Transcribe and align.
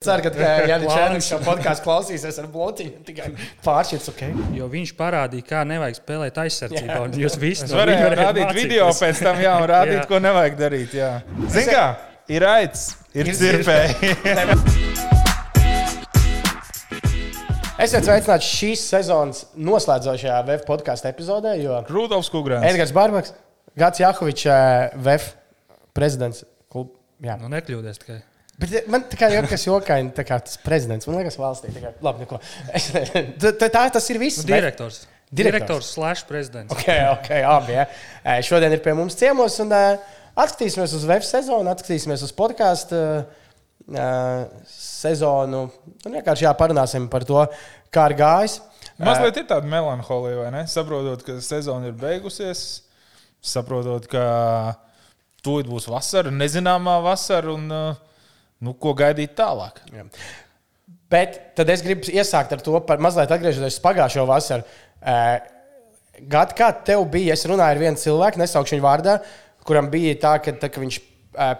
Ceru, 0.00 0.22
ka 0.24 0.30
Jānis 0.64 0.88
Čērnis 0.96 1.26
šo 1.28 1.36
podkāstu 1.44 1.84
klausīsies 1.84 2.38
ar 2.40 2.46
bloķiem. 2.48 3.02
Tikai 3.04 3.26
pāršķirts, 3.66 4.06
ok. 4.08 4.20
Jo 4.56 4.64
viņš 4.72 4.94
parādīja, 4.96 5.44
kā 5.50 5.58
nevajag 5.68 5.98
spēlēt 5.98 6.38
aizsardzībā. 6.40 6.94
un 7.04 7.12
Jūs 7.20 7.34
visi 7.42 7.66
Es 7.66 7.74
varēju 7.76 8.06
rādīt 8.16 8.48
video 8.56 8.86
pēc 8.96 9.20
tam, 9.26 9.36
jā, 9.44 9.52
un 9.60 9.66
rādīt, 9.68 9.98
Jā. 9.98 10.06
ko 10.08 10.16
nevajag 10.24 10.56
darīt. 10.56 10.94
jā. 10.96 11.10
Zini, 11.52 11.74
kā 11.76 11.84
ir 12.32 12.40
raids, 12.46 12.86
ir 13.12 13.28
Ir 13.28 13.36
cirpēji. 13.42 14.14
Esiet 17.84 18.00
sveicināti 18.08 18.48
šīs 18.48 18.80
sezonas 18.94 19.44
noslēdzošajā 19.68 20.40
VF 20.48 20.64
podkāstu 20.72 21.12
epizodē, 21.12 21.52
jo 21.60 21.76
Rudolfs 21.92 22.32
Kungrāns. 22.32 22.64
Edgars 22.72 22.96
Barbaks, 22.96 23.36
Gats 23.76 24.00
Jakovičs, 24.00 24.48
VF 24.96 25.28
prezidents. 25.92 26.40
Klub, 26.72 26.96
jā. 27.20 27.36
Nu, 27.36 27.52
nekļūdies 27.52 28.00
tikai. 28.00 28.22
Bet 28.60 28.74
eh, 28.76 28.88
man 28.92 29.06
tā 29.08 29.18
kā 29.20 29.30
jau 29.32 29.42
kas 29.48 29.64
jokaini, 29.66 30.12
tā 30.16 30.24
kā 30.28 30.40
tas 30.44 30.58
prezidents, 30.60 31.08
man 31.08 31.20
liekas, 31.20 31.38
valstī. 31.40 31.72
Tā 31.74 31.82
kā, 31.84 31.94
labi, 32.04 32.26
neko. 32.26 32.40
Es, 32.76 32.90
tā, 33.42 33.68
tā, 33.68 33.86
tas 33.96 34.10
ir 34.12 34.20
viss. 34.20 34.42
Nu, 34.42 34.50
direktors. 34.52 35.02
Direktors. 35.30 35.30
Direktors 35.30 35.90
slash 35.94 36.26
prezidents. 36.28 36.74
Ok, 36.74 36.88
ok, 37.14 37.28
abi. 37.46 37.76
Ja. 37.78 37.86
Šodien 38.44 38.74
ir 38.74 38.82
pie 38.84 38.96
mums 38.98 39.16
ciemos 39.18 39.60
un 39.62 39.70
atskatīsimies 39.72 40.96
uz 40.98 41.06
web 41.08 41.24
sezonu, 41.26 41.70
atskatīsimies 41.70 42.24
uz 42.26 42.34
podkāstu 42.34 42.98
sezonu. 44.70 45.62
Un 46.06 46.18
vienkārši 46.18 46.46
jā, 46.46 46.52
parunāsim 46.58 47.06
par 47.10 47.24
to, 47.28 47.44
kā 47.94 48.10
ir 48.10 48.16
gājis. 48.18 48.58
Mazliet 49.00 49.40
ir 49.40 49.48
tāda 49.48 49.70
melanholija, 49.70 50.42
vai 50.42 50.50
ne? 50.52 50.66
Saprotot, 50.68 51.22
ka 51.24 51.38
sezona 51.44 51.88
ir 51.88 51.96
beigusies, 51.96 52.82
saprotot, 53.40 54.04
ka 54.10 54.24
tūlīt 55.46 55.70
būs 55.70 55.88
vasara, 55.88 56.32
nezināmā 56.34 56.98
vasara, 57.06 57.54
un 57.54 57.70
uh, 57.72 58.09
nu, 58.64 58.74
ko 58.76 58.94
gaidīt 58.98 59.36
tālāk. 59.38 59.80
Bet 61.10 61.40
tad 61.58 61.70
es 61.72 61.82
gribu 61.82 62.12
iesākt 62.12 62.52
ar 62.54 62.62
to, 62.62 62.76
par 62.86 63.02
mazliet 63.02 63.32
atgriežoties 63.34 63.80
pagājušo 63.82 64.26
vasaru. 64.30 64.66
Uh, 65.00 65.38
Gad, 66.28 66.50
kā 66.52 66.68
tev 66.84 67.06
bija? 67.08 67.32
Es 67.32 67.46
runāju 67.48 67.76
ar 67.76 67.80
vienu 67.80 67.96
cilvēku, 67.96 68.40
nesaukšu 68.42 68.76
viņu 68.76 68.84
vārdā, 68.84 69.14
kuram 69.64 69.88
bija 69.92 70.18
tā, 70.20 70.34
ka, 70.44 70.52
tā, 70.60 70.68
ka 70.72 70.82
viņš 70.82 70.98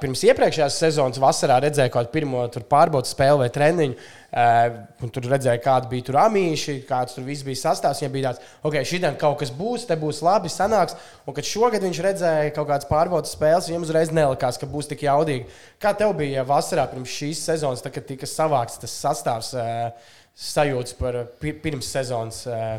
pirms 0.03 0.25
iepriekšējās 0.27 0.79
sezonas 0.83 1.21
vasarā 1.23 1.61
redzēja 1.65 1.93
kaut 1.93 2.09
kādu 2.09 2.13
pirmo 2.13 2.43
pārbaudas 2.69 3.15
spēli 3.15 3.45
vai 3.45 3.51
treniņu. 3.55 3.97
Uh, 4.31 4.85
un 5.03 5.11
tur 5.11 5.25
redzēja, 5.27 5.59
kāda 5.65 5.89
bija 5.91 6.07
tur 6.07 6.21
amīši, 6.23 6.77
kāds 6.87 7.17
tur 7.17 7.25
viss 7.27 7.43
bija 7.43 7.59
sastāvs. 7.59 7.99
Viņam 7.99 8.13
bija 8.15 8.29
tāds, 8.29 8.53
ok, 8.63 8.77
šī 8.87 9.01
diena 9.03 9.19
kaut 9.19 9.41
kas 9.41 9.51
būs, 9.51 9.89
te 9.89 9.97
būs 9.99 10.21
labi, 10.23 10.53
sanāks. 10.53 10.95
Un 11.27 11.35
kad 11.35 11.49
šogad 11.49 11.83
viņš 11.83 12.03
redzēja 12.07 12.53
kaut 12.55 12.69
kādas 12.69 12.87
pārbaudas 12.87 13.35
spēles, 13.35 13.67
viņam 13.73 13.89
uzreiz 13.89 14.13
nelikās, 14.15 14.61
ka 14.61 14.71
būs 14.71 14.93
tik 14.93 15.03
jaudīgi. 15.09 15.49
Kā 15.83 15.97
tev 15.99 16.15
bija 16.21 16.47
vasarā 16.47 16.85
pirms 16.93 17.11
šīs 17.11 17.43
sezonas, 17.51 17.83
tad, 17.83 17.97
kad 17.97 18.07
tika 18.07 18.29
savākts 18.31 18.79
tas 18.85 18.95
sastāvs, 19.03 19.51
uh, 19.59 20.15
sajūtas 20.39 20.95
par 21.01 21.25
pi 21.43 21.57
pirms 21.67 21.91
sezonas? 21.91 22.45
Uh, 22.47 22.79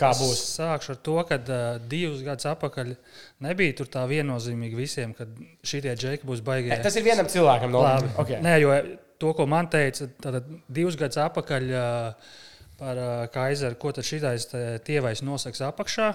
Kā 0.00 0.14
būs? 0.16 0.32
Es 0.32 0.56
sākšu 0.56 0.94
ar 0.94 0.98
to, 1.04 1.18
ka 1.28 1.36
uh, 1.36 1.60
divus 1.90 2.22
gadus 2.24 2.48
atpakaļ 2.48 2.94
nebija 3.44 3.76
tur 3.76 3.90
tā 3.92 4.06
viennozīmīgi 4.08 4.78
visiem, 4.78 5.12
ka 5.12 5.28
šie 5.66 5.82
džeki 5.84 6.24
būs 6.24 6.40
baigti. 6.46 6.72
Tas 6.80 6.96
ir 6.96 7.04
vienam 7.04 7.28
cilvēkam, 7.28 7.72
no 7.74 7.84
Labi. 7.84 8.08
okay. 8.22 8.40
Nē, 8.40 8.54
jo 8.62 8.72
to, 9.20 9.34
ko 9.36 9.46
man 9.50 9.68
teica, 9.70 10.08
tad 10.22 10.40
divus 10.68 10.96
gadus 11.00 11.20
atpakaļ 11.20 11.70
uh, 11.74 12.34
par 12.80 13.00
uh, 13.00 13.14
Kaiseru, 13.32 13.78
ko 13.80 13.92
tad 13.96 14.08
šitais 14.08 14.48
tievais 14.86 15.24
nosaks 15.26 15.62
apakšā. 15.68 16.14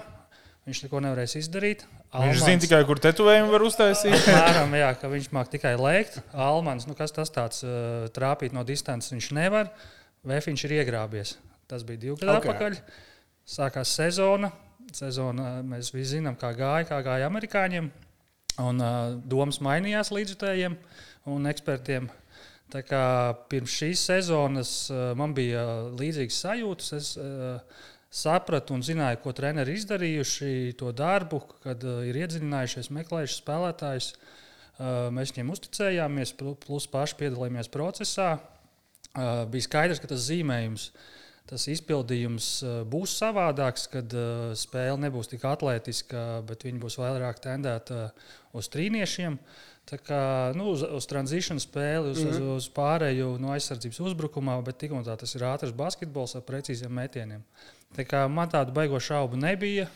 Viņš 0.66 0.80
neko 0.82 0.98
nevarēs 0.98 1.36
izdarīt. 1.38 1.84
Viņš 2.10 2.40
zina 2.42 2.62
tikai, 2.62 2.80
kur 2.88 2.98
tetovējumu 2.98 3.52
var 3.52 3.62
uztaisīt. 3.68 4.16
Apmēram, 4.32 4.72
jā, 4.74 4.88
ka 4.98 5.10
viņš 5.12 5.28
māca 5.34 5.52
tikai 5.52 5.76
lēkt. 5.78 6.18
Almans, 6.34 6.88
nu 6.90 6.96
kas 6.98 7.14
tas 7.14 7.30
tāds 7.30 7.62
uh, 7.62 8.08
trāpīt 8.14 8.56
no 8.56 8.64
distances, 8.66 9.12
viņš 9.14 9.28
nevar. 9.36 9.70
Vēfiņš 10.26 10.64
ir 10.66 10.74
iegrābies. 10.80 11.36
Tas 11.70 11.86
bija 11.86 12.02
divi 12.02 12.16
gadi 12.18 12.32
Ok. 12.32 12.38
okay. 12.40 12.50
atpakaļ. 12.50 12.80
Sākās 13.46 13.94
sezona. 13.94 14.50
Sezona 14.94 15.60
mēs 15.66 15.92
visi 15.94 16.16
zinām, 16.16 16.34
kā 16.40 16.50
gāja, 16.58 16.88
kā 16.90 16.98
gāja 17.06 17.30
amerikāņiem. 17.30 17.92
Un 18.66 18.82
uh, 18.82 19.14
domas 19.22 19.60
mainījās 19.62 20.10
līdzjutējiem 20.14 20.74
un 21.30 21.50
ekspertiem. 21.50 22.10
Tā 22.72 22.80
kā 22.82 23.02
pirms 23.50 23.74
šīs 23.78 24.00
sezonas 24.08 24.70
uh, 24.90 25.12
man 25.18 25.34
bija 25.36 25.60
uh, 25.62 25.92
līdzīgas 25.98 26.40
sajūtas. 26.42 26.88
Es 26.96 27.12
uh, 27.20 27.60
sapratu 28.16 28.74
un 28.74 28.82
zināju, 28.86 29.20
ko 29.22 29.34
treneri 29.36 29.76
izdarījuši, 29.78 30.74
to 30.80 30.90
darbu, 30.96 31.42
kad 31.62 31.84
uh, 31.86 32.00
ir 32.08 32.18
iedziļinājušies, 32.24 32.90
meklējuši 32.96 33.38
spēlētājus. 33.38 34.10
Uh, 34.76 35.06
mēs 35.14 35.32
viņiem 35.32 35.52
uzticējāmies, 35.54 36.34
pl- 36.40 36.56
plus 36.66 36.88
paši 36.90 37.18
piedalījāmies 37.22 37.70
procesā. 37.72 38.32
Uh, 39.16 39.44
bija 39.48 39.64
skaidrs, 39.68 40.02
ka 40.02 40.10
tas 40.10 40.26
zīmējums, 40.26 40.88
tas 41.48 41.68
izpildījums 41.72 42.50
uh, 42.66 42.80
būs 42.90 43.14
savādāks, 43.20 43.86
kad 43.94 44.18
uh, 44.18 44.50
spēle 44.58 44.98
nebūs 45.06 45.30
tik 45.32 45.46
atletiska, 45.48 46.42
bet 46.50 46.66
viņi 46.66 46.82
būs 46.82 46.98
vairāk 47.00 47.40
tendēta 47.46 48.02
uh, 48.10 48.28
uz 48.58 48.68
trīniešiem. 48.74 49.38
Tā 49.86 50.00
kā 50.02 50.20
nu, 50.58 50.72
uz, 50.74 50.82
uz 50.82 51.06
tranzīciju 51.06 51.60
spēli, 51.62 52.10
uz, 52.10 52.18
mm 52.18 52.30
-hmm. 52.30 52.48
uz, 52.56 52.64
uz 52.64 52.72
pārēju 52.74 53.36
no 53.38 53.52
aizsardzības 53.54 54.00
uzbrukumā, 54.08 54.56
bet 54.66 54.80
tik 54.82 54.92
un 54.92 55.04
tā 55.06 55.14
tas 55.16 55.34
ir 55.34 55.44
ātrs 55.46 55.76
basketbols 55.76 56.34
ar 56.34 56.42
precīziem 56.42 56.90
metieniem. 56.90 57.44
Tā 57.96 58.02
kā 58.04 58.26
man 58.28 58.50
tādu 58.50 58.72
baigo 58.72 59.00
šaubu 59.00 59.36
nebija. 59.36 59.86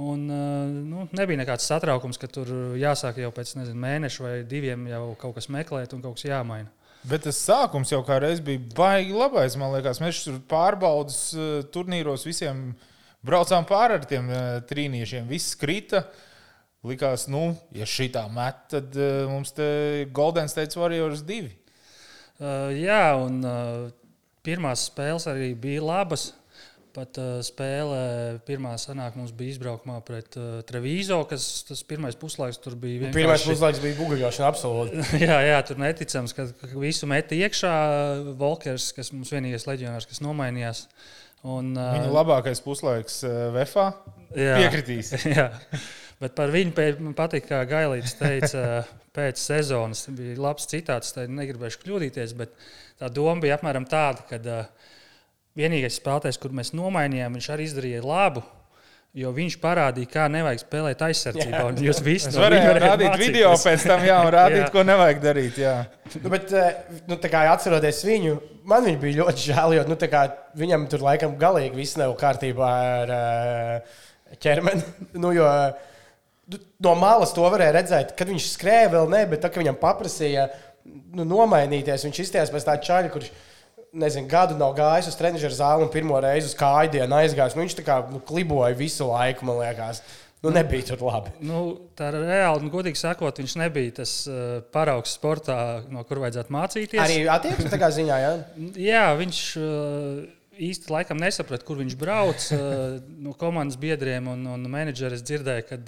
Un, 0.00 0.30
uh, 0.30 0.68
nu, 0.90 1.08
nebija 1.12 1.38
nekāds 1.38 1.66
satraukums, 1.66 2.18
ka 2.18 2.26
tur 2.26 2.48
jāsāk 2.80 3.18
jau 3.20 3.30
pēc 3.30 3.56
nezinu, 3.58 3.80
mēneša 3.80 4.22
vai 4.22 4.34
diviem 4.48 4.86
jau 4.88 5.14
kaut 5.20 5.34
kas 5.34 5.48
meklēt 5.48 5.92
un 5.92 6.02
kaut 6.02 6.16
kas 6.16 6.24
jāmaina. 6.24 6.70
Bet 7.08 7.24
tas 7.24 7.38
sākums 7.40 7.92
jau 7.92 8.02
kā 8.04 8.18
reiz 8.20 8.42
bija 8.44 8.60
baigi 8.76 9.14
labais. 9.16 9.56
Man 9.60 9.72
liekas, 9.72 10.02
mēs 10.02 10.24
tur 10.26 10.40
pārbaudas 10.50 11.20
eh, 11.32 11.52
turnīros 11.72 12.26
visiem 12.28 12.74
braucām 13.24 13.64
pāri 13.68 13.96
ar 13.96 14.04
tiem 14.08 14.28
eh, 14.28 14.48
trīniešiem. 14.68 15.28
Viss 15.30 15.56
krita. 15.56 16.04
Likās, 16.86 17.26
nu, 17.28 17.50
ja 17.76 17.84
šī 17.84 18.06
tā 18.14 18.22
met, 18.32 18.62
tad 18.72 18.94
uh, 18.96 19.26
mums 19.28 19.52
te 19.52 19.66
ir 20.00 20.12
Golden 20.16 20.48
State 20.48 20.78
Warriors 20.80 21.20
2. 21.28 21.50
Uh, 22.40 22.70
jā, 22.72 23.02
un 23.20 23.42
uh, 23.44 23.90
pirmās 24.46 24.86
spēles 24.88 25.26
arī 25.28 25.50
bija 25.60 25.82
labas. 25.84 26.30
Pat 26.96 27.20
uh, 27.22 27.36
spēlē 27.46 28.40
pirmā 28.48 28.72
sanāk 28.80 29.14
mums 29.14 29.30
bija 29.36 29.52
izbraukumā 29.54 30.00
pret 30.08 30.34
uh, 30.40 30.56
Trevīzo, 30.66 31.20
kas 31.30 31.44
tas 31.68 31.84
pirmais 31.86 32.16
puslaiks 32.18 32.58
tur 32.64 32.74
bija. 32.80 33.04
vienkārši- 33.04 33.18
Pirmais 33.20 33.44
puslaiks 33.46 33.82
bija 33.84 33.98
buļbuļsāņa, 34.00 34.48
absolūti. 34.48 35.04
jā, 35.28 35.36
jā, 35.52 35.60
tur 35.68 35.78
neticams, 35.84 36.34
ka, 36.34 36.48
ka 36.64 36.72
visu 36.80 37.06
meta 37.12 37.36
iekšā 37.38 37.74
Volkers, 38.40 38.88
kas 38.96 39.12
mums 39.14 39.30
vienīgais 39.36 39.68
leģionārs, 39.68 40.08
kas 40.10 40.24
nomainījās. 40.24 40.86
Un, 41.48 41.72
Viņa 41.72 42.10
labākais 42.12 42.60
puslaiks 42.60 43.22
VFā 43.54 43.86
jā. 44.36 44.58
piekritīs. 44.60 45.14
Jā, 45.38 45.46
bet 46.20 46.34
par 46.36 46.52
viņu 46.52 47.14
patīk, 47.16 47.46
kā 47.48 47.62
Gailīts 47.68 48.18
teica, 48.18 48.82
pēc 49.16 49.40
sezonas 49.40 50.04
bija 50.12 50.36
labs 50.40 50.68
citāts. 50.70 51.14
Tad 51.16 51.32
negribēšu 51.32 51.80
kļūdīties, 51.84 52.36
bet 52.36 52.52
tā 53.00 53.08
doma 53.08 53.40
bija 53.40 53.56
apmēram 53.56 53.88
tāda, 53.88 54.26
ka 54.28 54.40
uh, 54.44 54.90
vienīgais 55.58 55.98
spēlētājs, 56.00 56.38
kur 56.40 56.54
mēs 56.56 56.74
nomainījām, 56.76 57.36
viņš 57.38 57.50
arī 57.54 57.68
izdarīja 57.68 58.04
labu. 58.04 58.44
Jo 59.18 59.32
viņš 59.34 59.56
parādīja, 59.58 60.06
kā 60.06 60.24
nevajag 60.30 60.60
spēlēt 60.62 61.00
aizsardzībā. 61.02 61.64
un 61.66 61.78
Jūs 61.82 61.98
visi 62.06 62.28
viņa 62.30 62.42
varēju 62.44 62.66
varējāt 62.68 62.84
rādīt 62.84 63.08
mācīties. 63.08 63.26
video 63.26 63.48
pēc 63.58 63.86
tam, 63.90 64.04
jā, 64.06 64.18
un 64.22 64.30
rādīt, 64.36 64.60
Jā. 64.62 64.68
ko 64.70 64.84
nevajag 64.86 65.18
darīt. 65.24 65.58
Jā. 65.58 65.72
Nu, 66.22 66.30
bet, 66.30 66.52
eh, 66.54 66.76
nu, 67.10 67.18
tā 67.18 67.30
kā 67.32 67.40
atceroties 67.50 68.04
viņu, 68.06 68.36
man 68.70 68.86
viņa 68.86 69.00
bija 69.02 69.18
ļoti 69.24 69.48
žēl, 69.48 69.74
jo 69.80 69.84
nu, 69.90 69.96
tā 69.98 70.06
kā 70.12 70.22
viņam 70.62 70.86
tur 70.92 71.02
laikam 71.08 71.34
galīgi 71.40 71.74
viss 71.74 71.98
nav 71.98 72.14
kārtībā 72.22 72.70
ar 73.02 73.14
eh, 73.16 73.98
ķermeni. 74.38 74.86
Nu, 75.24 75.34
jo, 75.34 75.50
nu, 76.46 76.62
no 76.86 76.94
malas 76.94 77.34
to 77.34 77.42
varēja 77.50 77.80
redzēt, 77.80 78.14
kad 78.14 78.30
viņš 78.30 78.46
skrēja 78.54 78.94
vēl 78.94 79.10
ne, 79.10 79.24
bet 79.26 79.42
tā, 79.42 79.50
viņam 79.50 79.82
paprasīja 79.82 80.46
nu, 80.86 81.26
nomainīties, 81.26 82.06
viņš 82.06 82.22
izties 82.28 82.54
pēc 82.54 82.70
tā 82.70 82.78
čaļa, 82.78 83.10
kurš 83.10 83.34
nezinu, 83.92 84.28
gadu 84.30 84.56
nav 84.58 84.74
gājis 84.78 85.10
uz 85.10 85.18
treniņu 85.18 85.52
zāli 85.54 85.86
un 85.86 85.92
pirmo 85.92 86.18
reizi 86.22 86.50
uz 86.50 86.56
kāju 86.58 86.94
dienu 86.96 87.18
aizgājis. 87.20 87.56
Nu, 87.56 87.64
viņš 87.64 87.78
tā 87.78 87.86
kā 87.86 88.00
nu, 88.10 88.22
kliboja 88.26 88.76
visu 88.78 89.08
laiku, 89.10 89.46
man 89.48 89.60
liekas. 89.62 90.02
Nu, 90.40 90.48
nebija 90.54 90.86
tur 90.88 91.02
labi. 91.04 91.34
Nu, 91.44 91.60
tā 91.98 92.08
ir 92.08 92.22
reāli, 92.24 92.64
un 92.64 92.72
godīgi 92.72 92.96
sakot, 92.96 93.42
viņš 93.42 93.54
nebija 93.60 93.98
tas 93.98 94.14
uh, 94.30 94.62
paraugs 94.72 95.12
sportā, 95.18 95.58
no 95.92 96.00
kur 96.08 96.22
vajadzētu 96.22 96.54
mācīties. 96.56 97.00
Arī 97.02 97.26
attieksmes 97.28 97.68
tā 97.72 97.80
kā 97.80 97.90
ziņā, 97.92 98.20
jā. 98.22 98.30
Jā, 98.90 99.04
viņš 99.20 99.42
uh, 99.60 100.22
īsti 100.70 100.92
laikam 100.94 101.20
nesaprata, 101.20 101.66
kur 101.68 101.82
viņš 101.82 101.96
brauc. 102.00 102.48
Uh, 102.56 102.96
no 103.20 103.36
komandas 103.36 103.76
biedriem 103.80 104.32
un, 104.32 104.46
un 104.54 104.64
menedžera 104.72 105.18
es 105.18 105.26
dzirdēju, 105.28 105.66
ka 105.68 105.80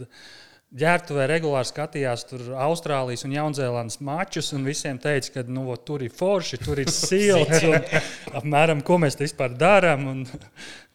ģērbtuvē 0.78 1.26
regulāri 1.28 1.69
skatījās 1.69 2.24
tur 2.30 2.44
Austrālijas 2.64 3.26
un 3.26 3.34
Jaunzēlandes 3.36 3.98
mačus, 4.04 4.52
un 4.56 4.64
visiem 4.64 5.00
teica, 5.00 5.34
ka 5.34 5.44
nu, 5.48 5.66
vo, 5.69 5.76
tur 5.76 6.04
ir 6.04 6.12
forši, 6.16 6.60
tur 6.62 6.80
ir 6.80 6.92
silts, 6.96 7.66
un 7.69 8.38
apmēram 8.40 8.80
ko 8.86 8.98
mēs 9.02 9.19
vispār 9.20 9.52
darām. 9.58 10.24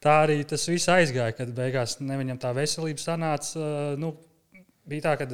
Tā 0.03 0.21
arī 0.25 0.41
tas 0.49 0.65
viss 0.69 0.89
aizgāja, 0.93 1.35
kad 1.37 1.51
beigās 1.57 1.97
ne 2.01 2.17
viņam 2.19 2.41
tā 2.41 2.53
veselība 2.57 3.01
sanāca. 3.01 3.67
Nu, 4.01 4.15
bija 4.89 5.09
tā, 5.09 5.13
ka 5.21 5.29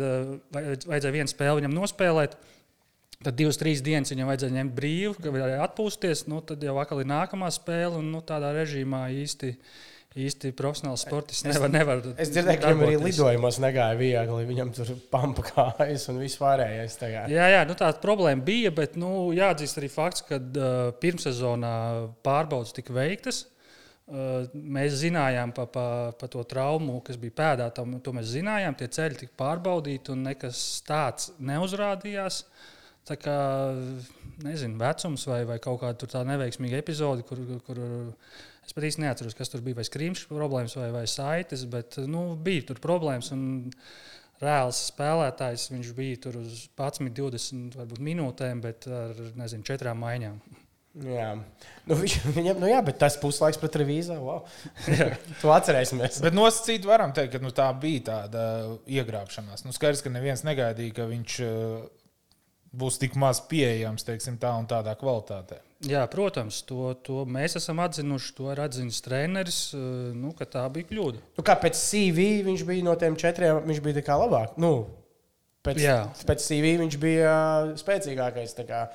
vajadzēja 0.55 1.15
vienu 1.15 1.31
spēli 1.31 1.61
viņam 1.61 1.79
nospēlēt. 1.79 2.37
Tad 3.23 3.37
divas, 3.39 3.55
trīs 3.59 3.79
dienas 3.83 4.11
viņam 4.11 4.27
vajadzēja 4.27 4.55
ņemt 4.57 4.75
brīvu, 4.75 5.15
ka 5.23 5.31
varēja 5.31 5.63
atpūsties. 5.63 6.25
Nu, 6.27 6.41
tad 6.43 6.63
jau 6.65 6.75
atkal 6.81 7.03
ir 7.03 7.07
nākamā 7.07 7.47
spēle, 7.55 8.01
un 8.01 8.09
nu, 8.11 8.19
tādā 8.25 8.51
režīmā 8.55 9.05
īsti, 9.21 9.53
īsti 10.19 10.51
profesionāls 10.57 11.03
sportists 11.07 11.45
nevar. 11.47 11.71
nevar 11.73 12.01
Es 12.21 12.29
dzirdēju, 12.33 12.59
ka 12.61 12.71
viņam 12.71 12.85
arī 12.85 12.97
lidojumos 13.01 13.57
negāja 13.63 13.97
viegli. 13.97 14.45
Viņam 14.49 14.73
tur 14.75 14.91
pampa 15.13 15.45
kājas 15.47 16.05
un 16.11 16.19
viss 16.21 16.37
pārējais. 16.41 16.99
Jā, 17.31 17.47
jā 17.55 17.63
nu, 17.69 17.77
tāda 17.79 18.01
problēma 18.03 18.45
bija, 18.45 18.73
bet 18.75 18.97
nu, 18.99 19.31
jāatzīst 19.35 19.81
arī 19.81 19.89
fakts, 19.93 20.25
ka 20.27 20.37
uh, 20.37 20.91
pirmssezonā 21.01 21.73
pārbaudas 22.25 22.75
tika 22.77 22.93
veiktas. 22.95 23.47
Uh, 24.03 24.45
mēs 24.53 24.99
zinājām 24.99 25.53
par 25.55 25.69
pa, 25.73 25.87
pa 26.19 26.27
to 26.29 26.43
traumu, 26.45 26.99
kas 27.05 27.17
bija 27.17 27.37
pēdā. 27.39 27.71
Tam, 27.73 27.97
to 28.03 28.13
mēs 28.13 28.29
zinājām, 28.35 28.77
tie 28.77 28.91
ceļi 28.93 29.23
tika 29.23 29.37
pārbaudīti 29.39 30.13
un 30.13 30.27
nekas 30.29 30.61
tāds 30.85 31.31
neuzrādījās. 31.41 32.43
Tā 33.03 33.17
kā 33.19 33.37
nezinu, 34.43 34.77
vecums 34.79 35.25
vai, 35.27 35.41
vai 35.47 35.57
kaut 35.63 35.81
kāda 35.81 35.97
tur 35.99 36.11
tā 36.11 36.21
neveiksmīga 36.27 36.79
epizode, 36.79 37.25
kur, 37.27 37.41
kur 37.65 37.79
es 38.63 38.75
pat 38.75 38.87
īsti 38.89 39.03
neatceros, 39.03 39.37
kas 39.37 39.51
tur 39.51 39.63
bija. 39.65 39.81
Vai 39.81 39.87
skrīmšs 39.87 40.27
problēmas 40.31 40.75
vai, 40.79 40.89
vai 40.95 41.05
saites, 41.09 41.67
bet 41.69 41.99
nu, 42.09 42.33
bija 42.39 42.69
tur 42.71 42.81
problēmas. 42.83 43.31
Un, 43.35 43.45
reāls 44.43 44.81
spēlētājs. 44.89 45.69
Viņš 45.73 45.93
bija 45.97 46.19
tur 46.25 46.41
uz 46.41 46.65
11, 46.75 47.13
20 47.15 47.79
varbūt, 47.79 48.03
minūtēm, 48.03 48.61
bet 48.63 48.87
ar 48.91 49.17
nezinu, 49.39 49.65
četrām 49.67 50.01
maiņām. 50.03 50.39
Jā, 50.93 51.31
nu, 51.89 51.95
viņš, 51.97 52.15
viņam, 52.37 52.59
nu, 52.61 52.69
jā 52.69 52.77
bet 52.85 52.99
tas 53.01 53.17
puslaiks 53.21 53.57
pret 53.61 53.79
revīziju. 53.81 54.19
Wow. 54.21 54.43
to 55.41 55.53
atcerēsimies. 55.55 56.21
Bet 56.25 56.37
nosacīt 56.37 56.85
varam 56.85 57.15
teikt, 57.15 57.33
ka 57.37 57.43
nu, 57.43 57.53
tā 57.55 57.71
bija 57.81 58.05
tāda 58.11 58.45
iegrābšanās. 58.85 59.65
Nu, 59.65 59.73
skaidrs, 59.75 60.03
ka 60.05 60.13
neviens 60.13 60.45
negaidīja, 60.45 60.97
ka 60.99 61.09
viņš 61.09 61.39
uh, 61.47 61.87
būs 62.77 63.01
tik 63.01 63.17
maz 63.21 63.41
pieejams 63.49 64.05
teiksim, 64.05 64.37
tā 64.41 64.53
un 64.59 64.69
tādā 64.69 64.93
kvalitātē. 64.99 65.63
Jā, 65.83 66.03
protams, 66.07 66.61
to, 66.67 66.93
to 67.03 67.23
mēs 67.27 67.57
esam 67.59 67.81
atzinuši. 67.83 68.31
To 68.37 68.51
ir 68.53 68.61
atzinis 68.63 69.01
treneris, 69.03 69.57
eh, 69.75 69.81
nu, 70.15 70.31
ka 70.37 70.47
tā 70.47 70.63
bija 70.71 70.87
kļūda. 70.91 71.23
Nu, 71.39 71.43
kā 71.45 71.57
pēc 71.59 71.75
CV 71.79 72.27
viņš 72.47 72.63
bija 72.69 72.85
no 72.87 72.95
tiem 72.99 73.17
četriem, 73.19 73.59
viņš 73.67 73.81
bija 73.83 74.05
kā 74.05 74.15
labāk. 74.21 74.55
Nu, 74.63 74.71
pēc, 75.65 75.81
Jā. 75.83 75.97
pēc 76.29 76.45
CV 76.45 76.77
viņš 76.85 76.97
bija 77.01 77.33
spēcīgākais. 77.81 78.55
tā 78.55 78.67
Kā, 78.69 78.85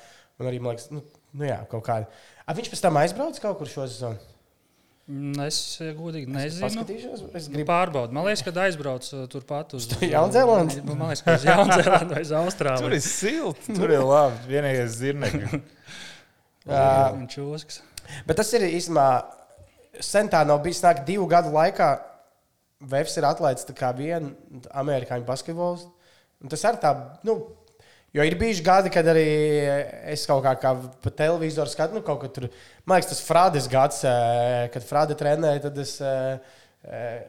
un 0.41 0.49
arī, 0.49 0.61
man 0.63 0.73
liekas, 0.73 0.89
nu, 0.95 1.03
nu 1.37 1.45
jā, 1.45 1.61
kaut 1.69 1.85
kāda. 1.85 2.09
A, 2.45 2.57
viņš 2.57 2.73
pēc 2.73 2.81
tam 2.87 2.97
aizbrauca 3.03 3.45
kaut 3.45 3.61
kur 3.61 3.69
šo 3.69 3.85
sezonu. 3.85 4.17
Mm, 5.09 5.39
Es 5.47 5.57
godīgi 5.97 6.29
nezinu. 6.29 6.67
Paskatīšos, 6.67 7.21
es 7.33 7.47
Nu, 7.49 7.55
gribu. 7.55 7.69
Pārbaudīt. 7.71 8.13
Man 8.13 8.27
liekas, 8.27 8.43
ka 8.45 8.53
aizbrauc 8.61 9.07
uh, 9.13 9.23
turpat 9.29 9.73
uz 9.77 9.87
Jaunzēlandi? 10.05 10.83
Man 10.85 11.07
liekas, 11.09 11.23
ka 11.25 11.37
uz 11.37 11.45
Jaunzēlandu 11.49 12.13
vai 12.13 12.21
uz 12.21 12.29
Tur 12.33 12.43
Austrāliju. 12.43 12.91
ir 12.93 13.01
silti, 13.05 13.73
tur 13.73 13.93
ir 13.93 14.05
labi. 14.05 14.43
Vienīgais 14.53 14.97
zirnekļi. 15.01 15.49
Viņš 16.67 17.35
čūskas. 17.35 17.81
Bet 18.27 18.39
tas 18.41 18.51
ir 18.57 18.65
īstenībā 18.67 19.09
sen 20.03 20.29
tā 20.31 20.43
nav 20.47 20.61
bijis. 20.63 20.83
Nāk 20.83 21.03
divu 21.07 21.27
gadu 21.29 21.53
laikā 21.55 21.93
Vēfs 22.79 23.17
ir 23.19 23.25
atlaists 23.27 23.73
viena 23.97 24.29
amerikāņu 24.79 25.25
basketbols. 25.27 25.81
Un 26.39 26.47
tas 26.47 26.61
arī 26.63 26.79
tā, 26.79 26.93
nu, 27.27 27.33
jo 28.15 28.23
ir 28.23 28.37
bijuši 28.39 28.63
gadi, 28.63 28.91
kad 28.93 29.07
arī 29.11 29.25
es 30.13 30.23
kaut 30.29 30.45
kā, 30.45 30.53
kā 30.55 30.71
pa 31.03 31.11
televizoru 31.11 31.67
skatu, 31.67 31.97
nu, 31.97 32.01
kaut 32.07 32.21
kā 32.21 32.29
tur, 32.31 32.47
man 32.87 33.01
liekas, 33.01 33.11
tas 33.11 33.25
Frādes 33.27 33.67
gads, 33.67 33.99
eh, 34.07 34.69
kad 34.71 34.87
Frāde 34.87 35.17
trenēja, 35.19 35.65
tad 35.65 35.81
es 35.83 35.97
eh, 35.99 36.39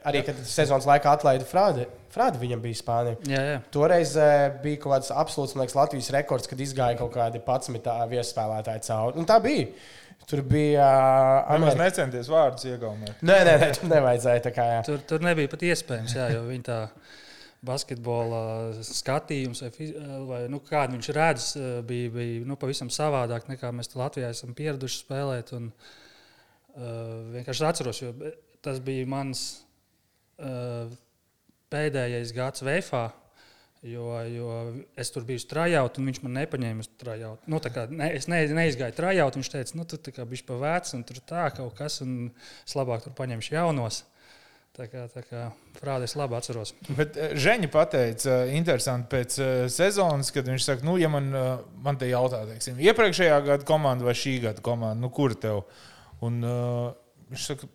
arī, 0.07 0.21
kad 0.23 0.37
sezonas 0.47 0.87
laikā 0.87 1.11
atlaidu 1.11 1.45
Frādi, 1.47 1.83
Frādi 2.11 2.39
viņam 2.39 2.61
bija 2.63 2.79
Spānija. 2.79 3.17
Jā, 3.27 3.41
jā. 3.49 3.57
Toreiz 3.73 4.13
eh, 4.19 4.45
bija 4.63 4.79
kaut 4.79 4.95
kāds 4.95 5.11
absolūts 5.15 5.55
liekas, 5.59 5.75
Latvijas 5.75 6.11
rekords, 6.15 6.47
kad 6.51 6.61
izgāja 6.63 6.99
kaut 6.99 7.11
kādi 7.15 7.41
11 7.43 7.89
viesspēlētāji 8.11 8.85
cauri. 8.87 9.19
Un 9.19 9.27
tā 9.27 9.39
bija. 9.43 9.67
Tur 10.29 10.43
bija. 10.47 10.85
Uh, 11.49 11.55
Nemaz 11.57 11.75
necenties 11.79 12.29
vārdus 12.31 12.67
iegaumēt. 12.69 13.23
Nē, 13.25 13.39
nē, 13.47 13.55
nē, 13.63 13.69
tur 13.75 13.89
nevajadzēja. 13.91 14.51
Kā, 14.53 14.67
jā. 14.75 14.83
Tur, 14.87 15.01
tur 15.09 15.25
nebija 15.25 15.49
pat 15.51 15.65
iespējams, 15.65 16.13
jā, 16.15 16.27
jo 16.35 16.43
viņa 16.45 16.67
tā 16.67 16.77
basketbola 17.65 18.43
skatījums, 18.85 19.63
vai, 19.65 19.89
vai 20.29 20.39
nu, 20.49 20.61
kādu 20.65 20.95
viņš 20.95 21.09
redz, 21.17 21.49
bija, 21.89 22.13
bija 22.13 22.45
nu, 22.47 22.55
pavisam 22.61 22.89
savādāk 22.93 23.49
nekā 23.51 23.73
mēs 23.75 23.91
te 23.91 23.99
Latvijā 23.99 24.31
esam 24.31 24.55
pieraduši 24.57 25.01
spēlēt. 25.03 25.51
Un, 25.57 25.67
uh, 25.73 26.87
vienkārši 27.35 27.67
atceros, 27.67 28.05
jo 28.05 28.13
tas 28.65 28.79
bija 28.83 29.07
mans 29.09 29.45
uh, 30.41 30.91
pēdējais 31.71 32.35
gads 32.35 32.63
VFā. 32.65 33.09
Jo, 33.81 34.11
jo 34.29 34.55
es 34.93 35.09
tur 35.09 35.23
biju 35.25 35.41
strādājot, 35.41 35.95
un 35.97 36.11
viņš 36.11 36.19
man 36.21 36.35
nepaņēma 36.37 36.83
trajautu. 37.01 37.49
Nu, 37.49 37.57
ne, 37.97 38.11
es 38.13 38.27
ne, 38.29 38.43
neizgāju 38.53 38.93
trajautu, 38.93 39.41
viņš 39.41 39.49
teica, 39.49 39.77
nu, 39.79 39.85
tu 39.89 39.97
biji 40.29 40.45
pa 40.45 40.59
vecu, 40.61 40.93
un 40.99 41.05
tur 41.09 41.17
tā 41.25 41.47
kaut 41.57 41.73
kas, 41.79 41.97
un 42.05 42.29
es 42.29 42.77
labāk 42.77 43.01
tur 43.07 43.15
paņemšu 43.17 43.55
jaunos. 43.55 44.03
Tā 44.77 44.85
kā, 44.87 45.07
tā 45.11 45.25
kā 45.25 45.47
frāde 45.81 46.05
es 46.07 46.13
labi 46.15 46.37
atceros. 46.37 46.75
Bet 46.95 47.17
eh, 47.19 47.33
Žeņa 47.41 47.71
pateica, 47.73 48.37
eh, 48.45 48.53
interesanti 48.55 49.09
pēc 49.11 49.39
sezonas, 49.73 50.29
kad 50.31 50.47
viņš 50.47 50.67
saka, 50.69 50.85
nu, 50.87 50.95
ja 51.01 51.09
man, 51.11 51.33
man 51.81 51.97
te 51.99 52.07
jautā, 52.07 52.45
teiksim, 52.53 52.77
iepriekšējā 52.85 53.41
gada 53.49 53.67
komanda 53.67 54.07
vai 54.07 54.15
šī 54.15 54.37
gada 54.45 54.63
komanda, 54.63 55.01
nu, 55.01 55.09
kur 55.11 55.33
tev? 55.35 55.65
Un 56.23 56.37
uh, 56.45 56.93
viņš 57.33 57.49
saka, 57.49 57.67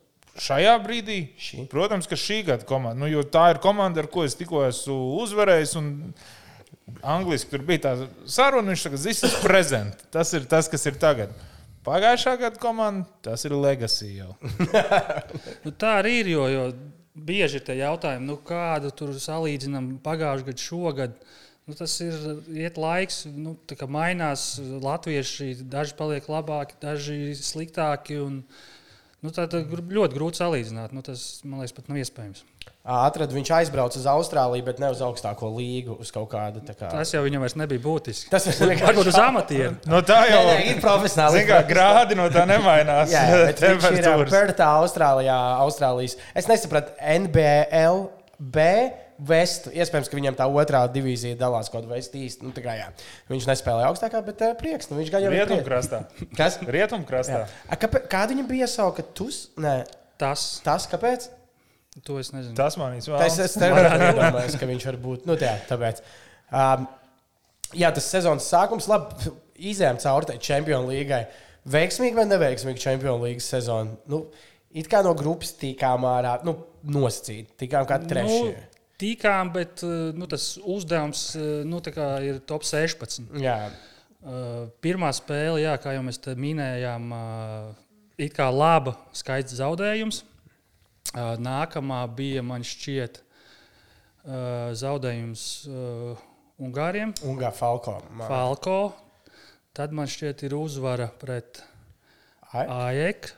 šajā 0.42 0.74
brīdī, 0.84 1.18
Šī. 1.40 1.66
protams, 1.72 2.08
ka 2.10 2.18
šī 2.18 2.42
gada 2.50 2.66
komanda, 2.68 3.00
nu, 3.02 3.10
jo 3.10 3.24
tā 3.24 3.48
ir 3.54 3.60
komanda, 3.64 4.02
ar 4.02 4.10
ko 4.12 4.24
es 4.26 4.36
tikko 4.38 4.64
esmu 4.68 4.96
uzvarējis. 5.24 5.76
Un, 5.80 5.92
Angliski 7.02 7.50
tur 7.50 7.64
bija 7.66 7.82
tā 7.82 7.92
saruna, 8.30 8.70
viņš 8.70 8.84
saka, 8.86 8.98
this 9.02 9.24
is 9.26 9.34
present. 9.42 10.04
Tas 10.14 10.30
ir 10.38 10.46
tas, 10.50 10.68
kas 10.70 10.86
ir 10.86 10.98
tagad. 11.02 11.32
Pagājušā 11.86 12.34
gada 12.40 12.58
komanda, 12.62 13.06
tas 13.22 13.44
ir 13.46 13.54
legacy 13.54 14.16
jau. 14.20 14.34
Nu, 15.64 15.72
tā 15.74 15.96
arī 16.00 16.20
ir, 16.22 16.30
jo, 16.34 16.46
jo 16.50 16.64
bieži 17.14 17.60
ir 17.60 17.66
tie 17.66 17.78
jautājumi, 17.80 18.26
nu, 18.26 18.38
kādu 18.46 18.90
tur 18.94 19.12
salīdzinām 19.22 19.96
pagājušā 20.04 20.46
gada, 20.48 20.62
šogad. 20.62 21.20
Nu, 21.66 21.74
tas 21.74 21.94
ir 22.02 22.14
iet 22.54 22.76
laiks, 22.78 23.24
nu, 23.34 23.56
mainās 23.90 24.48
latvieši. 24.60 25.64
Daži 25.66 25.96
paliek 25.98 26.28
labāki, 26.30 26.78
daži 26.82 27.34
sliktāki. 27.38 28.20
Un, 28.22 28.42
nu, 29.26 29.34
tā 29.34 29.44
ir 29.50 29.82
ļoti 29.98 30.16
grūti 30.16 30.40
salīdzināt. 30.40 30.94
Nu, 30.96 31.02
tas, 31.06 31.26
man 31.44 31.60
liekas, 31.62 31.74
pat 31.76 31.90
nav 31.90 32.00
iespējams. 32.00 32.44
Atradu, 32.86 33.34
viņš 33.34 33.50
aizbrauca 33.50 33.98
uz 33.98 34.04
Austrāliju, 34.06 34.62
bet 34.68 34.78
ne 34.78 34.92
uz 34.94 35.00
augstāko 35.02 35.48
līgu, 35.56 35.96
uz 36.02 36.12
kaut 36.14 36.28
kādu 36.30 36.60
tā 36.62 36.76
kā. 36.78 36.86
Tas 36.92 37.10
jau 37.10 37.22
viņam 37.24 37.42
vairs 37.42 37.56
nebija 37.58 37.82
būtiski. 37.82 38.30
Tas 38.30 38.46
ir 38.46 38.60
Varbūt 38.84 39.10
uz 39.10 39.18
amatieru. 39.18 39.72
No 39.90 39.98
tā 40.06 40.20
jau 40.30 40.44
Nē, 40.46 40.52
nē, 40.52 40.68
ir 40.70 40.78
profesionāli. 40.84 41.42
Kā, 41.48 41.58
grādi 41.66 42.18
no 42.18 42.28
tā 42.30 42.44
nemainās. 42.46 43.10
Jā, 43.10 43.24
viņš 43.58 43.98
ir. 43.98 44.30
Pertā, 44.30 44.70
Austrālijā, 44.84 45.38
Austrālijas. 45.64 46.14
Es 46.38 46.46
nesapratu, 46.46 46.94
NBL, 47.26 48.06
B, 48.38 48.68
Vestu. 49.18 49.70
Iespējams, 49.72 50.10
ka 50.12 50.18
viņam 50.18 50.34
tā 50.36 50.46
otrā 50.50 50.82
divīzija 50.92 51.38
dalās 51.40 51.70
kaut 51.72 51.86
veidā 51.88 52.20
īsti. 52.20 52.44
Nu, 52.44 52.52
kā, 52.52 52.74
jā. 52.76 52.88
viņš 53.30 53.46
nespēlēja 53.48 53.88
augstākā, 53.92 54.20
bet 54.26 54.42
uh, 54.44 54.52
prieks. 54.58 54.90
Nu, 54.90 54.98
viņš 55.00 55.12
gan 55.14 55.24
jau 55.24 55.30
ir. 55.32 55.38
Rietumkrastā. 55.40 56.02
Kas? 56.38 56.58
Rietumkrastā. 56.62 57.46
Kāpēc, 57.72 58.10
kādu 58.12 58.36
viņam 58.36 58.50
bija 58.50 58.66
jāsauka? 58.66 59.06
Tus? 59.16 59.46
Nē, 59.56 59.78
Tas, 60.20 60.60
tas 60.64 60.86
kāpēc? 60.88 61.28
to 62.04 62.18
es 62.20 62.28
nezinu. 62.32 62.54
Tas 62.56 62.76
manīs 62.76 63.06
Tas 63.08 63.36
vēl. 63.36 63.44
es 63.46 63.56
nedomāju, 63.56 64.58
ka 64.60 64.68
viņš 64.68 64.86
var 64.90 64.96
būt. 65.00 65.26
Nu, 65.28 65.36
tā, 65.40 65.54
tāpēc. 65.68 66.02
Um, 66.52 66.84
jā, 67.76 67.88
tas 67.96 68.08
sezonas 68.12 68.48
sākums, 68.52 68.88
labi, 68.88 69.32
izējām 69.72 70.00
cauri 70.02 70.28
tai 70.28 70.36
Champions 70.44 70.88
League. 70.90 71.20
Veiksmīgi 71.72 72.16
vai 72.18 72.26
neveiksmīgi 72.28 72.82
Champions 72.84 73.24
League 73.24 73.44
sezona? 73.44 73.96
Nu, 74.12 74.26
it 74.76 74.88
kā 74.92 75.00
no 75.04 75.14
grupas 75.18 75.54
tikām 75.60 76.04
ārā, 76.08 76.36
nu, 76.46 76.56
nosacīti, 76.84 77.56
tikām 77.64 77.88
kā 77.88 77.98
trešie. 78.04 78.52
Nu, 78.52 78.75
Tikām, 79.00 79.50
bet 79.52 79.82
uh, 79.84 80.14
nu, 80.16 80.28
tas 80.30 80.54
uzdevums 80.62 81.28
uh, 81.36 81.60
nu, 81.68 81.82
ir 82.24 82.40
top 82.48 82.64
16. 82.64 83.28
Jā, 83.42 83.58
Uh, 84.26 84.72
Pirmā 84.82 85.12
spēle, 85.14 85.60
jā, 85.62 85.76
kā 85.78 85.92
jau 85.94 86.00
mēs 86.02 86.18
minējām, 86.34 87.12
it 88.18 88.32
kā 88.34 88.48
laba 88.50 88.96
skaits 89.14 89.54
zaudējums. 89.60 90.24
Nākamā 91.14 92.00
bija, 92.10 92.42
man 92.42 92.64
šķiet, 92.66 93.20
zaudējums 94.74 95.44
Ungāriem, 96.58 97.12
un 97.22 97.38
kā 97.38 97.52
Falko. 97.54 98.00
Falko. 98.26 98.78
Tad 99.76 99.94
man 99.94 100.10
šķiet, 100.10 100.42
ir 100.48 100.56
uzvara 100.58 101.06
pret. 101.20 101.62
AEK. 102.56 103.30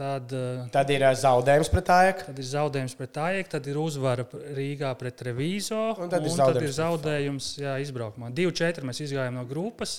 Tad, 0.00 0.32
uh, 0.32 0.62
Tad 0.72 0.88
ir 0.94 1.02
zaudējums 1.20 1.68
pret 1.68 1.90
AEK. 1.92 2.22
tad 2.30 2.38
ir 2.40 2.46
zaudējums 2.48 2.94
pret 2.96 3.18
AEK, 3.20 3.50
tad 3.52 3.66
ir 3.68 3.76
uzvara 3.76 4.24
Rīgā 4.56 4.94
pret 4.96 5.20
Revīzo. 5.26 5.80
Un 6.00 6.08
tad 6.08 6.24
ir 6.24 6.32
tad 6.32 6.38
zaudējums 6.38 6.70
ir 6.70 6.76
zaudējums 6.78 7.48
jā, 7.60 7.74
izbraukumā. 7.84 8.30
2-4 8.32 8.86
mēs 8.88 9.02
izgājām 9.04 9.36
no 9.36 9.44
grupas. 9.50 9.98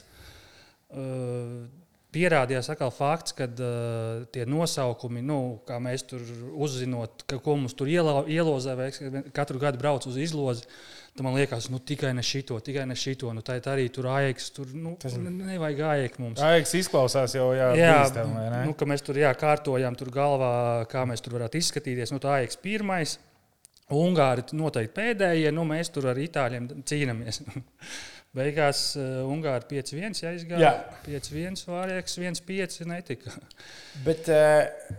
Uh, 0.90 1.68
pierādījās 2.12 2.72
atkal 2.74 2.90
fakts, 2.92 3.36
ka 3.38 3.46
uh, 3.46 4.24
tie 4.34 4.48
nosaukumi, 4.50 5.22
nu, 5.22 5.38
kā 5.70 5.78
mēs 5.84 6.08
tur 6.10 6.26
uzzinot, 6.66 7.22
ka, 7.30 7.38
ko 7.44 7.60
mums 7.62 7.78
tur 7.78 7.92
ielo, 7.92 8.24
ielozē, 8.26 8.76
vai 8.80 8.90
katru 9.38 9.62
gadu 9.62 9.80
brauc 9.86 10.10
uz 10.10 10.18
izlozi. 10.18 10.66
Tad 11.12 11.26
man 11.26 11.36
liekas, 11.36 11.68
nu, 11.68 11.82
tikai 11.84 12.14
ne 12.16 12.24
šito, 12.24 12.56
tikai 12.64 12.86
ne 12.88 12.96
šito. 12.96 13.34
Nu, 13.36 13.44
tā 13.44 13.58
ir 13.60 13.66
arī 13.68 13.90
tur 13.92 14.08
ājēks, 14.14 14.46
tur 14.56 14.70
nu, 14.72 14.94
Tas... 15.02 15.18
nevajag 15.20 15.82
ājēkt 15.90 16.22
mums. 16.24 16.44
Ājēks 16.48 16.72
izklausās 16.80 17.36
jau, 17.36 17.50
jā, 17.58 17.68
jā 17.76 17.98
bīstam, 17.98 18.32
ne? 18.38 18.62
Nu, 18.70 18.78
ka 18.80 18.88
mēs 18.88 19.04
tur, 19.04 19.20
jā, 19.20 19.34
kārtojām 19.36 19.98
tur 20.00 20.14
galvā, 20.16 20.54
kā 20.92 21.04
mēs 21.10 21.24
tur 21.26 21.36
varētu 21.36 21.60
izskatīties. 21.60 22.16
Nu, 22.16 22.22
tā 22.24 22.38
ājēks 22.40 22.62
pirmais. 22.64 23.18
Ungāri 23.92 24.46
noteikti 24.56 24.96
pēdējie, 24.96 25.52
nu, 25.52 25.68
mēs 25.68 25.92
tur 25.92 26.08
ar 26.14 26.20
itāļiem 26.24 26.72
cīnāmies. 26.88 27.42
Beigās 28.38 28.86
uh, 28.96 29.26
Ungāri 29.28 29.68
5-1 29.68 30.24
aizgāja. 30.30 30.78
5-1 31.04 31.66
vārīgs, 31.68 32.16
1-5 32.24 32.86
netika. 32.88 33.36
Bet 34.08 34.32
uh, 34.32 34.96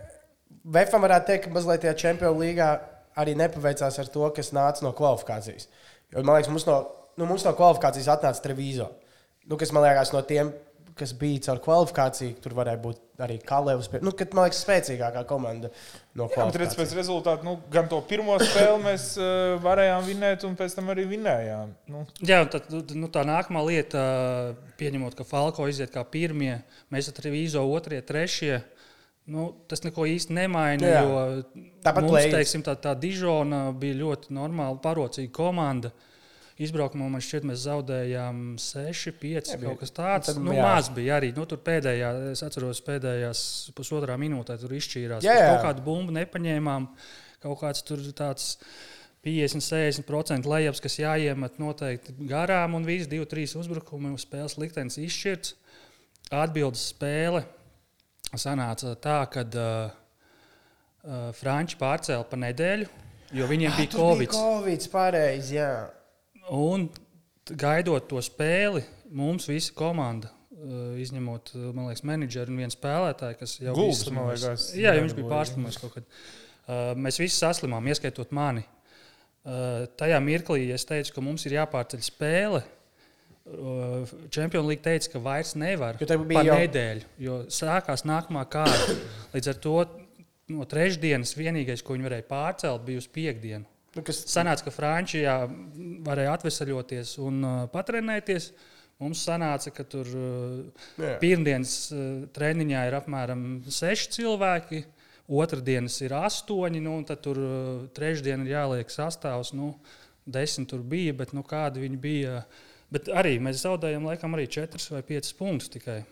Vēfam 0.63 1.03
varētu 1.03 1.27
teikt, 1.27 1.45
ka 1.45 1.51
mazliet 1.51 1.81
tajā 1.83 1.93
Champions 1.99 2.39
līgā 2.39 2.67
arī 3.19 3.33
nepaveicās 3.35 3.97
ar 3.99 4.09
to, 4.11 4.23
kas 4.35 4.53
nāca 4.55 4.85
no 4.85 4.93
kvalifikācijas. 4.95 5.67
Jo, 6.13 6.21
man 6.21 6.37
liekas, 6.37 6.51
mums 6.53 6.67
no, 6.69 6.77
nu, 7.17 7.27
mums 7.29 7.45
no 7.47 7.55
kvalifikācijas 7.57 8.11
atnāca 8.15 8.45
Trevizo. 8.45 8.91
Nu, 9.49 9.57
kas 9.59 9.73
man 9.75 9.83
liekas 9.87 10.13
no 10.15 10.21
tiem 10.25 10.53
kas 10.97 11.13
bija 11.17 11.41
caur 11.47 11.59
kvalifikāciju, 11.63 12.35
tur 12.43 12.55
varēja 12.57 12.79
būt 12.81 13.23
arī 13.23 13.37
Kalevs. 13.45 13.89
Nu, 14.03 14.13
kad, 14.17 14.33
man 14.35 14.47
liekas, 14.47 14.61
spēcīgākā 14.65 15.23
komanda 15.29 15.71
no 16.17 16.27
kvalifikācijas. 16.31 16.77
Pēc 16.77 16.93
rezultātu, 16.97 17.47
nu, 17.47 17.55
gan 17.73 17.89
to 17.91 17.99
pirmo 18.09 18.35
spēli 18.41 18.81
mēs 18.83 19.07
uh, 19.19 19.55
varējām 19.63 20.05
vinēt, 20.09 20.45
un 20.47 20.57
pēc 20.59 20.77
tam 20.77 20.91
arī 20.93 21.07
vinējām. 21.09 21.73
Nu. 21.93 22.03
Jā, 22.21 22.43
un 22.45 22.51
tad, 22.53 22.69
nu, 22.93 23.09
tā 23.13 23.25
nākamā 23.27 23.63
lieta, 23.69 24.03
pieņemot, 24.81 25.17
ka 25.17 25.27
Falko 25.27 25.67
iziet 25.71 25.93
kā 25.93 26.05
pirmie, 26.05 26.59
mēs 26.93 27.09
ar 27.09 27.17
Trevīzo 27.17 27.65
otrie, 27.73 28.01
trešie. 28.05 28.59
Nu, 29.31 29.45
tas 29.71 29.85
neko 29.85 30.03
īsti 30.09 30.35
nemaina. 30.35 30.87
Jā. 30.97 31.03
Tāpat 31.85 32.07
mums, 32.09 32.25
teiksim, 32.33 32.63
tā, 32.65 32.75
tā 32.79 32.91
Dižona 32.99 33.69
bija 33.79 33.95
ļoti 34.01 34.33
normāla, 34.35 34.75
parocīga 34.83 35.31
komanda. 35.35 35.93
Izbraukumā 36.61 37.07
man 37.09 37.23
šķiet, 37.23 37.45
mēs 37.49 37.63
zaudējām 37.63 38.41
6, 38.61 39.13
5, 39.21 39.53
jā, 39.55 39.59
kaut 39.63 39.79
kas 39.79 39.95
tāds. 39.95 40.29
Tad, 40.29 40.41
nu, 40.43 40.51
jā. 40.53 40.65
maz 40.67 40.91
bija 40.93 41.15
arī. 41.17 41.31
Nu, 41.33 41.47
tur 41.49 41.61
pēdējā, 41.65 42.11
es 42.33 42.43
atceros, 42.45 42.83
pēdējās 42.85 43.45
pusotrā 43.77 44.19
minūtē 44.21 44.59
tur 44.61 44.75
izšķīrās. 44.77 45.25
Jā, 45.25 45.37
jā. 45.39 45.47
Kaut 45.53 45.69
kādu 45.69 45.87
bumbu 45.87 46.13
nepaņēmām, 46.19 46.91
kaut 47.47 47.63
kāds 47.63 47.87
tur 47.87 48.03
tāds. 48.17 48.57
50-60% 49.23 50.49
lejups, 50.51 50.81
kas 50.83 50.97
jāiemet 50.99 51.53
noteikti 51.55 52.11
garām, 52.27 52.73
un 52.75 52.83
viss 52.83 53.07
2-3 53.07 53.53
uzbrukumi 53.61 54.09
un 54.11 54.17
spēles 54.19 54.57
liktenis 54.59 54.99
izšķirts. 54.99 55.53
Atbildes 56.43 56.89
spēle 56.91 57.45
sanāca 58.31 58.95
tā, 59.01 59.19
ka 59.31 59.43
uh, 59.45 59.93
uh, 61.03 61.29
Franči 61.37 61.77
pārcēla 61.79 62.27
pa 62.29 62.39
nedēļu, 62.39 62.89
jo 63.33 63.49
viņiem 63.49 63.71
ah, 63.73 63.79
bija 63.81 63.93
Covid. 63.95 64.27
Bija 64.27 64.39
COVID 64.39 64.89
pareizi, 64.93 65.57
jā. 65.59 65.71
Un 66.53 66.89
gaidot 67.51 68.07
to 68.09 68.21
spēli, 68.23 68.83
mums 69.13 69.47
visa 69.49 69.73
komanda, 69.75 70.31
eh, 70.53 71.01
izņemot, 71.03 71.53
eh, 71.55 71.71
man 71.73 71.89
liekas, 71.89 72.03
menedžeri 72.03 72.53
un 72.53 72.57
viens 72.63 72.75
spēlētājs, 72.75 73.39
kas 73.39 73.57
jau 73.59 73.75
bija 73.75 73.95
saslimis. 73.97 74.69
Jā, 74.79 74.93
viņš 74.99 75.15
bija 75.17 75.31
pārslimojis 75.31 75.81
kaut 75.81 75.93
kad. 75.93 76.03
Eh, 76.67 76.93
mēs 76.95 77.19
visi 77.19 77.37
saslimām, 77.37 77.87
ieskaitot 77.87 78.31
mani. 78.31 78.65
Tajā 79.43 80.21
mirklī 80.23 80.71
es 80.71 80.85
teicu, 80.85 81.11
ka 81.11 81.21
mums 81.21 81.43
ir 81.45 81.51
jāpārceļ 81.57 81.99
spēle. 81.99 82.63
Čempionu 83.43 84.69
līnija 84.71 84.85
teica, 84.85 85.09
ka 85.11 85.19
vairs 85.19 85.51
nevar 85.59 85.97
par 85.99 86.47
jau... 86.47 86.55
nedēļu, 86.55 87.07
jo 87.25 87.41
sākās 87.51 88.05
nākamā 88.07 88.45
kārta. 88.47 88.95
Līdz 89.33 89.51
ar 89.51 89.59
to 89.65 89.75
no 90.53 90.67
trešdienas 90.69 91.35
vienīgais, 91.35 91.83
ko 91.83 91.97
viņi 91.97 92.07
varēja 92.07 92.27
pārcelt, 92.29 92.85
bija 92.87 93.03
uz 93.03 93.09
piekdienu. 93.11 93.67
Nu, 93.93 94.01
kas... 94.05 94.23
Sanāca, 94.31 94.65
ka 94.67 94.73
Frančijā 94.73 95.35
varēja 96.07 96.37
atvesaļoties 96.37 97.17
un 97.23 97.43
uh, 97.43 97.59
patrenēties. 97.73 98.53
Mums 99.03 99.25
sanāca, 99.27 99.73
ka 99.75 99.83
tur 99.89 100.07
uh, 100.07 100.89
pirmdienas 101.19 101.75
uh, 101.91 102.03
treniņā 102.33 102.87
ir 102.87 102.97
apmēram 103.01 103.45
seši 103.67 104.11
cilvēki, 104.17 104.83
otrdienas 105.33 105.99
ir 106.05 106.15
astoņi, 106.15 106.81
nu, 106.83 106.97
un 107.01 107.07
tad 107.09 107.23
tur 107.25 107.39
uh, 107.43 107.55
trešdien 107.95 108.45
ir 108.45 108.55
jāliek 108.55 108.93
sastāvs. 108.93 109.51
Nu, 109.57 109.75
desmit 110.23 110.71
tur 110.71 110.85
bija, 110.85 111.15
bet 111.19 111.35
nu, 111.35 111.43
kādi 111.43 111.83
viņi 111.83 111.99
bija. 112.07 112.43
Bet 112.93 113.09
arī 113.09 113.37
mēs 113.41 113.63
zaudējām 113.63 114.05
laikam 114.05 114.35
arī 114.37 114.45
4 114.53 114.91
vai 114.93 115.01
5 115.07 115.33
punktus 115.39 115.71
tikai. 115.73 116.03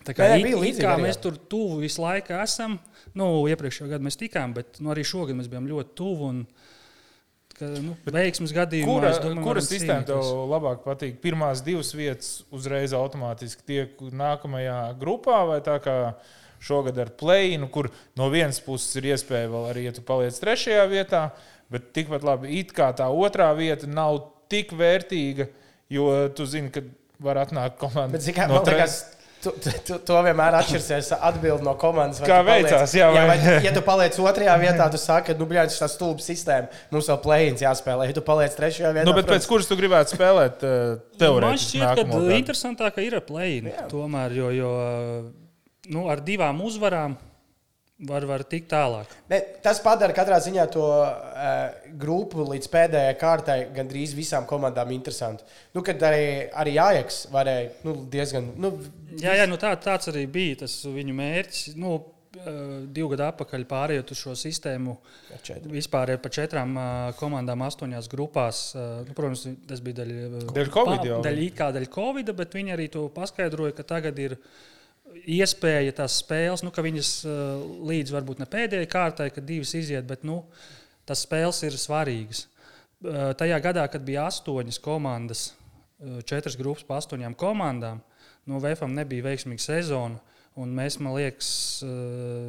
Tā 0.00 0.14
kā, 0.16 0.30
jā, 0.30 0.40
it, 0.40 0.56
it 0.70 0.80
kā 0.80 0.94
mēs 0.96 1.18
tur 1.20 1.36
tuvu 1.50 1.82
visu 1.82 2.00
laiku 2.00 2.32
esam, 2.40 2.78
nu, 3.18 3.26
iepriekšējā 3.52 3.90
gadā 3.92 4.06
mēs 4.06 4.16
tikām, 4.20 4.54
bet 4.56 4.80
nu, 4.80 4.94
arī 4.94 5.04
šogad 5.04 5.36
mēs 5.36 5.50
bijām 5.52 5.68
ļoti 5.68 5.92
tuvu. 6.00 6.30
Un, 6.32 6.40
ka 7.60 7.68
nu, 7.84 7.94
veiksmes 8.08 8.54
gadījumā. 8.56 8.94
Kura, 8.94 9.12
domāju, 9.20 9.44
kura 9.44 9.64
sistēma 9.64 10.06
tev 10.08 10.24
labāk 10.48 10.82
patīk? 10.86 11.20
Pirmās 11.22 11.60
divas 11.66 11.92
vietas 11.92 12.32
uzreiz 12.54 12.96
automātiski 12.96 13.66
tiek 13.68 14.00
nākamajā 14.00 14.80
grupā 15.00 15.42
vai 15.52 15.60
tā 15.66 15.76
kā 15.84 15.98
šogad 16.64 16.98
ar 17.00 17.12
plēnu, 17.20 17.68
kur 17.72 17.90
no 18.18 18.28
vienas 18.32 18.60
puses 18.64 18.96
ir 19.00 19.12
iespēja 19.12 19.52
vēl 19.52 19.70
arī, 19.70 19.86
ja 19.88 19.94
tu 19.96 20.04
paliec 20.06 20.36
trešajā 20.40 20.84
vietā, 20.90 21.22
bet 21.72 21.92
tikpat 21.96 22.24
labi, 22.26 22.52
it 22.60 22.74
kā 22.76 22.90
tā 22.96 23.08
otrā 23.08 23.48
vieta 23.56 23.88
nav 23.88 24.18
tik 24.52 24.74
vērtīga, 24.76 25.48
jo 25.92 26.10
tu 26.36 26.46
zini, 26.48 26.72
ka 26.74 26.84
var 27.20 27.42
atnākt 27.44 27.80
komanda. 27.80 28.14
Bet, 28.16 28.24
zikā, 28.24 28.48
no 28.50 28.62
trešās 28.66 29.00
Tu, 29.40 29.48
tu, 29.56 29.94
to 30.04 30.16
vienmēr 30.20 30.52
atšķirsies 30.58 31.14
atbildi 31.16 31.64
no 31.64 31.72
komandas. 31.80 32.20
Kā 32.28 32.42
veicās, 32.44 32.92
jā, 32.92 33.06
vai... 33.08 33.22
jā, 33.22 33.28
vai, 33.30 33.52
ja 33.64 33.70
tu 33.72 33.80
paliec 33.86 34.18
otrajā 34.20 34.56
vietā, 34.60 34.88
tu 34.92 35.00
saki, 35.00 35.30
ka, 35.30 35.36
nu, 35.40 35.46
bļāļ, 35.48 35.70
šī 35.72 35.88
stulba 35.88 36.24
sistēma, 36.24 36.68
mums 36.92 37.08
vēl 37.08 37.20
plēņas 37.24 37.64
jāspēlē. 37.64 38.10
Ja 38.10 38.16
tu 38.18 38.24
paliec 38.26 38.58
trešajā 38.58 38.90
vietā, 38.98 39.06
nu, 39.08 39.14
bet 39.16 39.24
protams... 39.24 39.46
pēc 39.46 39.48
kuras 39.48 39.70
tu 39.70 39.78
gribētu 39.80 40.12
spēlēt, 40.12 40.66
uh, 40.68 41.00
teorētiski? 41.22 41.80
Man 41.80 41.96
šķiet, 41.96 42.12
ka 42.12 42.36
interesantāk 42.36 43.00
ir 43.00 43.16
plēņi. 43.30 43.74
Tomēr, 43.88 44.36
jo, 44.36 44.52
jo 44.58 44.74
nu, 45.96 46.04
ar 46.12 46.20
divām 46.26 46.60
uzvarām 46.68 47.16
var, 48.08 48.24
var 48.28 48.44
tikt 48.48 48.70
tālāk. 48.72 49.10
Ne, 49.30 49.40
tas 49.64 49.80
padara 49.84 50.14
katrā 50.16 50.38
ziņā 50.42 50.66
to 50.72 50.84
uh, 50.84 51.58
grupu 52.00 52.46
līdz 52.48 52.70
pēdējai 52.72 53.16
kārtai 53.20 53.58
gandrīz 53.76 54.14
visām 54.16 54.46
komandām 54.50 54.92
interesantu. 54.94 55.44
Nu, 55.74 55.84
kad 55.86 56.00
arī, 56.08 56.24
arī 56.62 56.76
Jānis 56.78 57.24
varēja 57.32 57.68
nu, 57.88 57.98
diezgan. 58.12 58.54
Nu, 58.60 58.72
jā, 59.20 59.36
jā 59.42 59.50
nu 59.50 59.60
tā, 59.60 59.74
tāds 59.80 60.10
arī 60.12 60.24
bija 60.30 60.62
tas 60.64 60.78
viņu 60.86 61.16
mērķis. 61.20 61.76
Nu, 61.80 61.98
uh, 62.00 62.64
Divu 62.88 63.12
gadu 63.12 63.26
atpakaļ 63.28 63.68
pārējot 63.70 64.14
uz 64.14 64.24
šo 64.24 64.36
sistēmu, 64.38 64.96
vispār 65.68 66.16
par 66.22 66.34
četrām 66.34 66.74
uh, 66.78 66.88
komandām, 67.20 67.66
astoņās 67.68 68.10
grupās. 68.12 68.64
Nu, 69.06 69.16
protams, 69.18 69.46
tas 69.68 69.84
bija 69.84 70.02
daļa, 70.02 70.44
daļa 70.48 70.74
Covid. 70.78 71.06
Pa, 71.06 71.22
daļa, 71.28 71.48
kā 71.60 71.72
daļa 71.76 71.94
Covid, 72.00 72.34
bet 72.40 72.60
viņi 72.60 72.76
arī 72.78 72.90
to 72.96 73.08
paskaidroja, 73.14 73.76
ka 73.76 73.88
tagad 73.96 74.18
ir 74.22 74.38
ielikās 74.40 74.78
iespēja 75.18 75.94
tās 76.00 76.18
spēles, 76.22 76.64
nu, 76.64 76.72
ka 76.74 76.84
viņas 76.84 77.10
uh, 77.26 77.62
līdz 77.90 78.14
varbūt 78.14 78.42
ne 78.42 78.48
pēdējai 78.50 78.90
kārtai, 78.90 79.28
kad 79.34 79.46
divas 79.46 79.72
iziet, 79.78 80.06
bet 80.08 80.24
nu, 80.26 80.42
tas 81.08 81.24
spēles 81.26 81.62
ir 81.66 81.76
svarīgas. 81.78 82.46
Uh, 83.00 83.30
tajā 83.38 83.60
gadā, 83.64 83.86
kad 83.90 84.04
bija 84.06 84.26
astoņas 84.30 84.80
komandas, 84.84 85.50
uh, 85.50 86.20
četras 86.26 86.58
grupas 86.60 86.86
pa 86.88 87.00
astoņām 87.00 87.36
komandām, 87.38 88.02
no 88.48 88.60
VFM 88.62 88.96
nebija 88.96 89.30
veiksmīga 89.30 89.66
sezona. 89.70 90.20
Un 90.60 90.72
mēs, 90.74 90.96
man 91.00 91.14
liekas, 91.14 91.48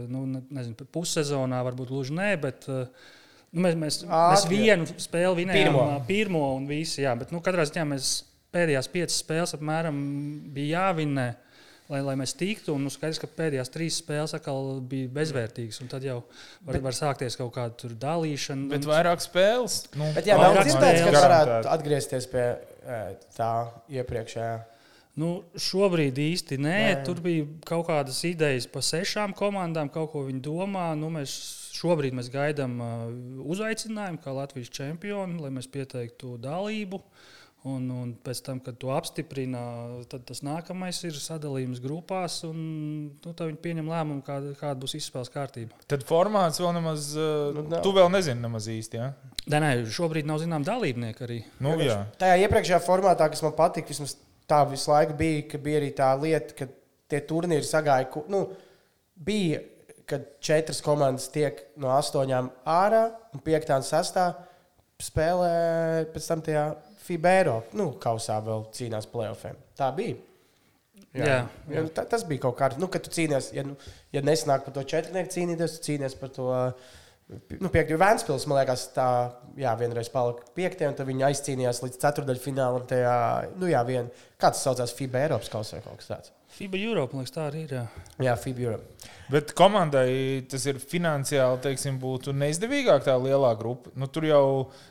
nu, 0.10 0.24
nezinu, 0.25 0.88
pussezonā 0.89 1.60
varbūt 1.63 1.91
gluži 1.94 2.15
nē, 2.18 2.32
bet 2.41 2.65
nu, 2.65 3.62
mēs, 3.62 3.75
mēs, 3.77 4.00
Ātri. 4.01 4.32
mēs 4.34 4.46
vienu 4.50 4.88
spēli 4.89 5.44
vinējām, 5.44 5.68
pirmo, 5.70 5.84
pirmo 6.10 6.41
un 6.58 6.65
visi. 6.68 7.03
Jā, 7.06 7.13
bet 7.15 7.30
nu, 7.32 7.44
katrā 7.46 7.63
ziņā 7.70 7.86
mēs 7.94 8.10
pēdējās 8.51 8.89
piecas 8.91 9.20
spēles 9.22 9.53
apmēram 9.56 10.01
bija 10.51 10.82
jāvinnē. 10.82 11.27
Uh, 11.30 11.50
lai, 11.91 12.01
lai 12.05 12.15
mēs 12.19 12.33
tiktu. 12.38 12.75
Un 12.75 12.86
nu, 12.88 12.91
skaidrs, 12.93 13.19
ka 13.21 13.29
pēdējās 13.29 13.71
trīs 13.74 14.00
spēles 14.01 14.36
atkal 14.38 14.79
bija 14.88 15.12
bezvērtīgas. 15.13 15.81
Tad 15.91 16.07
jau 16.07 16.21
var, 16.24 16.74
bet, 16.75 16.81
var 16.88 16.98
sākties 16.98 17.38
kaut 17.39 17.53
kāda 17.57 17.93
dalīšana. 18.01 18.69
Bet 18.71 18.86
un... 18.86 18.91
vairāk 18.93 19.24
spēles. 19.24 19.79
Nu, 20.00 20.10
bet 20.15 20.29
jā, 20.29 20.39
nav 20.39 20.60
dzirdēts, 20.62 21.05
ka 21.07 21.24
varētu 21.27 21.71
atgriezties 21.75 22.27
pie 22.31 22.45
tā 23.38 23.53
iepriekšējā. 24.00 24.60
Nu, 25.21 25.31
šobrīd 25.60 26.17
īsti 26.24 26.55
nē. 26.62 26.77
nē. 26.88 26.93
Tur 27.05 27.19
bija 27.24 27.48
kaut 27.67 27.89
kādas 27.89 28.21
idejas 28.27 28.69
par 28.71 28.86
sešām 28.88 29.36
komandām, 29.38 29.91
kaut 29.91 30.13
ko 30.13 30.24
viņi 30.29 30.39
domā. 30.45 30.93
Nu, 30.98 31.12
mēs 31.12 31.36
šobrīd 31.75 32.15
mēs 32.15 32.31
gaidām 32.31 32.79
uh, 32.79 33.03
uzaicinājumu 33.51 34.21
kā 34.24 34.33
Latvijas 34.36 34.71
čempioni, 34.71 35.39
lai 35.43 35.51
mēs 35.53 35.67
pieteiktu 35.71 36.38
dalību. 36.41 37.01
Uh, 37.01 37.29
Un, 37.70 37.84
un 37.94 38.13
pēc 38.25 38.39
tam, 38.41 38.58
kad 38.65 38.80
to 38.82 38.89
apstiprina, 38.89 39.60
tad 40.10 40.24
tas 40.25 40.39
nākamais 40.41 40.98
ir 41.06 41.13
sadalījums 41.22 41.77
grupās, 41.84 42.39
un 42.48 42.58
nu, 43.12 43.34
tad 43.36 43.44
viņi 43.51 43.60
pieņem 43.62 43.91
lēmumu, 43.91 44.24
kāda, 44.25 44.56
kāda 44.58 44.82
būs 44.82 44.96
izspēles 44.98 45.30
kārtība. 45.30 45.77
Tad 45.91 46.01
formāts 46.10 46.58
vēl 46.58 46.74
nemaz, 46.80 47.12
uh, 47.13 47.51
nu, 47.53 47.68
nav. 47.70 47.84
tu 47.86 47.94
vēl 47.94 48.10
nezini 48.15 48.41
nemaz 48.41 48.65
īsti. 48.74 48.98
Ja? 48.98 49.12
Nē, 49.46 49.62
nē, 49.62 49.72
šobrīd 49.94 50.25
nav 50.25 50.41
zinām 50.41 50.65
dalībnieki 50.65 51.25
arī. 51.27 51.39
Nu, 51.62 51.75
jā. 51.86 52.00
Tajā 52.22 52.41
iepriekšējā 52.48 52.82
formātā, 52.82 53.30
kas 53.30 53.46
man 53.46 53.53
patika, 53.60 53.94
vismaz 53.94 54.18
tā 54.50 54.63
visu 54.74 54.89
laiku 54.89 55.22
bija, 55.22 55.46
ka 55.53 55.62
bija 55.62 55.84
arī 55.84 55.94
tā 56.01 56.12
lieta, 56.18 56.58
ka 56.58 56.72
tie 57.13 57.22
turnīri 57.30 57.68
sagāja. 57.68 58.25
Nu, 58.32 58.48
bija, 59.22 59.62
kad 60.10 60.25
četras 60.41 60.82
komandas 60.82 61.30
tiek 61.30 61.62
no 61.77 61.94
astoņām 61.94 62.50
ārā, 62.65 63.12
un 63.36 63.46
piektā 63.46 63.77
un 63.77 63.86
sestā 63.86 64.32
spēlē 65.01 66.08
pēc 66.13 66.34
tam 66.34 66.41
tajā 66.46 66.65
FIBA 67.05 67.34
Eiropā. 67.41 67.77
Nu, 67.79 67.91
kausā 68.01 68.38
vēl 68.46 68.65
cīnās 68.75 69.08
playoffiem. 69.12 69.60
Tā 69.77 69.89
bija. 69.98 70.17
Jā, 71.12 71.25
Jā, 71.25 71.38
jā. 71.67 71.75
jā. 71.75 71.84
Tā, 71.98 72.05
tas 72.08 72.24
bija 72.27 72.46
kaut 72.46 72.55
kāds, 72.60 72.79
nu, 72.79 72.88
kad 72.91 73.03
tu 73.03 73.12
cīnies, 73.12 73.50
ja, 73.55 73.65
nu, 73.67 73.75
ja 74.15 74.22
nesanāk 74.24 74.63
par 74.63 74.75
to 74.77 74.84
četrnieku 74.88 75.34
cīnīties, 75.34 75.77
tu 75.77 75.89
cīnies 75.89 76.15
par 76.20 76.31
to. 76.36 76.50
Nu, 77.63 77.72
Piektajā 77.72 78.00
Vēnspils, 78.00 78.46
man 78.48 78.60
liekas, 78.60 78.89
tā 78.96 79.08
jā, 79.60 79.72
vienreiz 79.79 80.10
palika 80.12 80.43
piektajā, 80.55 80.91
un 80.91 80.98
tad 81.00 81.08
viņi 81.08 81.25
aizcīnījās 81.29 81.79
līdz 81.84 82.00
ceturdaļfinālam. 82.03 82.88
Tajā, 82.89 83.15
nu, 83.55 83.70
jā, 83.72 83.84
vien, 83.88 84.12
kā 84.36 84.51
tas 84.51 84.63
saucās, 84.67 84.96
FIBA 84.98 85.25
Eiropas 85.25 85.51
kausā 85.51 85.77
vai 85.79 85.86
kaut 85.86 86.01
kas 86.01 86.12
tāds. 86.12 86.34
FIBA 86.51 86.79
Europe, 86.81 87.15
liekas, 87.17 87.34
tā 87.34 87.48
arī 87.48 87.63
ir. 87.65 87.74
Jā. 87.77 87.86
Jā, 88.22 88.36
FIBA 88.39 88.65
Europe. 88.65 89.10
Bet 89.31 89.53
komandai 89.55 90.43
tas 90.51 90.65
ir 90.67 90.81
finansiāli, 90.84 91.62
teiksim, 91.63 91.96
būtu 92.01 92.34
neizdevīgāk 92.36 93.05
tā 93.08 93.15
lielā 93.15 93.53
grupa. 93.60 93.93
Nu, 93.96 94.10
tur 94.12 94.27
jau 94.27 94.46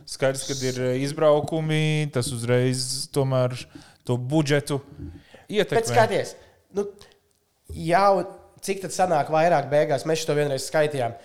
skaidrs, 0.09 0.47
ka 0.49 0.57
ir 0.65 0.81
izbraukumi, 1.05 2.09
tas 2.15 2.33
uzreiz 2.33 3.07
tomēr 3.13 3.59
to 4.09 4.17
budžetu 4.17 4.81
Bet 4.81 5.59
ietekmē. 5.61 5.85
skaties, 5.93 6.35
nu, 6.77 6.87
jau 7.77 8.13
cik 8.65 8.83
tad 8.87 8.95
sanāk 8.95 9.31
vairāk 9.33 9.69
beigās, 9.73 10.07
mēs 10.09 10.25
to 10.29 10.37
vienreiz 10.39 10.67
skaitījām. 10.71 11.17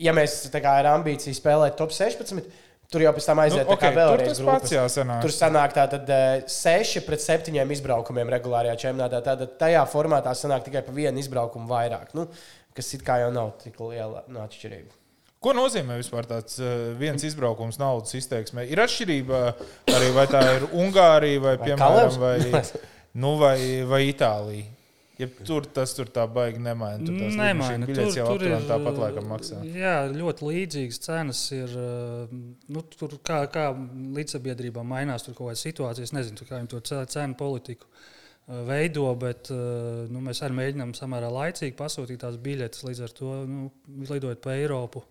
Ja 0.00 0.14
mēs 0.16 0.46
tā 0.52 0.62
kā 0.64 0.78
ar 0.80 0.88
ambīciju 0.94 1.36
spēlēt 1.36 1.76
top 1.78 1.92
16, 1.92 2.46
tur 2.90 3.04
jau 3.04 3.12
pēc 3.16 3.26
tam 3.30 3.40
aiziet 3.44 3.66
Nu, 3.66 3.74
okay, 3.76 3.90
ok, 3.92 3.98
vēlreiz. 3.98 4.38
tur 4.40 4.48
pats 4.50 4.72
jāsanāk. 4.74 5.24
Tur 5.24 5.34
sanāk 5.34 5.74
tātad 5.76 6.10
6 6.50 7.04
pret 7.06 7.22
7 7.24 7.74
izbraukumiem 7.76 8.30
regulārajā 8.36 8.76
čempionātā. 8.86 9.20
Tātad 9.26 9.56
tajā 9.60 9.82
formātā 9.90 10.34
sanāk 10.38 10.66
tikai 10.66 10.82
pa 10.86 10.94
vienu 10.96 11.22
izbraukumu 11.22 11.70
vairāk. 11.70 12.10
Nu, 12.18 12.26
kas 12.76 12.94
it 12.96 13.04
kā 13.06 13.20
jau 13.22 13.30
nav 13.34 13.52
tik 13.62 13.78
liela 13.82 14.24
nu, 14.28 14.42
atšķirība. 14.42 14.96
Ko 15.40 15.54
nozīmē 15.56 15.94
vispār 15.96 16.26
tāds 16.28 16.58
uh, 16.60 16.90
viens 17.00 17.22
izbraukums 17.24 17.78
naudas 17.80 18.12
izteiksmē? 18.18 18.66
Ir 18.68 18.82
atšķirība 18.84 19.38
arī, 19.88 20.10
vai 20.12 20.26
tā 20.28 20.42
ir 20.58 20.66
Ungārija 20.76 21.40
vai, 21.40 21.54
Vai 21.56 21.70
piemēram, 21.70 22.10
Kalevs? 22.10 22.18
vai, 22.20 22.82
nu, 23.22 23.30
vai, 23.40 23.56
vai 23.88 24.02
Itālija. 24.10 24.66
Ja 25.20 25.26
tur 25.46 25.66
tas 25.76 25.92
tur 25.96 26.08
tā 26.08 26.24
baigi 26.32 26.58
nemaina. 26.64 27.04
Tur 27.04 27.16
tās 27.20 27.36
Nemaina. 27.36 27.86
biļetes 27.88 28.16
jau 28.16 28.26
tur 28.38 28.46
ir 28.48 28.64
tāpat 28.68 28.98
laikam 29.02 29.26
maksā. 29.32 29.58
Jā, 29.76 29.94
ļoti 30.14 30.46
līdzīgas 30.48 31.00
cenas 31.06 31.42
ir. 31.52 31.74
eh, 31.76 32.38
Nu, 32.70 32.82
tur 32.96 33.16
kā, 33.26 33.42
kā 33.52 33.66
līdzsabiedrībā 34.16 34.82
mainās 34.86 35.24
tur 35.26 35.34
kaut 35.34 35.50
kāda 35.52 35.60
situācija. 35.60 36.06
Es 36.08 36.12
nezinu, 36.16 36.46
kā 36.48 36.58
viņi 36.60 36.68
to 36.72 36.80
ce- 36.80 37.04
cenu 37.14 37.34
politiku 37.38 37.86
eh, 37.90 38.62
veido, 38.66 39.06
bet 39.18 39.50
nu, 39.50 40.20
mēs 40.24 40.40
arī 40.42 40.56
mēģinām 40.60 40.94
samērā 40.98 41.28
laicīgi 41.30 41.76
pasūtīt 41.78 42.18
tās 42.24 42.36
biļetes. 42.40 42.82
Līdz 42.88 43.02
ar 43.06 43.08
to 43.20 43.34
nu, 43.46 43.70
lidojot 44.08 44.40
pa 44.42 44.56
Eiropu. 44.56 45.04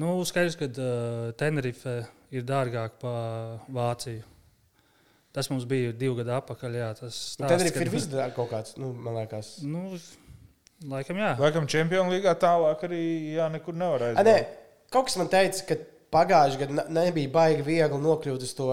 Nu, 0.00 0.14
skaidrs, 0.24 0.56
ka 0.56 0.64
uh, 0.70 1.32
Tenerife 1.36 2.06
ir 2.32 2.42
dārgāk 2.48 2.94
par 3.02 3.58
Vāciju. 3.68 4.22
Tas 5.32 5.46
mums 5.50 5.64
bija 5.70 5.92
divi 5.94 6.16
gadi 6.24 6.32
atpakaļ. 6.34 6.72
Jā, 6.74 6.88
tas 6.98 7.36
Nu, 7.38 7.46
Tad 7.46 7.60
arī 7.60 7.68
stāsts, 7.70 7.76
ir 7.76 7.84
kad- 7.84 7.92
viss 7.94 8.34
kaut 8.34 8.50
kāds, 8.50 8.76
nu, 8.78 8.92
man 8.92 9.14
liekas. 9.14 9.50
Nu, 9.62 9.84
laikam, 10.90 11.16
jā. 11.22 11.36
Laikam, 11.38 11.66
Čempionu 11.70 12.10
līgā 12.10 12.34
tālāk 12.34 12.82
arī 12.88 13.02
jā, 13.36 13.46
nekur 13.52 13.74
nevar 13.74 14.02
A, 14.10 14.24
nē, 14.24 14.34
aiziet. 14.34 14.56
kaut 14.90 15.06
kas 15.06 15.16
man 15.20 15.28
teica, 15.28 15.66
ka 15.68 15.76
pagājušajā 16.10 16.58
gadā 16.64 16.74
ne- 16.80 16.88
nebija 17.04 17.30
baigi 17.30 17.62
viegli 17.62 18.00
nokļūt 18.02 18.42
uz 18.42 18.54
to, 18.58 18.66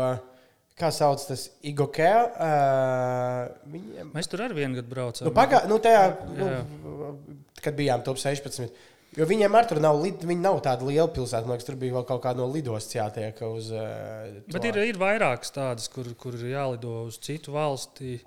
kā 0.78 0.90
sauc 0.94 1.22
tas 1.28 1.50
Igokē. 1.64 2.10
Uh, 2.38 3.54
viņiem 3.74 4.12
Mēs 4.14 4.28
tur 4.30 4.40
arī 4.46 4.54
vienu 4.58 4.76
gadu 4.82 4.90
braucām. 4.96 5.26
Nu, 5.30 5.32
pagā, 5.32 5.62
nu, 5.70 5.78
tajā, 5.78 6.04
Jā. 6.38 6.60
nu, 6.84 7.20
kad 7.62 7.76
bijām 7.78 8.04
top 8.06 8.18
16. 8.18 8.70
Jo 9.16 9.26
viņiem 9.26 9.56
ar 9.56 9.68
tur 9.70 9.80
nav, 9.82 10.02
viņi 10.04 10.42
nav 10.44 10.60
tāda 10.66 10.86
liela 10.86 11.08
pilsēta. 11.10 11.48
Man 11.48 11.56
liekas, 11.56 11.68
tur 11.70 11.78
bija 11.80 11.96
vēl 11.96 12.06
kaut 12.10 12.22
kāda 12.26 12.44
no 12.44 12.50
lidostas 12.52 12.98
jātiek 13.00 13.40
uz. 13.48 13.72
Uh, 13.74 14.42
Bet 14.52 14.68
ir, 14.68 14.78
ir 14.92 15.00
vairākas 15.00 15.54
tādas, 15.56 15.88
kur, 15.94 16.10
kur 16.20 16.36
ir 16.38 16.52
jālido 16.52 17.06
uz 17.08 17.18
citu 17.24 17.56
valsti. 17.56 18.18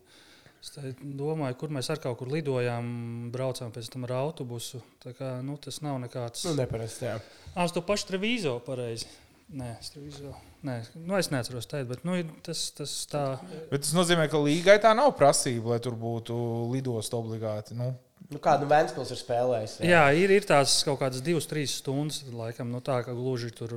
Es 0.60 0.74
domāju, 1.00 1.56
kur 1.56 1.70
mēs 1.72 1.88
ar 1.92 2.00
kaut 2.02 2.18
kur 2.20 2.28
lidojām, 2.28 3.30
braucām 3.32 3.70
pēc 3.72 3.86
tam 3.94 4.04
ar 4.08 4.18
autobusu. 4.18 4.82
Tā 5.00 5.14
Kā, 5.16 5.38
nu, 5.44 5.56
tas 5.62 5.80
nav 5.84 5.96
nekāds. 6.02 6.44
Nu, 6.48 6.52
neparasti, 6.58 7.06
jā. 7.08 7.16
Ah, 7.54 7.64
uz 7.64 7.72
to 7.76 7.80
pašu 7.84 8.10
Trevizo 8.10 8.58
pareizi. 8.66 9.08
Nē, 9.56 9.72
Trevizo. 9.88 10.34
Nē, 10.66 10.76
nu, 11.00 11.16
es 11.16 11.30
neatceros 11.32 11.70
teikt, 11.70 11.88
bet 11.94 12.04
nu, 12.04 12.18
tas, 12.44 12.66
tas 12.76 12.92
tā. 13.08 13.24
Bet 13.70 13.86
tas 13.86 13.94
nozīmē, 13.96 14.28
ka 14.28 14.42
līgai 14.42 14.76
tā 14.84 14.92
nav 14.98 15.14
prasība, 15.16 15.72
lai 15.72 15.80
tur 15.80 15.96
būtu 15.98 16.36
lidosta 16.74 17.16
obligāti. 17.16 17.78
Nu, 17.78 17.94
Nu, 18.30 18.38
kādu 18.38 18.66
Vēnspils 18.70 19.10
ir 19.10 19.18
spēlējis? 19.18 19.72
Jā, 19.82 20.04
ir, 20.14 20.30
ir 20.30 20.44
tās 20.46 20.76
kaut 20.86 21.00
kādas 21.00 21.18
divas, 21.26 21.48
trīs 21.50 21.72
stundas. 21.80 22.20
Laikam, 22.30 22.68
nu, 22.70 22.78
tā 22.78 23.00
kā 23.02 23.10
gluži 23.16 23.50
tur 23.50 23.72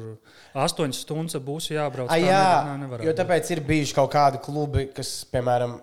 astoņas 0.54 1.00
stundas 1.08 1.40
būs 1.42 1.72
jābrauc. 1.74 2.12
A, 2.14 2.20
Tā 2.20 2.22
jā, 2.22 2.44
ne- 2.78 2.86
ne- 2.86 3.00
jo 3.08 3.16
tāpēc 3.18 3.50
ir 3.56 3.64
bijuši 3.66 3.96
kaut 3.98 4.12
kādi 4.14 4.42
klubi, 4.46 4.86
kas, 4.94 5.24
piemēram, 5.34 5.80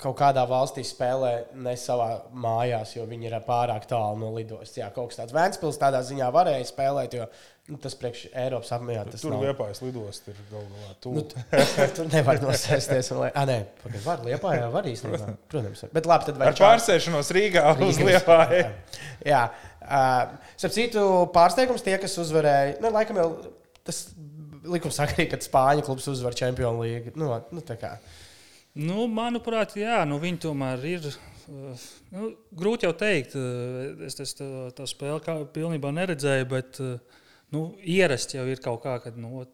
kaut 0.00 0.16
kādā 0.16 0.46
valstī 0.48 0.80
spēlē 0.84 1.34
ne 1.56 1.72
savā 1.76 2.22
mājās, 2.32 2.96
jo 2.96 3.04
viņi 3.08 3.28
ir 3.30 3.36
pārāk 3.46 3.84
tālu 3.88 4.18
no 4.20 4.32
lidostas. 4.34 4.76
Jā, 4.80 4.88
kaut 4.92 5.12
kas 5.12 5.20
tāds 5.20 5.36
Vēnspils 5.36 5.78
tādā 5.80 6.00
ziņā 6.04 6.32
varēja 6.32 6.64
spēlēt, 6.72 7.14
jo 7.20 7.28
nu, 7.66 7.78
tas 7.82 7.96
priekš 7.98 8.26
Eiropas 8.30 8.70
apmērā 8.76 9.04
tas 9.10 9.24
tur 9.24 9.32
nav. 9.34 9.42
liepājas 9.42 9.80
lidosta 9.82 10.30
ir 10.30 10.38
galu 10.50 10.66
galā. 10.70 10.90
Nu, 10.92 10.98
tuvu. 11.02 11.24
t- 11.32 11.86
tur 11.96 12.10
nevar 12.12 12.38
nosēsties. 12.42 13.10
Lai... 13.18 13.30
Ah, 13.34 13.46
nē, 13.48 13.58
pagaid, 13.82 14.02
var 14.04 14.22
liepā, 14.26 14.52
jā, 14.60 14.68
var 14.74 14.86
īstenībā. 14.90 15.32
Protams, 15.50 15.82
bet 15.96 16.08
labi, 16.10 16.28
tad 16.28 16.38
vai 16.40 16.50
Ar 16.52 16.58
pārsēšanos 16.60 17.32
Rīgā 17.34 17.64
uz 17.88 18.00
liepāju. 18.02 18.68
Jā, 19.32 19.42
uh, 19.82 20.52
starp 20.54 20.76
citu, 20.76 21.02
pārsteigums 21.34 21.82
tie, 21.82 21.96
kas 21.98 22.14
uzvarēja, 22.22 22.76
nu, 22.84 22.92
laikam 22.94 23.18
jau 23.18 23.28
tas 23.86 24.04
likums 24.66 24.98
saka, 24.98 25.16
arī, 25.16 25.28
ka 25.30 25.40
Spāņu 25.42 25.86
klubs 25.86 26.06
uzvar 26.12 26.36
Champions 26.38 26.82
League. 26.82 27.14
Nu, 27.18 27.32
nu, 27.54 27.62
tā 27.66 27.78
kā. 27.80 27.96
Nu, 28.76 29.06
manuprāt, 29.10 29.74
jā, 29.80 30.02
nu, 30.08 30.20
viņi 30.22 30.42
tomēr 30.46 30.86
ir. 30.86 31.10
Nu, 31.46 32.32
grūti 32.58 32.88
jau 32.88 32.94
teikt, 32.98 33.36
es, 34.06 34.18
es 34.22 34.34
to, 34.34 34.48
to 34.74 34.86
spēli 34.90 35.22
kā, 35.22 35.36
pilnībā 35.54 35.92
neredzēju, 35.94 36.48
bet 36.50 36.80
uh, 36.82 37.22
nu, 37.54 37.62
ierasts 37.86 38.34
jau 38.34 38.44
ir 38.50 38.60
kaut 38.62 38.82
kā, 38.84 38.96
kad 39.04 39.16
nu, 39.20 39.44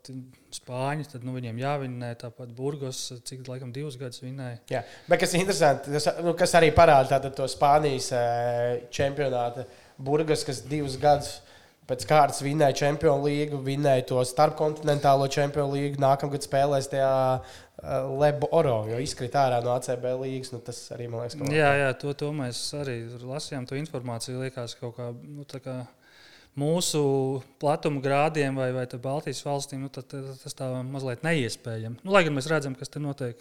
spāņi, 0.55 1.09
tad 1.12 1.26
nu, 1.26 1.35
viņiem 1.37 1.61
jāvinnē 1.61 2.12
tāpat 2.20 2.52
Burgos, 2.57 3.05
cik 3.28 3.46
laikam 3.48 3.72
divus 3.74 3.98
gadus 4.00 4.22
vinnēja. 4.24 4.61
Jā, 4.72 4.83
bet 5.09 5.22
kas 5.22 5.35
ir 5.35 5.44
interesanti, 5.44 5.92
tas, 5.94 6.09
nu, 6.24 6.35
kas 6.38 6.57
arī 6.59 6.72
parāda 6.76 7.16
tātad 7.16 7.37
to 7.38 7.48
Spānijas 7.50 8.12
čempionāta 8.94 9.66
Burgas, 10.02 10.44
kas 10.48 10.64
divus 10.66 10.96
gadus 11.00 11.40
pēc 11.88 12.05
kārtas 12.09 12.40
vinnēja 12.44 12.78
Champions 12.78 13.24
League, 13.26 13.59
vinnēja 13.66 14.07
to 14.12 14.22
starpkontinentālo 14.24 15.26
Champions 15.33 15.74
League, 15.74 16.00
nākamgad 16.00 16.44
spēlēs 16.46 16.88
tajā 16.92 17.14
uh, 17.42 18.12
Lebo 18.22 18.48
Oro, 18.55 18.76
jo 18.88 19.00
izkrita 19.02 19.48
ārā 19.48 19.59
no 19.64 19.74
ACB 19.74 20.07
līnijas. 20.22 20.52
Nu, 20.55 20.62
tas 20.64 20.78
arī 20.94 21.09
man 21.11 21.24
liekas, 21.24 21.37
ka 21.40 21.50
Jā, 21.52 21.72
jā 21.83 21.90
to, 21.98 22.14
to 22.18 22.31
mēs 22.37 22.62
arī 22.78 23.00
lasījām. 23.18 23.66
To 23.68 23.78
informāciju 23.81 24.44
liekas 24.44 24.76
kaut 24.81 24.94
kā. 25.00 25.11
Nu, 25.26 25.44
kā 25.44 25.83
Mūsu 26.58 27.00
platuma 27.62 28.02
grādiem 28.04 28.58
vai, 28.60 28.68
vai 28.76 28.84
Baltijas 29.00 29.40
valstīm 29.46 29.86
nu, 29.86 29.88
tad, 29.92 30.04
tad, 30.10 30.34
tas 30.42 30.56
tā 30.58 30.68
mazliet 30.84 31.22
neiespējami. 31.24 32.02
Nu, 32.04 32.12
lai 32.12 32.26
gan 32.26 32.36
mēs 32.36 32.48
redzam, 32.52 32.76
kas 32.76 32.92
tur 32.92 33.00
notiek. 33.04 33.40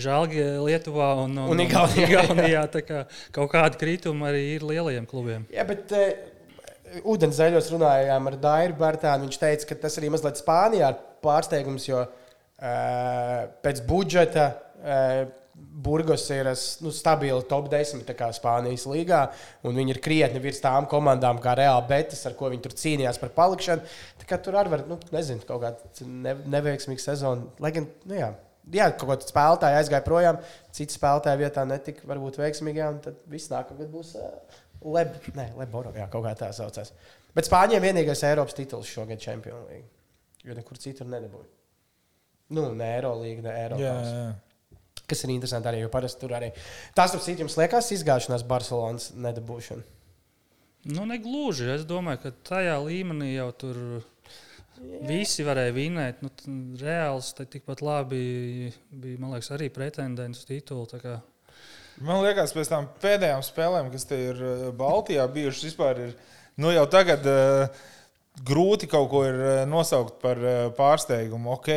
Žēlgi 0.00 0.46
Lietuvā 0.64 1.10
un, 1.26 1.36
Un 1.50 1.60
Igaunijā, 1.60 2.06
jā. 2.06 2.22
Igaunijā 2.24 2.62
tā 2.72 2.80
kā 2.86 3.02
kaut 3.36 3.50
kāda 3.52 3.76
krituma 3.76 4.30
arī 4.30 4.54
ir 4.54 4.64
lielajiem 4.64 5.08
klubiem. 5.10 5.44
Jā, 5.52 5.66
bet 5.68 5.92
uh, 5.92 7.02
ūdens 7.12 7.36
zaļos 7.36 7.68
runājām 7.74 8.30
ar 8.30 8.38
Dairu 8.40 8.78
Bārtānu. 8.78 9.28
Viņš 9.28 9.40
teica, 9.42 9.68
ka 9.68 9.80
tas 9.84 9.98
arī 10.00 10.08
mazliet 10.14 10.40
Spānijā 10.40 10.94
ir 10.94 11.02
pārsteigums, 11.26 11.90
jo 11.90 12.06
uh, 12.06 13.44
pēc 13.66 13.84
budžeta 13.90 14.46
uh, 14.54 15.28
Burgos 15.80 16.26
ir 16.34 16.48
nu, 16.84 16.90
stabili 16.92 17.40
top 17.48 17.70
10 17.72 18.04
tā 18.08 18.14
kā 18.18 18.28
Spānijas 18.36 18.84
līgā, 18.90 19.20
un 19.64 19.78
viņi 19.78 19.94
ir 19.94 20.00
krietni 20.04 20.42
virs 20.42 20.60
tām 20.60 20.88
komandām, 20.90 21.40
kā 21.40 21.54
Reāla 21.56 21.86
Betis, 21.88 22.20
ar 22.28 22.36
ko 22.38 22.50
viņi 22.52 22.64
tur 22.66 22.74
cīnījās 22.76 23.20
par 23.22 23.32
palikšanu. 23.36 23.86
Tur 24.30 24.58
arī 24.60 24.74
var, 24.74 24.84
nu, 24.90 24.98
nezinu, 25.14 25.44
kaut 25.48 25.62
kāda 25.64 26.06
ne, 26.06 26.34
neveiksmīga 26.52 27.04
sezona. 27.06 27.48
Lai 27.62 27.72
gan, 27.76 27.88
nu, 28.04 28.16
jā. 28.18 28.32
Jā, 28.70 28.90
kaut 28.94 29.08
kāda 29.14 29.26
spēlētāja 29.26 29.78
aizgāja 29.80 30.04
projām, 30.06 30.36
cits 30.76 30.98
spēlētāja 30.98 31.40
vietā 31.40 31.64
netika 31.66 32.04
varbūt 32.06 32.36
veiksmīgā, 32.38 32.90
un 32.92 33.00
tad 33.02 33.22
viss 33.32 33.50
nākamgad 33.50 33.88
būs 33.90 34.12
uh, 34.20 34.60
Leb, 34.84 35.16
ne, 35.36 35.48
Leboro, 35.58 35.90
jā, 35.96 36.06
kaut 36.12 36.24
kā 36.28 36.34
tā 36.38 36.52
saucās. 36.56 36.92
Bet 37.36 37.48
Spāņiem 37.48 37.82
vienīgais 37.84 38.22
Eiropas 38.28 38.56
tituls 38.56 38.88
šogad 38.88 39.20
Champions 39.22 39.66
League. 39.68 39.88
Jo 40.46 40.54
nekur 40.56 40.78
citur 40.80 41.08
nedabūja. 41.10 41.48
Nu, 42.56 42.70
ne 42.74 42.86
Eirolanda, 42.96 43.42
ne 43.44 43.50
Jā, 43.50 43.64
Eiropas. 43.64 44.08
jā. 44.14 44.49
Kas 45.10 45.24
ir 45.26 45.34
interesanti 45.34 45.70
arī, 45.70 45.82
jo 45.84 45.90
parasti 45.92 46.22
tur 46.22 46.36
arī. 46.38 46.52
Tas, 46.94 47.14
ap 47.16 47.24
citu, 47.24 47.44
jums 47.44 47.58
liekas 47.58 47.90
izgāšanās 47.96 48.46
Barcelonas 48.46 49.10
nedabūšana. 49.18 49.82
Nu, 50.94 51.04
negluži. 51.08 51.66
Es 51.74 51.84
domāju, 51.88 52.22
ka 52.22 52.36
tajā 52.54 52.78
līmenī 52.86 53.34
jau 53.34 53.50
tur 53.64 53.82
visi 55.04 55.44
varēja 55.44 55.74
vinēt. 55.76 56.22
Nu, 56.24 56.30
Reāls 56.80 57.34
tikpat 57.40 57.82
labi 57.84 58.22
bija, 58.90 59.20
man 59.20 59.34
liekas, 59.34 59.52
arī 59.56 59.68
pretendents 59.72 60.42
uz 60.44 60.48
titulu. 60.48 60.88
Man 62.00 62.22
liekas, 62.24 62.54
pēc 62.56 62.70
tam 62.72 62.88
pēdējām 63.02 63.42
spēlēm, 63.44 63.90
kas 63.92 64.06
te 64.08 64.18
ir 64.30 64.38
eh, 64.40 64.68
Baltijā 64.76 65.26
bijušas, 65.32 65.66
vispār 65.68 66.04
ir 66.06 66.14
nu, 66.60 66.70
jau 66.72 66.86
tagad 66.92 67.26
uh, 67.28 67.82
grūti 68.46 68.88
kaut 68.90 69.08
ko 69.12 69.22
ir 69.28 69.36
eh, 69.36 69.60
nosaukt 69.68 70.18
par 70.22 70.40
uh, 70.40 70.58
pārsteigumu. 70.76 71.52
Ok, 71.58 71.70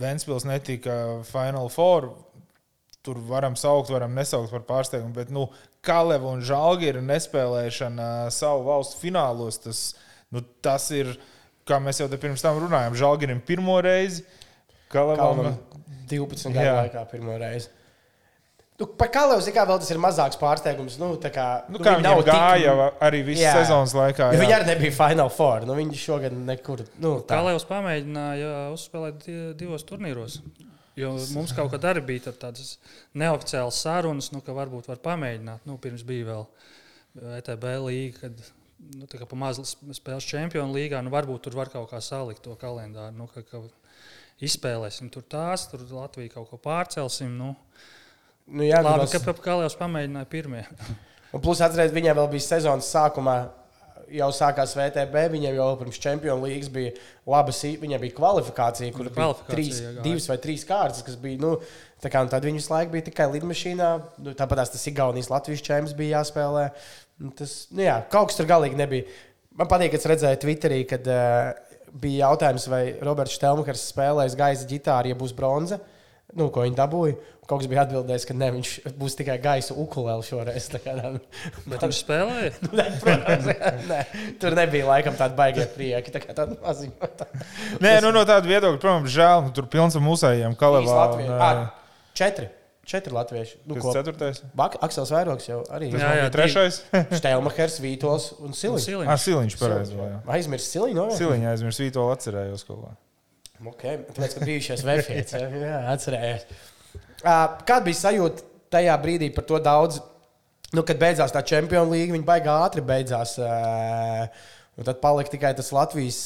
Ventspils 0.00 0.46
netika 0.48 0.94
Final 1.28 1.68
Four. 1.72 2.12
Tur 3.02 3.18
varam 3.26 3.56
saukt, 3.58 3.90
varam 3.90 4.14
nesaukt 4.14 4.52
par 4.54 4.62
pārsteigumu, 4.68 5.10
bet 5.16 5.30
nu, 5.34 5.48
Kaleva 5.82 6.30
un 6.30 6.44
Žalgira 6.46 7.02
nespēlēšana 7.02 8.30
savu 8.30 8.68
valstu 8.68 9.00
finālos, 9.00 9.58
tas, 9.64 9.80
nu, 10.30 10.44
tas 10.62 10.86
ir, 10.94 11.10
kā 11.66 11.80
mēs 11.82 11.98
jau 11.98 12.06
pirms 12.12 12.44
tam 12.44 12.62
runājām, 12.62 12.94
Žalgirim 12.98 13.42
pirmo 13.42 13.80
reizi. 13.82 14.22
Kalevam 14.92 15.56
12 16.10 16.52
gadu 16.52 16.76
laikā 16.78 17.02
pirmo 17.10 17.34
reizi. 17.40 17.72
Nu, 18.82 18.86
par 18.98 19.10
Kalnu 19.14 19.36
zinu, 19.44 19.62
vēl 19.68 19.78
tas 19.78 19.90
ir 19.92 19.98
mazāks 20.00 20.38
pārsteigums. 20.40 20.96
Nu, 20.98 21.12
kā, 21.22 21.46
nu, 21.68 21.76
nu, 21.76 21.84
kā 21.84 21.92
viņam 22.00 22.22
gāja 22.26 22.72
tik... 22.78 22.96
arī 23.06 23.20
visas 23.28 23.44
jā. 23.44 23.52
sezonas 23.60 23.92
laikā. 23.94 24.32
Jā. 24.32 24.40
Viņa 24.40 24.56
arī 24.56 24.68
nebija 24.72 24.94
Final 24.96 25.30
Four. 25.30 25.66
Nu, 25.68 25.76
viņš 25.78 26.00
šogad 26.08 26.34
nekur. 26.48 26.82
Nu, 27.02 27.12
Kalns 27.28 27.66
pamēģināja 27.68 28.72
uzspēlēt 28.72 29.28
divos 29.60 29.86
turnīros. 29.86 30.40
Jo 30.98 31.14
mums 31.32 31.54
kaut 31.56 31.70
kad 31.72 31.86
arī 31.88 32.02
bija 32.04 32.32
tādas 32.36 32.74
neoficiālas 33.16 33.78
sarunas, 33.80 34.28
nu, 34.34 34.42
ka 34.44 34.54
varbūt 34.56 34.90
var 34.90 35.00
pamēģināt. 35.04 35.64
Nu, 35.68 35.78
pirms 35.80 36.04
bija 36.08 36.28
vēl 36.28 36.44
ETB 37.38 37.64
līga, 37.86 38.26
kad 38.26 38.42
nu, 38.98 39.08
tā 39.08 39.20
kā 39.20 39.28
pa 39.28 39.38
mazu 39.38 39.64
spēles 39.64 40.28
čempionu 40.28 40.76
līgā, 40.76 41.00
nu, 41.04 41.12
varbūt 41.14 41.46
tur 41.46 41.56
var 41.56 41.72
kaut 41.72 41.88
kā 41.92 42.02
salikt 42.04 42.44
to 42.44 42.58
kalendāru. 42.60 43.16
Nu, 43.16 43.30
ka, 43.32 43.44
ka 43.48 43.62
izspēlēsim 44.42 45.08
tur 45.12 45.24
tās, 45.24 45.68
tur 45.70 45.86
Latviju 45.88 46.36
kaut 46.36 46.52
ko 46.52 46.60
pārcelsim. 46.60 47.32
Nu, 47.40 47.54
Nu, 48.52 48.64
jā, 48.66 48.82
Labi, 48.82 49.06
tas... 49.06 49.22
ka 49.22 49.34
Kalniņš 49.38 49.76
pamēģināja 49.78 50.28
pirmie. 50.30 50.62
Un 51.32 51.42
plus 51.42 51.62
atcerieties, 51.64 51.94
viņiem 51.94 52.18
vēl 52.18 52.30
bija 52.34 52.44
sezonas 52.44 52.90
sākumā. 52.92 53.36
Jau 54.12 54.28
sākās 54.36 54.74
VTB, 54.76 55.24
viņiem 55.32 55.56
jau 55.56 55.70
pirms 55.80 56.00
Champions 56.02 56.42
League 56.44 56.68
bija 56.74 56.92
laba, 57.28 57.54
viņiem 57.54 58.02
bija 58.02 58.16
kvalifikācija, 58.16 58.92
kur 58.92 59.08
bija 59.08 59.30
trīs, 59.48 59.80
jā, 59.80 59.92
divas 60.04 60.28
vai 60.28 60.36
trīs 60.42 60.66
kārtas, 60.68 61.04
kas 61.06 61.16
bija. 61.20 61.40
Nu, 61.40 61.54
kā, 62.02 62.22
tad 62.28 62.44
viņi 62.44 62.60
visu 62.60 62.72
laiku 62.74 62.92
bija 62.96 63.06
tikai 63.08 63.30
lidmašīnā. 63.32 63.90
Nu, 64.24 64.34
tāpat 64.38 64.64
tas 64.74 64.88
Igaunijas 64.90 65.30
Latvijas 65.32 65.64
čempions 65.64 65.96
bija 65.98 66.18
jāspēlē. 66.18 66.68
Nu, 67.22 67.32
tas, 67.38 67.56
nu, 67.72 67.84
jā, 67.86 68.00
kaut 68.12 68.30
kas 68.30 68.40
tur 68.40 68.50
galīgi 68.50 68.80
nebija. 68.80 69.08
Man 69.56 69.68
patīk, 69.68 69.92
ka 69.94 70.12
redzēju 70.12 70.40
Twitterī, 70.44 70.82
kad 70.88 71.08
uh, 71.12 71.52
bija 72.02 72.28
jautājums, 72.28 72.68
vai 72.72 72.84
Roberts 73.04 73.36
Štelmakers 73.36 73.88
spēlēs 73.92 74.36
gaisa 74.38 74.68
ģitāru, 74.68 75.12
ja 75.12 75.18
būs 75.18 75.34
bronza. 75.36 75.80
Nu, 76.38 76.48
ko 76.52 76.64
viņi 76.64 76.78
dabūja? 76.78 77.16
Kaut 77.42 77.60
kas 77.60 77.68
bija 77.68 77.82
atbildējis, 77.82 78.24
ka 78.28 78.34
ne, 78.38 78.48
viņš 78.54 78.70
būs 78.96 79.16
tikai 79.18 79.34
gaisa 79.42 79.74
ukulēle 79.76 80.22
šoreiz. 80.24 80.68
Kā, 80.84 80.94
Bet 81.66 81.82
viņš 81.82 81.98
spēlēja? 81.98 82.52
ne, 82.78 82.86
protams, 83.02 83.50
ne, 83.90 83.98
tur 84.40 84.56
nebija 84.56 84.88
laikam 84.88 85.18
tāda 85.18 85.36
baigta 85.36 85.66
prieka. 85.74 86.14
Tā 86.14 86.22
kā 86.22 86.36
tāda 86.38 86.56
maziņa. 86.62 87.10
Tā. 87.18 87.28
Nē, 87.82 87.98
nu, 88.06 88.14
no 88.14 88.22
tāda 88.28 88.48
viedokļa, 88.48 88.80
protams, 88.80 89.12
žēl. 89.12 89.44
Nu, 89.48 89.52
tur 89.58 89.68
pilns 89.74 89.98
ar 89.98 90.06
mūsējiem. 90.06 90.56
Kalevā. 90.60 91.04
Un, 91.18 91.32
uh... 91.34 91.62
Četri. 92.16 92.48
Četri 92.86 93.12
latvieši. 93.14 93.60
Nu, 93.66 93.76
Kas 93.78 93.94
ceturtais? 93.94 94.42
Bak, 94.58 94.80
Aksels 94.82 95.12
Vairoks 95.14 95.46
jau 95.46 95.60
arī. 95.70 95.92
Jā, 95.94 96.16
jā, 96.18 96.26
trešais. 96.34 96.80
Štelmahers, 97.20 97.78
Vītols 97.82 98.32
un 98.42 98.56
Siliņš. 98.58 98.88
Siliņš. 98.88 99.12
Ah, 99.12 99.20
Siliņš 99.22 99.56
pareizi. 99.60 100.02
Aizmirst 100.34 100.74
Siliņu? 100.74 101.06
Siliņš 101.20 101.52
aizmirst 101.52 101.84
Vītolu 101.84 102.16
atcerējos 102.16 102.66
kaut 102.66 102.80
ko. 102.82 102.94
Okay. 103.62 104.00
Tāpēc, 104.10 104.36
ka 104.36 104.46
bijušais 104.46 104.84
Vēfietis. 104.86 105.36
Jā, 105.62 105.76
atcerējos. 105.92 106.46
Kāda 107.22 107.82
bija 107.86 108.00
sajūta 108.00 108.48
tajā 108.72 108.96
brīdī 109.02 109.28
par 109.34 109.46
to 109.46 109.60
daudz? 109.62 110.00
Nu, 110.72 110.82
kad 110.88 110.98
beidzās 111.00 111.34
tā 111.34 111.42
Champions 111.44 111.92
League, 111.92 112.14
viņa 112.14 112.26
baigā 112.26 112.56
ātri 112.64 112.82
beidzās. 112.86 113.36
Un 114.72 114.86
tad 114.88 115.02
palika 115.02 115.34
tikai 115.34 115.52
tas 115.56 115.68
Latvijas, 115.74 116.20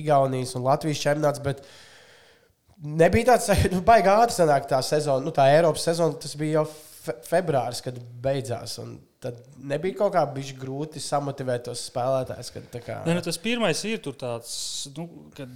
Igaunijas 0.00 0.56
un 0.58 0.66
Latvijas 0.66 1.02
čempionāts. 1.04 1.42
Bet 1.44 1.62
nebija 2.82 3.32
tāds, 3.32 3.48
nu, 3.74 3.80
baigā 3.86 4.18
ātri 4.24 4.40
sanāk 4.40 4.68
tā 4.70 4.82
sezona, 4.84 5.24
nu, 5.24 5.32
tā 5.34 5.46
Eiropas 5.54 5.86
sezona. 5.86 6.18
Tas 6.20 6.34
bija 6.40 6.60
jau 6.60 6.66
fe 7.04 7.16
februāris, 7.30 7.80
kad 7.84 7.96
beidzās. 8.24 8.76
Un 8.82 8.98
tad 9.22 9.38
nebija 9.70 10.02
kaut 10.02 10.16
kā 10.16 10.26
grūti 10.60 11.00
samotivēt 11.00 11.68
tos 11.70 11.86
spēlētājus. 11.88 12.52
Kad, 12.58 12.78
kā... 12.84 13.00
ne, 13.06 13.16
nu, 13.16 13.24
tas 13.24 13.40
pirmais 13.40 13.80
ir 13.88 14.02
tāds, 14.02 14.54
nu, 14.98 15.08
kad 15.38 15.52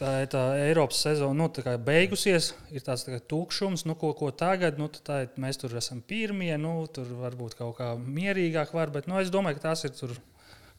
tā 0.00 0.14
ir 0.24 0.30
tā 0.32 0.42
Eiropas 0.64 1.02
sezona, 1.04 1.36
nu, 1.36 1.48
tā 1.52 1.74
beigusies, 1.84 2.52
ir 2.72 2.84
tāds 2.84 3.04
tā 3.06 3.18
tukšums, 3.32 3.84
nu, 3.88 3.96
ko, 4.00 4.12
ko 4.16 4.30
tagad, 4.32 4.80
nu, 4.80 4.88
tā 4.90 5.24
ir, 5.26 5.30
mēs 5.40 5.60
tur 5.60 5.76
esam 5.78 6.00
pirmie, 6.00 6.52
nu, 6.60 6.74
tur 6.92 7.10
varbūt 7.20 7.58
kaut 7.58 7.76
kā 7.80 7.92
mierīgāk 8.00 8.72
var, 8.76 8.92
bet, 8.94 9.10
nu, 9.10 9.18
es 9.20 9.32
domāju, 9.32 9.58
ka 9.58 9.70
tas 9.70 9.84
ir 9.88 9.94
tur 9.96 10.16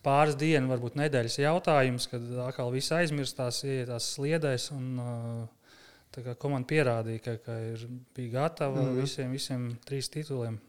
pāris 0.05 0.37
dienu, 0.39 0.71
varbūt 0.71 0.97
nedēļas 0.97 1.37
jautājums, 1.43 2.09
kad 2.11 2.25
atkal 2.47 2.73
viss 2.73 2.93
aizmirstās, 2.97 3.61
ietās 3.67 4.09
sliedēs, 4.15 4.71
un 4.73 4.89
kā 6.15 6.35
komanda 6.41 6.67
pierādīja, 6.71 7.23
ka, 7.27 7.37
ka 7.45 7.59
ir, 7.75 7.85
bija 8.17 8.39
gatava 8.39 8.81
mm 8.81 8.89
-hmm. 8.89 9.05
visiem, 9.05 9.31
visiem 9.37 9.69
trīs 9.85 10.09
tituliem. 10.09 10.59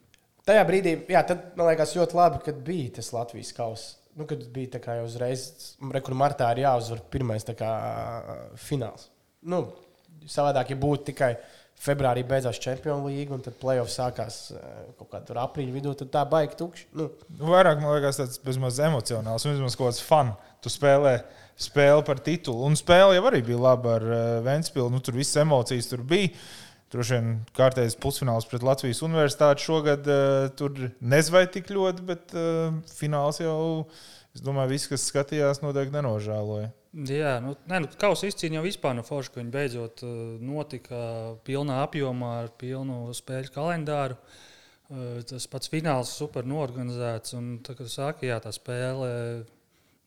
Tajā 0.46 0.62
brīdī, 0.66 0.96
jā, 1.08 1.22
tad 1.26 1.52
man 1.56 1.70
liekas 1.70 1.96
ļoti 1.96 2.18
labi, 2.18 2.44
kad 2.44 2.62
bija 2.66 2.98
tas 2.98 3.12
Latvijas 3.14 3.52
kausa 3.54 4.01
nu, 4.18 4.26
kad 4.28 4.44
bija 4.54 4.80
jau 4.98 5.06
uzreiz, 5.06 5.46
kur 5.78 6.16
martā 6.18 6.50
ir 6.52 6.64
jāuzvar 6.66 7.02
pirmais 7.12 7.46
kā, 7.58 7.72
fināls. 8.60 9.08
Nu, 9.42 9.64
savādāk, 10.28 10.72
ja 10.72 10.78
būtu 10.78 11.10
tikai 11.10 11.34
februārī 11.82 12.22
beidzās 12.26 12.60
Champions 12.62 13.06
League, 13.08 13.32
un 13.34 13.42
tad 13.42 13.56
playoffs 13.58 13.96
sākās 13.98 14.40
kaut 14.98 15.10
kādā 15.10 15.40
aprīļa 15.42 15.74
vidū, 15.74 15.94
tad 15.98 16.12
tā 16.14 16.24
baigi 16.30 16.58
tukši. 16.60 16.88
Nu. 16.98 17.08
Vairāk 17.40 17.80
man 17.82 17.96
liekas, 17.96 18.20
tas 18.20 18.38
bezmaz 18.44 18.78
emocionāls, 18.84 19.48
vismaz 19.48 19.78
kaut 19.78 19.90
kāds 19.90 20.02
fun. 20.06 20.34
Tu 20.62 20.70
spēlē 20.70 21.16
spēli 21.58 22.04
par 22.06 22.20
titulu, 22.22 22.66
un 22.68 22.76
spēle 22.78 23.16
jau 23.16 23.24
arī 23.28 23.42
bija 23.46 23.60
laba 23.60 23.96
ar 23.98 24.06
uh, 24.06 24.20
Ventspilu. 24.46 24.88
Nu, 24.92 25.02
tur 25.04 25.18
viss 25.18 25.38
emocijas 25.40 25.90
tur 25.90 26.04
bija. 26.06 26.30
Droši 26.92 27.16
vien 27.16 27.28
kārtējs 27.56 27.96
pusfināls 28.00 28.44
pret 28.50 28.64
Latvijas 28.66 29.00
universitāti 29.06 29.64
šogad 29.64 30.08
uh, 30.12 30.50
tur 30.58 30.76
nezvai 31.00 31.46
tik 31.52 31.70
ļoti, 31.72 32.04
bet 32.04 32.34
uh, 32.36 32.74
fināls 32.92 33.40
jau, 33.40 33.86
es 34.36 34.44
domāju, 34.44 34.74
viss, 34.74 34.90
kas 34.90 35.06
skatījās, 35.08 35.62
noteikti 35.64 35.96
nenožēloja. 35.96 36.68
Jā, 37.08 37.38
nu, 37.40 37.54
ne, 37.70 37.78
nu, 37.80 37.88
kausa 37.96 38.28
izcīņa 38.28 38.58
jau 38.58 38.64
vispār 38.66 38.98
no 38.98 39.04
forša, 39.06 39.32
ka 39.32 39.40
viņi 39.40 39.54
beidzot 39.54 40.04
uh, 40.04 40.12
notika 40.44 41.00
pilnā 41.48 41.80
apjomā 41.86 42.34
ar 42.42 42.52
pilnu 42.60 43.06
spēļu 43.16 43.54
kalendāru. 43.54 44.20
Uh, 44.92 45.22
tas 45.24 45.48
pats 45.48 45.72
fināls 45.72 46.12
super 46.12 46.44
norganizēts, 46.44 47.32
un 47.38 47.54
tā, 47.64 47.78
kā 47.78 47.88
saka, 47.88 48.28
jā, 48.28 48.36
tā 48.44 48.52
spēle. 48.52 49.08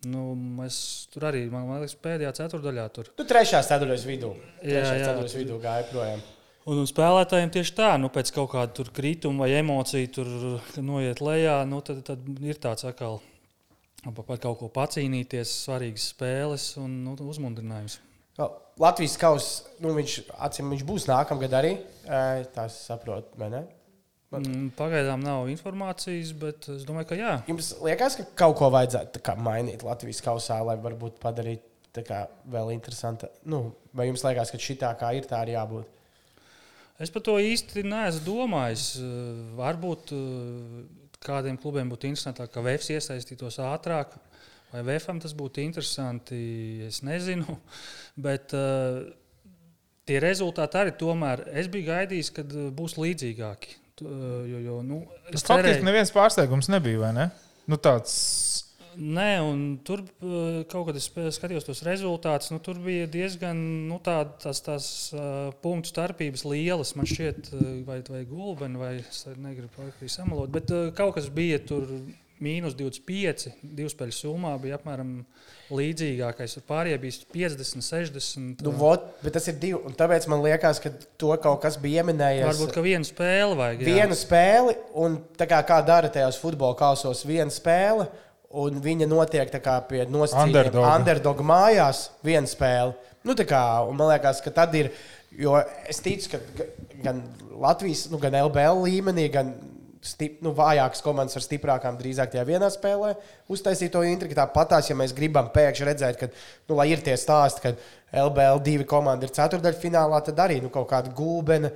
Nu, 0.06 0.36
mēs 0.38 0.78
tur 1.10 1.26
arī, 1.32 1.48
man 1.50 1.66
liekas, 1.80 1.98
pēdējā 1.98 2.36
ceturdaļā 2.44 2.86
tur. 2.94 3.10
Tu 3.18 3.26
trešā 3.26 3.66
ceturdaļas 3.66 4.06
vidū. 4.06 4.36
Trešā 4.62 4.78
jā, 4.78 4.86
jā, 4.86 5.06
ceturdaļas 5.08 5.38
vidū 5.42 5.62
gāja 5.66 5.90
projām. 5.90 6.22
Un 6.66 6.82
spēlētājiem 6.90 7.52
tieši 7.54 7.76
tā, 7.78 7.92
nu, 8.02 8.10
pēc 8.10 8.32
kaut 8.34 8.50
kāda 8.56 8.88
krituma 8.90 9.46
vai 9.46 9.60
emociju 9.60 10.10
tur 10.16 10.32
noiet 10.82 11.22
lejā, 11.22 11.60
nu, 11.70 11.78
tad, 11.86 12.02
tad 12.08 12.26
ir 12.42 12.58
tāds 12.62 12.88
atkal 12.90 13.20
par 14.06 14.40
kaut 14.42 14.58
ko 14.60 14.70
pacīnīties, 14.74 15.54
svarīgas 15.66 16.10
spēles 16.16 16.66
un 16.82 16.98
nu, 17.06 17.14
uzmundrinājums. 17.22 18.00
Latvijas 18.82 19.16
kausa, 19.22 19.70
nu, 19.80 19.94
viņš, 19.96 20.18
acīm, 20.48 20.74
viņš 20.74 20.84
būs 20.90 21.06
nākamgad 21.08 21.54
arī. 21.56 21.76
Tas 22.58 22.82
saprot, 22.90 23.30
vai 23.40 23.52
ne? 23.54 23.62
Bet... 24.34 24.42
Mm, 24.42 24.72
pagaidām 24.76 25.22
nav 25.24 25.48
informācijas, 25.54 26.34
bet 26.42 26.68
es 26.74 26.84
domāju, 26.88 27.12
ka 27.14 27.18
jā. 27.20 27.34
Jums 27.48 27.76
liekas, 27.86 28.18
ka 28.20 28.26
kaut 28.42 28.58
ko 28.60 28.72
vajadzētu 28.74 29.22
kā, 29.24 29.38
mainīt 29.40 29.86
Latvijas 29.86 30.20
kausā, 30.26 30.58
lai 30.66 30.76
varbūt 30.82 31.22
padarītu 31.22 32.04
kā, 32.06 32.26
vēl 32.52 32.74
interesantu. 32.74 33.30
Nu, 33.48 33.68
vai 33.96 34.10
jums 34.10 34.26
liekas, 34.26 34.52
ka 34.52 34.60
šī 34.60 34.80
tā 34.82 34.92
kā 35.00 35.14
ir, 35.16 35.30
tā 35.30 35.46
arī 35.46 35.56
jābūt? 35.56 35.95
Es 37.02 37.12
par 37.12 37.26
to 37.28 37.36
īsti 37.44 37.84
neesmu 37.84 38.24
domājis. 38.24 38.86
Varbūt 39.58 40.14
eh, 40.16 40.86
kādiem 41.26 41.60
klubiem 41.60 41.92
būtu 41.92 42.08
interesantāk, 42.12 42.54
ka 42.54 42.64
VFS 42.64 42.96
iesaistītos 42.96 43.60
ātrāk. 43.64 44.16
Vai 44.72 44.84
VFM 44.84 45.20
tas 45.24 45.36
būtu 45.36 45.64
interesanti, 45.64 46.38
es 46.88 47.02
nezinu. 47.06 47.60
Bet 48.26 48.56
uh, 48.56 49.04
tie 50.08 50.20
rezultāti 50.24 50.80
arī 50.80 50.96
tomēr 51.00 51.46
es 51.60 51.70
biju 51.72 51.90
gaidījis, 51.92 52.32
ka 52.36 52.48
eh, 52.48 52.70
būs 52.76 52.98
līdzīgāki. 53.02 53.82
Jo, 53.96 54.60
jo, 54.60 54.82
nu, 54.84 54.98
Faktiski 55.30 55.48
cerēju... 55.48 55.84
neviens 55.88 56.10
pārsteigums 56.12 56.68
nebija, 56.68 57.00
vai 57.06 57.12
ne? 57.16 57.30
Nu, 57.72 57.78
tāds 57.80 58.12
Nē, 58.96 59.30
un 59.44 59.64
tur 59.86 60.04
eh, 60.06 60.64
kaut 60.72 60.90
kad 60.90 61.00
es 61.00 61.10
skatījos 61.38 61.68
tos 61.68 61.84
rezultātus. 61.88 62.52
Nu, 62.54 62.60
tur 62.64 62.80
bija 62.84 63.08
diezgan 63.12 63.60
nu, 63.90 64.00
tā, 64.04 64.22
tās, 64.42 64.62
tās 64.66 64.90
uh, 65.16 65.50
punktu 65.64 65.92
starpības 65.94 66.46
lielas. 66.48 66.96
Man 67.00 67.10
šķiet, 67.10 67.54
vai, 67.88 68.02
vai 68.08 68.26
gulbeni, 68.30 68.80
vai 68.82 68.94
es 69.02 69.26
negribu 69.36 69.90
samalot. 70.12 70.54
Bet 70.54 70.72
uh, 70.74 70.92
kaut 70.96 71.18
kas 71.20 71.32
bija 71.34 71.60
tur 71.64 71.88
mīnus 72.44 72.76
25, 72.76 73.52
divu 73.64 73.90
spēļu 73.92 74.16
summā 74.16 74.56
bija 74.60 74.76
apmēram 74.80 75.12
līdzīgākais. 75.76 76.58
Pārējie 76.68 76.98
bija 77.02 77.30
50, 77.34 77.86
60. 77.86 78.66
Nu, 78.66 78.74
vot, 78.76 79.08
bet 79.24 79.38
tas 79.38 79.48
ir 79.50 79.58
divi. 79.62 79.80
un 79.80 79.96
Tāpēc 79.98 80.28
man 80.32 80.44
liekas, 80.44 80.82
ka 80.84 80.92
to 81.22 81.32
kaut 81.42 81.62
kas 81.64 81.80
bija 81.82 82.04
ieminējies. 82.04 82.46
Varbūt 82.50 82.76
ka 82.76 82.84
vienu 82.86 83.08
spēli 83.08 83.58
vajag. 83.62 83.86
jā. 83.86 83.96
Vienu 83.96 84.20
spēli, 84.20 84.76
un 85.06 85.18
tā 85.40 85.48
kā, 85.50 85.62
kā 85.68 85.80
dara 85.88 86.12
tajos 86.12 86.40
futbola 86.42 86.78
kausos, 86.80 87.24
viena 87.28 87.54
spēle, 87.54 88.10
un 88.64 88.80
viņa 88.84 89.08
notiek 89.12 89.52
pie 89.90 90.06
nosacījuma 90.08 90.48
Underdoga. 90.48 90.96
underdog 90.96 91.44
mājās, 91.46 92.10
viena 92.26 92.48
spēle. 92.48 92.96
Nu, 93.26 93.34
kā, 93.36 93.62
man 93.92 94.08
liekas, 94.14 94.42
ka 94.46 94.52
tad 94.54 94.76
ir, 94.78 94.92
jo 95.36 95.56
es 95.90 96.00
ticu, 96.06 96.30
ka 96.36 96.40
ga- 96.60 96.68
gan 97.04 97.24
Latvijas, 97.60 98.08
nu, 98.12 98.20
gan 98.22 98.36
LBL 98.46 98.84
līmenī, 98.86 99.26
gan 99.34 99.54
stip, 100.06 100.38
nu, 100.46 100.52
vājākas 100.54 101.02
komandas 101.02 101.36
ar 101.40 101.42
stiprākām 101.42 101.98
drīzāk 101.98 102.30
tajā 102.36 102.44
vienā 102.46 102.68
spēlē 102.70 103.16
uztaisīt 103.50 103.90
to 103.96 104.04
intrigu. 104.06 104.36
Tāpatās, 104.38 104.90
ja 104.92 104.96
mēs 104.96 105.16
gribam 105.18 105.50
pēkšņi 105.50 105.88
redzēt, 105.90 106.20
ka, 106.20 106.30
nu, 106.70 106.76
lai 106.78 106.92
ir 106.94 107.02
tie 107.02 107.16
stāsti, 107.18 107.64
ka 107.66 107.74
LBL 108.28 108.62
divi 108.64 108.86
komandi 108.88 109.26
ir 109.26 109.34
ceturdaļfinālā, 109.34 110.22
tad 110.28 110.38
arī 110.46 110.62
nu, 110.62 110.70
kaut 110.70 110.88
kāda 110.92 111.10
gulbena. 111.18 111.72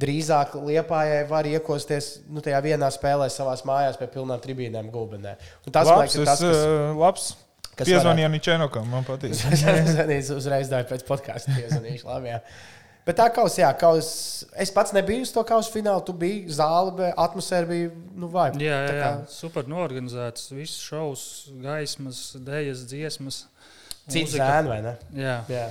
Drīzāk 0.00 0.54
Lietuvai 0.56 1.22
var 1.28 1.46
iekosties 1.46 2.22
nu, 2.32 2.40
tajā 2.44 2.58
vienā 2.64 2.88
spēlē 2.94 3.28
savā 3.30 3.54
mājās 3.68 3.98
pie 4.00 4.08
pilnām 4.14 4.40
tribīnēm 4.42 4.88
gulbenē. 4.92 5.34
Un 5.66 5.74
tas 5.74 5.88
man 5.88 6.00
labs, 6.00 6.16
liekas, 6.16 6.20
ir 6.22 6.30
tas, 6.30 6.40
kas 6.40 6.60
uh, 6.64 6.94
labs. 6.96 7.26
kas 7.76 7.90
Piezvanīja 7.90 8.30
Ničenokam, 8.32 8.88
man 8.88 9.04
patīk. 9.06 9.36
Es 10.16 10.30
uzreiz 10.32 10.72
daļu 10.72 10.88
pēc 10.88 11.04
podkāstu 11.08 11.52
piezvanīšu. 11.58 12.08
Labi, 12.08 12.32
jā. 12.32 12.40
Bet 13.02 13.18
tā 13.18 13.26
kaus, 13.34 13.58
jā, 13.58 13.68
kaus. 13.74 14.08
Es 14.62 14.70
pats 14.74 14.94
nebiju 14.94 15.26
uz 15.26 15.32
to 15.34 15.42
kausa 15.46 15.72
finālu. 15.74 16.04
Tu 16.06 16.14
biji 16.16 16.56
zāle, 16.56 16.94
bet 17.00 17.16
atmosfēra 17.18 17.66
bija 17.68 17.92
nu, 18.14 18.28
vajag. 18.30 18.60
Jā, 18.62 18.76
jā, 18.86 18.98
jā. 19.00 19.14
super 19.30 19.66
norganizēts. 19.70 20.52
Viss 20.54 20.82
šovs, 20.86 21.24
gaismas, 21.64 22.28
dēļas, 22.46 22.84
dziesmas. 22.90 23.44
Cits 24.10 24.36
zēns, 24.38 24.70
vai 24.70 24.82
ne? 24.86 24.94
Jā, 25.18 25.40
Jā. 25.50 25.66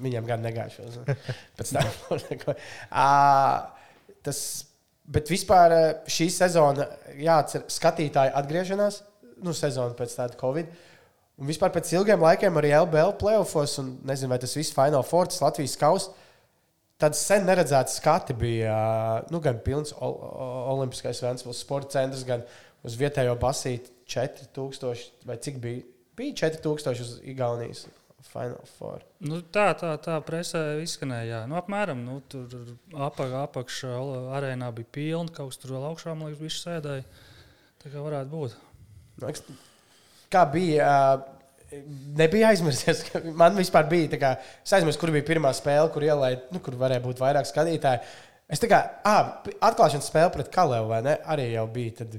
Viņam 0.00 0.26
gan 0.28 0.42
negājušos. 0.44 1.00
Pēc 1.58 1.72
tam. 1.76 2.54
Ā, 2.90 3.08
tas, 4.26 4.40
bet 5.04 5.32
vispār 5.32 5.74
ā, 5.76 5.82
šī 6.10 6.30
sezona, 6.32 6.88
jāatcer, 7.20 7.66
skatītāji 7.72 8.32
atgriešanās, 8.40 9.02
nu, 9.44 9.54
sezona 9.56 9.96
pēc 9.98 10.16
tāda 10.16 10.38
Covid. 10.40 10.72
Un 11.40 11.48
vispār 11.48 11.72
pēc 11.72 11.92
ilgiem 11.96 12.20
laikiem 12.20 12.58
arī 12.60 12.72
LBL 12.76 13.14
playoffs, 13.20 13.78
un 13.80 13.94
nezinu, 14.08 14.32
vai 14.32 14.40
tas 14.42 14.56
viss 14.56 14.74
Final 14.76 15.04
Four, 15.06 15.30
tas 15.30 15.40
Latvijas 15.44 15.78
kausa. 15.80 16.16
Tad 17.00 17.16
sen 17.16 17.46
neredzēts 17.48 17.96
skati 17.96 18.34
bija 18.36 18.74
nu, 19.32 19.40
gan 19.40 19.62
pilns 19.64 19.94
ol, 19.96 20.18
Olimpiskais 20.74 21.22
Vēncpils 21.24 21.62
sporta 21.64 21.94
centrs, 21.96 22.26
gan 22.28 22.44
uz 22.84 22.98
vietējo 23.00 23.38
basīti 23.40 23.88
4000 24.12 25.24
vai 25.28 25.38
cik 25.40 25.56
bija? 25.62 25.86
Bija 26.20 26.36
4000 26.42 27.00
uz 27.00 27.14
Igaunijas 27.24 27.86
Final 28.30 28.68
Four. 28.76 29.02
nu, 29.26 29.40
tā, 29.42 29.70
tā, 29.78 29.94
tā 30.02 30.18
presē 30.22 30.60
izskanēja. 30.84 31.42
Nu, 31.50 31.56
apmēram 31.58 32.04
nu, 32.06 32.20
tur 32.30 32.46
apakš, 32.94 33.34
apakšā 33.42 33.96
arēnā 34.38 34.70
bija 34.76 34.92
pilna, 34.94 35.34
kaut 35.34 35.50
kas 35.50 35.62
tur 35.62 35.74
vēl 35.74 35.88
augšā, 35.90 36.14
man 36.14 36.30
liekas, 36.30 36.44
viņš 36.44 36.60
sēdēja. 36.62 37.26
Tā 37.80 37.90
kā 37.90 38.04
varētu 38.04 38.30
būt. 38.30 38.56
Liekas, 39.24 39.44
Kā 40.30 40.44
bija? 40.46 40.86
Nebija 42.18 42.50
aizmirsies. 42.50 43.02
ka 43.10 43.20
Man 43.34 43.56
vispār 43.58 43.86
bija 43.90 44.12
tā, 44.14 44.18
kā, 44.22 44.30
es 44.62 44.74
aizmirsu, 44.74 44.98
kur 45.02 45.12
bija 45.14 45.26
pirmā 45.26 45.50
spēle, 45.54 45.90
kur 45.94 46.06
ielaida, 46.06 46.46
nu, 46.54 46.62
kur 46.62 46.78
varēja 46.78 47.02
būt 47.04 47.22
vairāk 47.22 47.48
skatītāju. 47.50 48.02
Es 48.50 48.62
tā 48.62 48.66
kā 48.70 48.80
ah, 49.06 49.36
atklāšanas 49.62 50.08
spēle 50.10 50.32
pret 50.34 50.50
Kalēvu, 50.54 50.88
vai 50.90 50.98
ne? 51.06 51.14
Arī 51.30 51.46
jau 51.52 51.66
bija. 51.70 52.00
Tad, 52.00 52.16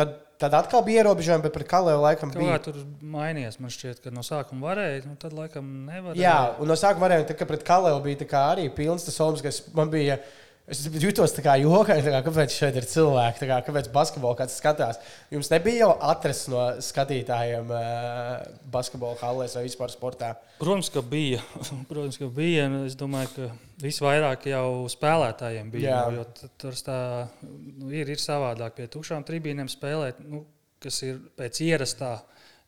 tad, 0.00 0.16
tad 0.42 0.56
atkal 0.58 0.82
bija 0.86 1.04
ierobežojumi, 1.04 1.44
bet 1.46 1.54
pret 1.54 1.70
Kalēvu 1.70 2.02
laikam 2.02 2.32
Kaut 2.34 2.42
bija. 2.42 2.58
tur 2.64 2.80
mainījās. 3.14 3.60
Man 3.62 3.70
šķiet, 3.74 4.02
ka 4.02 4.12
no 4.14 4.24
sākuma 4.26 4.72
varēja, 4.72 5.04
nu, 5.06 5.14
tad 5.22 5.36
laikam 5.38 5.70
nevarēja. 5.86 6.18
Jā, 6.24 6.36
un 6.58 6.70
no 6.70 6.76
sākuma 6.78 7.06
varēja, 7.06 7.28
tā, 7.30 7.38
ka 7.38 7.46
pret 7.46 7.62
Kalēvu 7.68 8.02
bija 8.08 8.42
arī 8.42 8.66
pilns 8.74 9.06
tas 9.06 9.20
Olimpiskais. 9.22 9.62
Man 9.78 9.94
bija. 9.94 10.18
Es 10.68 10.82
jutos 11.00 11.32
tā 11.32 11.40
kā 11.40 11.54
jokaini, 11.62 12.02
tā 12.04 12.12
kā, 12.12 12.18
kāpēc 12.26 12.52
šeit 12.52 12.76
ir 12.76 12.84
cilvēki, 12.88 13.46
kā, 13.48 13.56
kāpēc 13.64 13.86
basketbolu 13.92 14.36
kāds 14.36 14.58
skatās. 14.60 14.98
Jums 15.32 15.48
nebija 15.48 15.86
jau 15.86 15.94
atrasts 16.10 16.50
no 16.52 16.64
skatītājiem 16.84 17.72
uh, 17.72 18.34
basketbola 18.68 19.16
hallēs 19.22 19.56
vai 19.56 19.64
vispār 19.64 19.94
sportā. 19.94 20.34
Protams, 20.60 20.90
ka 20.92 21.00
bija. 21.00 21.40
Protams, 21.90 22.20
ka 22.20 22.28
bija. 22.36 22.66
un 22.68 22.82
Es 22.84 22.98
domāju, 23.00 23.32
ka 23.36 23.48
visvairāk 23.80 24.44
jau 24.52 24.66
spēlētājiem 24.92 25.72
bija. 25.72 25.88
Jā. 25.88 26.02
nu, 26.12 26.20
Jo 26.20 26.52
tur 26.60 26.76
tā, 26.84 27.00
nu, 27.48 27.88
ir, 27.94 28.12
ir 28.12 28.20
savādāk 28.20 28.76
pie 28.76 28.90
tukšām 28.92 29.24
tribīnēm 29.24 29.72
spēlēt, 29.72 30.20
nu, 30.28 30.44
kas 30.84 31.00
ir 31.06 31.22
pēc 31.38 31.62
ierastā, 31.64 32.18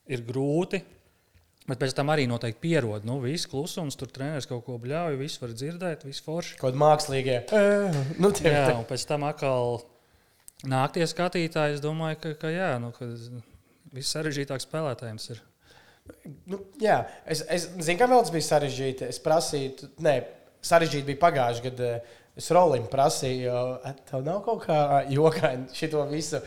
ir 0.09 0.25
grūti. 0.25 0.81
Bet 1.71 1.79
pēc 1.79 1.93
tam 1.95 2.11
arī 2.11 2.25
noteikti 2.27 2.59
pierod. 2.65 3.05
Nu, 3.07 3.21
viss 3.23 3.47
klusums, 3.51 3.95
tur 3.99 4.11
treneris 4.11 4.49
kaut 4.51 4.65
ko 4.67 4.75
bļauj, 4.83 5.19
viss 5.21 5.39
var 5.43 5.53
dzirdēt, 5.55 6.03
viss 6.09 6.25
forši. 6.27 6.57
Kaut 6.59 6.73
kādi 6.73 6.81
mākslīgie. 6.83 7.37
Uh, 7.55 8.01
nu, 8.19 8.33
tie, 8.35 8.51
Jā, 8.51 8.65
un 8.75 8.87
pēc 8.89 9.05
tam 9.07 9.27
atkal 9.29 9.79
nāk 10.67 10.97
tie 10.97 11.07
skatītāji. 11.07 11.79
Es 11.79 11.85
domāju, 11.85 12.19
ka, 12.25 12.35
ka 12.43 12.51
jā, 12.51 12.73
nu, 12.83 12.91
ka 12.97 13.07
viss 13.95 14.17
sarežģītāk 14.17 14.65
spēlētājiem 14.65 15.21
ir. 15.35 15.45
Nu, 16.51 16.59
jā, 16.83 17.05
es, 17.31 17.45
es 17.47 17.69
zinu, 17.79 17.99
ka 18.01 18.09
vēl 18.11 18.25
tas 18.25 18.35
bija 18.35 18.49
sarežģīti. 18.49 19.07
Es 19.13 19.21
prasīju, 19.23 19.93
nē, 20.03 20.17
sarežģīti 20.67 21.09
bija 21.13 21.23
pagājuši 21.23 21.67
gadu. 21.69 21.93
Es 22.41 22.47
Rolim 22.55 22.87
prasīju, 22.89 23.41
jo 23.47 23.63
"A, 23.85 23.91
tev 24.09 24.23
nav 24.25 24.39
kaut 24.47 24.63
kā 24.65 24.77
jokaini 25.13 25.67
šito 25.77 26.03
visu. 26.09 26.39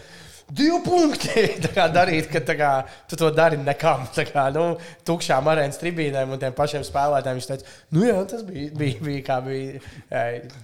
Divi 0.54 0.78
punkti 0.86 1.44
kā 1.76 1.88
darīt, 1.90 2.28
ka 2.30 2.42
kā, 2.58 2.72
tu 3.10 3.18
to 3.18 3.30
dari 3.34 3.58
nekam. 3.58 4.04
Tā 4.14 4.26
kā 4.30 4.44
nu, 4.54 4.66
tukšām 5.08 5.48
arēnas 5.50 5.80
tribīnēm 5.82 6.36
un 6.36 6.42
tiem 6.42 6.54
pašiem 6.58 6.84
spēlētājiem. 6.86 7.40
Viņš 7.40 7.48
teica, 7.50 7.74
nu 7.96 8.04
jā, 8.06 8.18
tas 8.30 8.44
bija, 8.46 8.70
bija, 8.78 9.00
bija 9.08 9.24
kā 9.30 9.40
bija. 9.46 9.82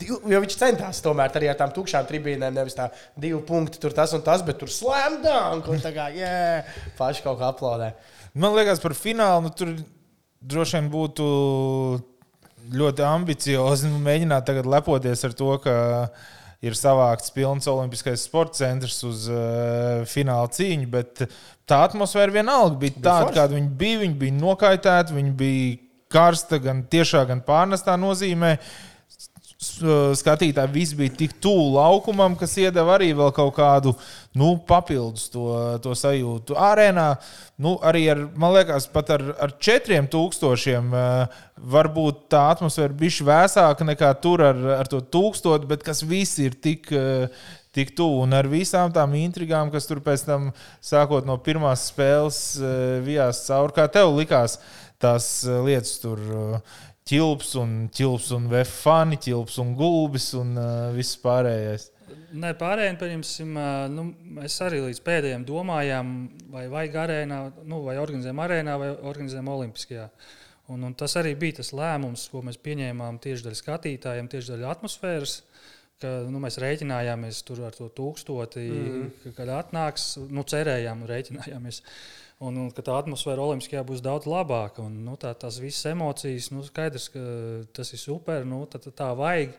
div- 0.02 0.28
Jo 0.30 0.44
viņš 0.44 0.58
centās 0.62 1.02
tomēr 1.06 1.34
arī 1.40 1.50
ar 1.50 1.58
tām 1.64 1.74
tukšām 1.74 2.06
tribīnēm, 2.12 2.54
nevis 2.60 2.78
tā 2.78 2.90
divi 3.18 3.40
punkti, 3.48 3.82
tur 3.82 3.96
tas 3.98 4.14
un 4.14 4.22
tas, 4.26 4.44
bet 4.46 4.60
tur 4.62 4.70
slēmdām, 4.74 5.64
un 5.66 5.82
tā 5.82 5.94
kā, 5.96 6.10
jā, 6.22 6.36
paši 7.00 7.26
kaut 7.26 7.40
kā 7.42 7.50
aplaudē. 7.50 7.94
Man 8.38 8.54
liekas, 8.54 8.82
par 8.84 8.94
finālu 8.94 9.48
nu, 9.48 9.54
tur 9.58 9.74
droši 10.40 10.78
vien 10.78 10.92
būtu 10.94 11.26
ļoti 12.78 13.04
ambiciozi 13.08 13.90
nu, 13.90 13.98
mēģināt 14.06 14.46
tagad 14.46 14.68
lepoties 14.70 15.24
ar 15.26 15.34
to, 15.34 15.50
ka 15.64 15.74
ir 16.66 16.76
savākts 16.76 17.32
pilns 17.36 17.70
Olimpiskais 17.72 18.26
sporta 18.28 18.60
centrs 18.64 19.00
uz 19.08 19.28
uh, 19.32 20.04
fināla 20.10 20.50
cīņu, 20.56 20.90
bet 20.92 21.24
tā 21.70 21.84
atmosfēra 21.88 22.36
vienalga 22.42 22.80
bija 22.82 22.98
tāda, 22.98 23.30
forši. 23.30 23.38
kāda 23.40 23.58
viņa 23.60 23.72
bija. 23.80 24.02
Viņa 24.04 24.20
bija 24.26 24.38
nokaitēta, 24.42 25.16
viņa 25.16 25.34
bija 25.40 25.78
karsta 26.10 26.58
gan 26.62 26.84
tiešā, 26.90 27.24
gan 27.30 27.44
pārnestā 27.46 27.96
nozīmē. 28.02 28.56
Uh, 28.58 28.89
Skatītāji 29.60 30.72
visi 30.72 30.96
bija 30.96 31.12
tik 31.20 31.34
tuvu 31.44 31.74
laukumam, 31.74 32.38
kas 32.40 32.54
iedeva 32.62 32.94
arī 32.96 33.10
kaut 33.36 33.52
kādu 33.58 33.92
nu, 34.32 34.54
papildus 34.64 35.26
to, 35.34 35.50
to 35.84 35.92
sajūtu. 36.00 36.56
Arēnā 36.56 37.10
nu, 37.60 37.74
arī 37.84 38.06
ar, 38.14 38.22
man 38.40 38.56
liekas, 38.56 38.88
pat 38.94 39.12
ar, 39.18 39.26
ar 39.36 39.58
četriem 39.60 40.08
tūkstošiem 40.08 40.96
uh, 40.96 41.44
varbūt 41.76 42.30
tā 42.32 42.46
atmosfēra 42.54 42.96
bija 43.04 43.28
vēsāka 43.34 43.84
nekā 43.92 44.14
tur 44.24 44.46
ar, 44.48 44.64
ar 44.80 44.88
to 44.88 45.04
tūkstošu, 45.04 45.68
bet 45.68 45.84
kas 45.84 46.06
visi 46.08 46.48
ir 46.48 46.60
tik. 46.60 46.94
Uh, 46.96 47.48
Tik 47.70 47.92
tuvu 47.94 48.24
un 48.24 48.32
ar 48.34 48.48
visām 48.50 48.90
tām 48.90 49.12
intrigām, 49.14 49.70
kas 49.70 49.86
tur 49.86 50.00
pēc 50.02 50.24
tam, 50.26 50.48
sākot 50.82 51.28
no 51.30 51.36
pirmās 51.38 51.84
spēles, 51.92 52.40
uh, 52.58 52.72
vijās 53.06 53.44
cauri. 53.46 53.76
Kā 53.76 53.86
tev 53.94 54.16
likās 54.18 54.56
tās 54.98 55.28
uh, 55.46 55.60
lietas 55.68 56.00
tur? 56.02 56.18
Uh, 56.18 56.80
ķilps 57.10 57.56
un 57.60 57.78
ķilps 57.94 58.34
un 58.38 58.50
vefani, 58.52 59.18
ķilps 59.22 59.58
un 59.64 59.74
gulbis 59.78 60.32
un 60.38 60.54
uh, 60.58 60.90
viss 60.96 61.18
pārējais. 61.24 61.90
Nē, 62.30 62.52
pārējiem, 62.58 62.98
pieņemsim, 63.02 63.56
ā, 63.58 63.70
nu, 63.90 64.06
mēs 64.38 64.60
arī 64.66 64.84
līdz 64.84 65.00
pēdējiem 65.06 65.46
domājām, 65.48 66.12
vai 66.54 66.68
vajag 66.70 67.00
arēnā, 67.04 67.40
nu, 67.70 67.82
vai 67.86 67.98
organizējam 68.02 68.42
arēnā, 68.44 68.76
vai 68.82 68.92
organizējam 68.94 69.50
Olimpiskajā. 69.56 70.06
Un, 70.70 70.86
un 70.86 70.94
tas 70.98 71.16
arī 71.18 71.34
bija 71.40 71.60
tas 71.64 71.72
lēmums, 71.74 72.28
ko 72.30 72.44
mēs 72.46 72.60
pieņēmām 72.62 73.18
tieši 73.24 73.48
daļai 73.48 73.62
skatītājiem, 73.64 74.30
tieši 74.30 74.54
daļai 74.54 74.72
atmosfēras. 74.76 75.36
Ka, 76.00 76.12
nu, 76.32 76.40
mēs 76.40 76.60
rēķinājāmies 76.62 77.42
tur 77.48 77.66
ar 77.68 77.76
to 77.76 77.90
tūkstoti, 77.98 78.62
mm. 78.70 78.86
-hmm. 78.94 79.34
kad 79.36 79.50
atnāks. 79.58 80.12
Nu, 80.30 80.46
cerējām, 80.48 81.02
rēķinājāmies. 81.10 81.82
Un, 82.40 82.56
un 82.56 82.70
ka 82.72 82.84
tā 82.88 82.94
atmosfēra 82.96 83.44
Olimpiskajā 83.44 83.82
būs 83.84 84.04
daudz 84.04 84.28
labāka. 84.30 84.86
Un, 84.86 85.02
nu, 85.04 85.18
tā, 85.20 85.34
tās 85.36 85.58
visas 85.60 85.90
emocijas, 85.92 86.48
nu, 86.56 86.64
skaidrs, 86.64 87.10
ka 87.12 87.24
tas 87.76 87.92
ir 87.92 88.00
super. 88.00 88.46
Nu, 88.48 88.62
tā, 88.72 88.80
tā, 88.80 89.10
vajag. 89.20 89.58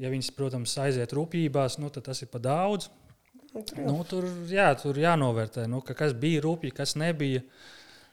Ja 0.00 0.10
viņas, 0.10 0.32
protams, 0.34 0.74
aiziet 0.82 1.14
rūpībās, 1.14 1.78
nu, 1.82 1.90
tad 1.94 2.08
tas 2.10 2.22
ir 2.22 2.30
par 2.30 2.42
daudz. 2.42 2.88
Nu, 3.78 3.96
tur, 4.06 4.26
jā, 4.50 4.68
tur 4.78 4.98
jānovērtē, 4.98 5.64
nu, 5.70 5.80
ka 5.86 5.96
kas 5.98 6.14
bija 6.14 6.42
rūpīgi, 6.44 6.74
kas 6.76 6.94
nebija. 6.98 7.42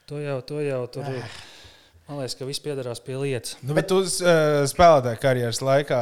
To 0.10 0.21
jau, 0.21 0.39
to 0.45 0.62
jau 0.65 0.81
tur 0.93 1.10
ir. 1.12 1.38
Man 2.07 2.21
liekas, 2.21 2.38
ka 2.39 2.47
viss 2.47 2.63
piedarās 2.63 3.01
pie 3.03 3.17
lietas. 3.19 3.57
Nu, 3.67 3.75
bet 3.75 3.89
tu 3.91 3.99
uh, 3.99 4.62
spēlētāji 4.69 5.19
karjeras 5.19 5.60
laikā 5.60 6.01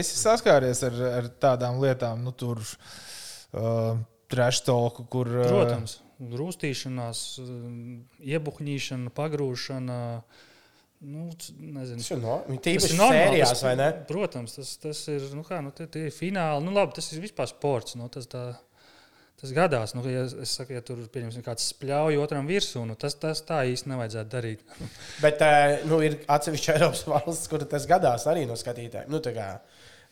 esi 0.00 0.16
saskāries 0.18 0.82
ar, 0.88 0.96
ar 1.20 1.28
tādām 1.44 1.78
lietām, 1.84 2.24
nu, 2.26 2.32
tur 2.34 2.58
uh, 2.64 3.94
treštoku, 4.34 5.06
kur. 5.12 5.30
Uh, 5.30 5.46
Protams, 5.52 6.00
rūstīšanās, 6.20 7.22
iebuļņīšana, 8.34 9.12
pagrūšana. 9.14 10.00
Nu, 11.04 11.26
nezinu. 11.60 12.00
Tas 12.00 12.10
ir 12.14 12.20
no, 12.22 12.38
normāli, 12.48 13.18
sērijās, 13.18 13.62
vai 13.66 13.74
ne? 13.76 13.88
Protams, 14.08 14.54
tas, 14.56 14.70
tas 14.80 15.02
ir, 15.12 15.26
nu 15.36 15.42
kā, 15.44 15.58
nu, 15.64 15.72
tie, 15.76 15.84
tie 15.92 16.06
ir 16.08 16.14
fināli. 16.14 16.64
Nu, 16.64 16.72
labi, 16.72 16.96
tas 16.96 17.10
ir 17.12 17.20
vispār 17.20 17.50
sports. 17.50 17.96
Nu, 18.00 18.06
tas, 18.12 18.24
tā, 18.30 18.44
tas 19.42 19.52
gadās, 19.52 19.92
nu, 19.98 20.04
ja, 20.08 20.22
es 20.40 20.54
saku, 20.56 20.72
ja 20.78 20.84
tur 20.86 21.02
kāds 21.44 21.66
spļauj 21.74 22.16
otram 22.22 22.48
virsū, 22.48 22.86
nu, 22.88 22.96
tas, 22.96 23.18
tas 23.20 23.44
tā 23.44 23.66
īsti 23.68 23.92
nevajadzētu 23.92 24.32
darīt. 24.32 24.64
Bet 25.24 25.44
eh, 25.44 25.82
nu, 25.90 26.00
ir 26.06 26.22
atsevišķi 26.24 26.72
Eiropas 26.78 27.04
valsts, 27.10 27.50
kur 27.52 27.66
tas 27.68 27.88
gadās 27.90 28.24
arī 28.30 28.46
no 28.48 28.56
skatītājiem. 28.56 29.12
Nu, 29.12 29.20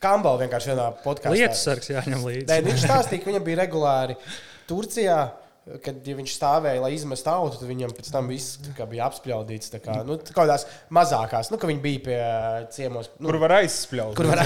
Kambala 0.03 0.41
vienkārši 0.41 0.73
vienā 0.73 0.89
podkāstā. 1.05 1.37
Lietas 1.37 1.61
sargs 1.63 1.93
jāņem 1.93 2.25
līdzi. 2.27 2.49
Nē, 2.49 2.57
viņš 2.67 2.87
stāstīja, 2.89 3.23
ka 3.23 3.31
viņam 3.31 3.45
bija 3.47 3.59
regulāri 3.61 4.17
Turcijā. 4.67 5.19
Kad 5.63 6.07
ja 6.11 6.17
viņš 6.19 6.33
stāvēja, 6.35 6.81
lai 6.83 6.89
izmestu 6.97 7.31
auto, 7.31 7.61
tad 7.61 7.69
viņam 7.71 7.93
pēc 7.95 8.09
tam 8.11 8.27
viss 8.27 8.57
tā 8.65 8.73
kā 8.75 8.87
bija 8.91 9.05
apspļaudīts. 9.07 9.71
tā 9.71 9.79
Kā, 9.83 10.01
nu, 10.03 10.17
kaut 10.19 10.35
kādās 10.41 10.65
mazākās, 10.91 11.53
nu, 11.53 11.59
ka 11.63 11.71
viņi 11.71 11.83
bija 11.85 12.01
pie 12.03 12.17
uh, 12.19 12.57
ciemos. 12.75 13.13
Nu, 13.21 13.29
Kur 13.31 13.39
var 13.45 13.55
aizspļaut? 13.61 14.17
kur 14.19 14.27
var 14.27 14.43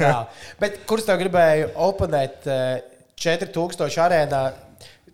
tālu. 0.00 0.30
Bet 0.62 0.78
kurš 0.88 1.10
tev 1.10 1.20
gribēja 1.20 1.68
oponēt 1.88 2.48
uh, 2.48 2.78
4000 3.20 4.00
arēnā? 4.06 4.40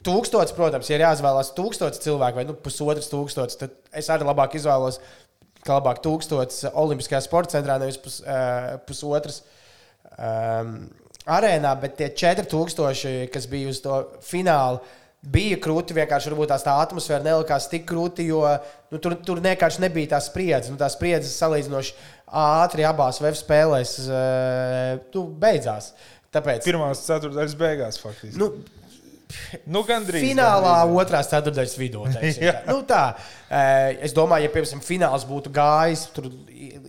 Tūkstots, 0.07 0.55
protams, 0.55 0.89
ja 0.91 0.99
ir 0.99 1.05
jāizvēlās 1.09 1.53
tūkstots 1.59 2.03
cilvēku 2.03 2.41
vai 2.41 2.47
nu, 2.47 2.57
pusotrs 2.59 3.11
tūkstots, 3.11 3.59
tad 3.59 3.75
es 3.99 4.09
arī 4.11 4.27
labāk 4.27 4.57
izvēlos, 4.59 4.99
ka 5.63 5.77
labāk 5.79 6.01
tūkstots 6.03 6.65
Olimpiskajā 6.71 7.23
sporta 7.23 7.55
centrā, 7.55 7.77
nevis 7.83 7.99
pus, 8.03 8.19
uh, 8.23 8.81
pusotrs 8.87 9.43
um, 10.17 10.89
arēnā, 11.31 11.77
bet 11.83 11.95
tie 12.01 12.11
4000, 12.15 13.31
kas 13.35 13.47
bija 13.51 13.71
uz 13.71 13.79
to 13.85 14.01
finālu, 14.27 14.83
bija 15.23 15.59
krūti. 15.63 15.97
Vienkārši 15.97 16.33
varbūt 16.33 16.53
tās 16.53 16.67
tā 16.67 16.75
atmosfēra 16.83 17.25
nelikās 17.27 17.69
tik 17.71 17.87
krūti, 17.89 18.27
jo 18.31 18.43
nu, 18.93 18.99
tur, 19.03 19.17
tur 19.23 19.43
vienkārši 19.45 19.85
nebija 19.85 20.15
tā 20.17 20.23
spriedzes. 20.25 20.73
Nu, 20.73 20.81
tā 20.81 20.91
spriedzes 20.93 21.37
salīdzinoši 21.43 21.95
ātri 22.43 22.87
abās 22.89 23.21
web 23.23 23.37
spēlēs 23.39 23.97
uh, 24.09 25.25
beidzās. 25.43 25.93
Tāpēc 26.33 26.65
Pirmās 26.65 27.03
ceturtdaļas 27.05 27.59
beigās, 27.61 27.99
faktiski. 28.01 28.39
nu, 28.41 28.55
Nu, 29.67 29.83
gandrīz. 29.89 30.23
finālā 30.25 30.75
gandrīz. 30.83 30.97
otrās 31.03 31.31
ceturtdaļas 31.33 31.77
vidū. 31.81 32.05
tā. 32.13 32.55
Nu, 32.69 32.79
tā, 32.89 33.03
eh, 33.49 33.99
es 34.09 34.15
domāju, 34.17 34.47
ja 34.49 34.53
piemēram 34.55 34.83
fināls 34.85 35.27
būtu 35.29 35.53
gājis 35.55 36.07
tur 36.17 36.31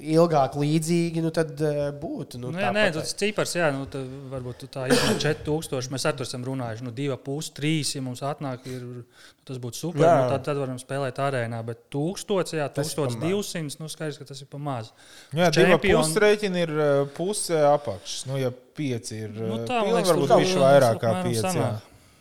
ilgāk 0.03 0.55
līdzīgi, 0.59 1.21
nu, 1.23 1.31
tad 1.33 1.53
eh, 1.61 1.89
būtu. 1.95 2.39
Nu, 2.41 2.51
Nu, 2.53 2.59
nē, 2.59 2.71
nē, 2.75 2.85
tas 2.93 3.13
cipars, 3.17 3.55
jā, 3.57 3.69
nu, 3.73 3.85
tad 3.89 4.07
varbūt 4.31 4.63
tu 4.63 4.67
tā 4.71 4.87
izņem 4.91 5.19
4000. 5.23 5.89
Mēs 5.93 6.05
ar 6.09 6.17
to 6.19 6.25
esam 6.27 6.43
runājuši. 6.45 6.83
Nu, 6.85 6.91
2,5, 6.95 7.53
3, 7.57 7.93
ja 7.97 8.01
mums 8.05 8.21
atnāk, 8.27 8.67
ir, 8.69 8.81
nu, 8.83 9.05
tas 9.47 9.57
būtu 9.63 9.79
super. 9.79 10.03
Jā. 10.05 10.13
Nu, 10.21 10.33
tad, 10.35 10.43
tad 10.49 10.59
varam 10.61 10.77
spēlēt 10.81 11.19
arēnā. 11.23 11.61
Bet 11.65 11.85
1000, 11.93 12.53
jā, 12.59 12.67
Tas 12.73 12.91
ir 12.93 12.99
pa 12.99 13.07
1200, 13.15 13.79
nu, 13.81 13.89
skaidrs, 13.91 14.19
ka 14.21 14.27
tas 14.29 14.43
ir 14.43 14.49
pa 14.51 14.59
maz. 14.61 14.91
Jā, 15.33 15.49
divi 15.49 15.73
Čempioni- 15.73 15.97
pusreķini 16.03 16.63
ir 16.67 16.75
uh, 16.75 16.91
puse 17.17 17.57
apakšs. 17.71 18.25
Nu, 18.29 18.37
ja 18.41 18.51
pieci 18.51 19.23
ir 19.25 19.33
Nu, 19.33 19.63
tā, 19.67 19.79
man 19.81 19.89
pilni, 19.89 19.97
liekas, 19.97 20.13
varbūt 20.13 20.35
viņš 20.43 20.53
tā- 20.53 20.63
vairāk 20.67 21.01
kā 21.01 21.15
pieci. 21.23 21.65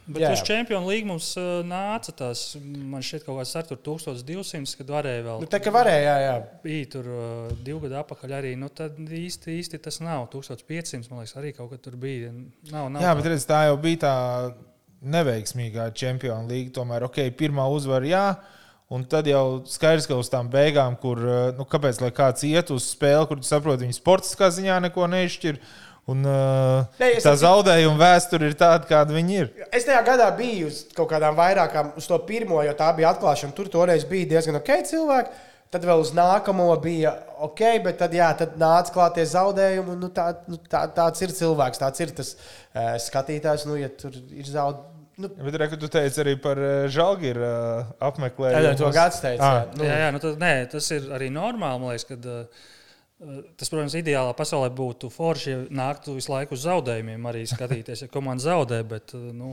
Bet 0.03 0.25
Jā. 0.25 0.33
uz 0.35 0.41
Champions 0.43 0.87
League 0.89 1.07
mums 1.07 1.29
uh, 1.39 1.61
nāca 1.63 2.11
tas, 2.19 2.41
man 2.59 3.05
šķiet, 3.07 3.23
kaut 3.23 3.39
kāds 3.39 3.53
ar 3.59 3.69
tur 3.69 3.79
1200, 3.87 4.75
kad 4.81 4.89
varēja 4.91 5.23
vēl. 5.29 5.45
Nu, 5.45 5.51
tā 5.51 5.61
kā 5.63 5.71
varēja, 5.75 6.01
jā, 6.03 6.17
jā. 6.25 6.33
bija 6.65 6.89
tur 6.97 7.11
uh, 7.13 7.53
divu 7.63 7.85
gadu 7.85 8.01
atpakaļ 8.01 8.35
arī. 8.41 8.51
Nu, 8.59 8.67
tad 8.75 8.99
īsti, 8.99 9.55
īsti 9.61 9.79
tas 9.85 10.01
nav. 10.03 10.27
1500, 10.33 11.07
man 11.13 11.23
liekas, 11.23 11.37
arī 11.39 11.53
kaut 11.55 11.71
kas 11.71 11.85
tur 11.85 11.95
bija. 12.03 12.33
Nav, 12.73 12.89
nav 12.91 13.05
Jā, 13.05 13.13
tā. 13.13 13.21
bet 13.21 13.31
redz, 13.31 13.47
tā 13.47 13.61
jau 13.69 13.79
bija 13.85 14.01
tā 14.03 14.17
neveiksmīgā 15.15 15.87
čempionu 15.95 16.51
līga. 16.51 16.75
Tomēr, 16.81 17.07
ok, 17.07 17.23
pirmā 17.39 17.69
uzvara, 17.71 18.11
jā. 18.11 18.27
Un 18.93 19.07
tad 19.09 19.31
jau 19.31 19.63
skaidrs, 19.71 20.11
ka 20.11 20.19
uz 20.19 20.29
tām 20.35 20.51
beigām, 20.53 20.99
kur, 21.01 21.23
uh, 21.23 21.47
nu, 21.55 21.63
kāpēc 21.63 22.03
lai 22.03 22.11
kāds 22.17 22.43
iet 22.51 22.75
uz 22.75 22.91
spēli, 22.91 23.31
kur 23.31 23.39
tu 23.39 23.47
saproti, 23.47 23.87
viņa 23.87 24.01
sportiskā 24.03 24.51
ziņā 24.51 24.83
neko 24.89 25.07
nešķir. 25.15 25.63
Un, 26.11 26.25
uh, 26.27 26.83
Nē, 26.99 27.13
es 27.21 27.23
tā 27.23 27.37
zaudējuma 27.39 27.95
vēsture 28.01 28.49
ir 28.51 28.57
tāda, 28.59 28.89
kāda 28.89 29.15
viņa 29.15 29.35
ir. 29.39 29.51
Es 29.71 29.87
tajā 29.87 30.01
gadā 30.07 30.27
biju 30.35 30.67
uz 30.67 30.81
kaut 30.97 31.07
kādām 31.13 31.37
vairākām, 31.39 31.93
uz 32.01 32.09
to 32.11 32.19
pirmo, 32.27 32.59
jo 32.67 32.73
tā 32.75 32.89
bija 32.97 33.13
atklāšana. 33.15 33.55
Tur 33.55 33.71
toreiz 33.71 34.03
bija 34.11 34.33
diezgan 34.35 34.59
ok 34.59 34.73
cilvēki. 34.91 35.49
Tad 35.73 35.87
vēl 35.89 36.03
uz 36.03 36.11
nākamo 36.13 36.67
bija 36.83 37.15
ok, 37.47 37.63
bet 37.87 38.01
tad, 38.03 38.13
jā, 38.13 38.27
tad 38.37 38.59
nāca 38.61 38.93
klāt 38.93 39.15
tie 39.17 39.25
zaudējumi. 39.31 39.95
Nu, 40.03 40.11
tā, 40.13 40.27
nu, 40.51 40.59
tā, 40.69 40.83
tāds 40.93 41.23
ir 41.25 41.33
cilvēks, 41.39 41.81
tāds 41.81 42.03
ir 42.05 42.13
tas 42.19 42.35
uh, 42.35 42.99
skatītājs. 43.01 43.65
Nu, 43.71 43.79
ja 43.81 43.89
tur 43.89 44.19
ir 44.19 44.51
zaudējumi, 44.51 44.91
nu, 45.23 45.31
Bet, 45.39 45.57
re, 45.63 45.71
ka 45.71 45.79
tu 45.81 45.89
teici 45.93 46.21
arī 46.25 46.35
par 46.43 46.59
uh, 46.61 46.75
Žalgiru 46.93 47.47
uh, 47.47 47.95
apmeklējumu. 48.11 48.69
tad 48.69 48.83
to 48.83 48.93
gads 48.93 49.23
teica. 49.23 49.41
Ah. 49.49 49.57
jā, 49.63 49.65
nu, 49.79 49.89
Jā, 49.89 49.97
jā 50.03 50.13
nu 50.13 50.21
tad, 50.27 50.39
nē, 50.43 50.53
tas 50.75 50.93
ir 50.99 51.09
arī 51.15 51.31
normāli. 51.33 51.81
Man 51.87 51.95
liekas, 51.95 52.11
kad, 52.11 52.27
uh, 52.27 52.71
Tas, 53.57 53.69
protams, 53.71 53.95
ideālā 53.95 54.33
pasaulē 54.35 54.73
būtu 54.75 55.07
forši, 55.15 55.51
ja 55.55 55.61
nāktu 55.71 56.17
visu 56.19 56.33
laiku 56.33 56.57
uz 56.59 56.65
zaudējumiem, 56.67 57.23
arī 57.31 57.45
skatīties, 57.47 58.03
ja 58.03 58.11
komanda 58.11 58.43
zaudē. 58.43 58.81
Bet, 58.83 59.13
uh, 59.15 59.29
nu, 59.31 59.53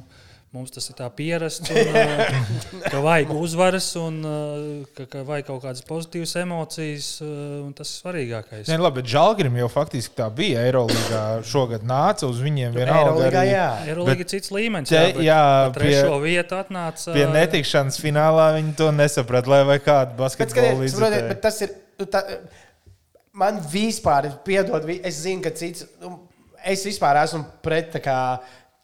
mums 0.49 0.71
tas 0.73 0.87
ir 0.89 0.95
tā 0.97 1.05
pierasts, 1.13 1.69
un, 1.69 1.91
uh, 1.93 2.79
ka 2.89 3.01
vajag 3.05 3.29
uzvaras, 3.37 3.91
un 4.01 4.15
uh, 4.25 4.63
ka, 4.97 5.05
ka 5.11 5.21
vajag 5.27 5.45
kaut 5.51 5.61
kādas 5.67 5.83
pozitīvas 5.85 6.33
emocijas. 6.41 7.09
un 7.21 7.69
Tas 7.77 7.91
ir 7.93 7.99
svarīgākais. 8.01 8.71
Nē, 8.71 8.79
labi, 8.81 9.03
bet 9.03 9.11
Žalgirim 9.13 9.59
jau 9.61 9.67
faktiski 9.69 10.17
tā 10.17 10.31
bija. 10.33 10.63
Eirolandā 10.65 11.21
šogad 11.45 11.85
nāca 11.85 12.25
uz 12.25 12.41
viņiem 12.41 12.73
vienalga. 12.73 13.27
Arī 13.29 13.43
jā. 13.51 13.67
Eirolandā 13.91 14.25
ir 14.25 14.31
cits 14.33 14.49
līmenis. 14.55 14.89
Te- 14.89 14.97
jā, 14.97 15.11
bet 15.13 15.27
jā, 15.29 15.43
pie- 15.69 15.83
trešo 15.83 16.17
vietu 16.25 16.57
atnāca. 16.57 17.13
Pie 17.13 17.27
netikšanas 17.37 18.01
finālā 18.01 18.49
viņi 18.57 18.73
to 18.81 18.89
nesaprata, 18.97 19.53
lai 19.53 19.61
vai 19.69 19.77
kādu 19.77 20.15
Bet, 20.17 20.23
basketbolu 20.25 20.89
izdarītu. 20.89 21.29
bet 21.35 21.45
tas 21.45 21.61
ir. 21.67 21.77
Nu, 21.99 22.05
tā, 22.07 22.23
man 23.39 23.59
vispār 23.71 24.27
ir 24.29 24.37
piedod, 24.45 24.85
es 24.99 25.21
zinu, 25.23 25.41
ka 25.45 25.51
cits. 25.55 25.85
Nu, 26.01 26.15
es 26.67 26.83
vispār 26.87 27.21
esmu 27.23 27.45
pret 27.63 27.93
tā 27.95 28.01
kā, 28.03 28.17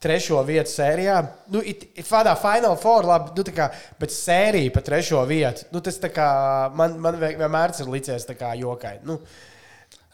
trešo 0.06 0.38
vietu 0.46 0.70
sērijā. 0.70 1.16
Nu, 1.54 1.62
it, 1.66 1.88
it, 1.96 2.06
Fādā 2.06 2.36
Final 2.38 2.76
Four, 2.78 3.08
labi, 3.10 3.32
nu, 3.38 3.46
tā 3.48 3.54
kā, 3.58 3.66
bet 4.00 4.14
sērija 4.14 4.74
pa 4.76 4.84
trešo 4.86 5.24
vietu. 5.30 5.66
Nu, 5.74 5.82
tas 5.84 5.98
tā 6.04 6.12
kā, 6.14 6.28
man, 6.78 6.98
man 7.02 7.18
vie- 7.22 7.34
vienmēr 7.40 7.74
ir 7.82 7.90
licies 7.90 8.28
tā 8.30 8.36
kā 8.40 8.54
jokai. 8.60 9.00
Nu, 9.08 9.20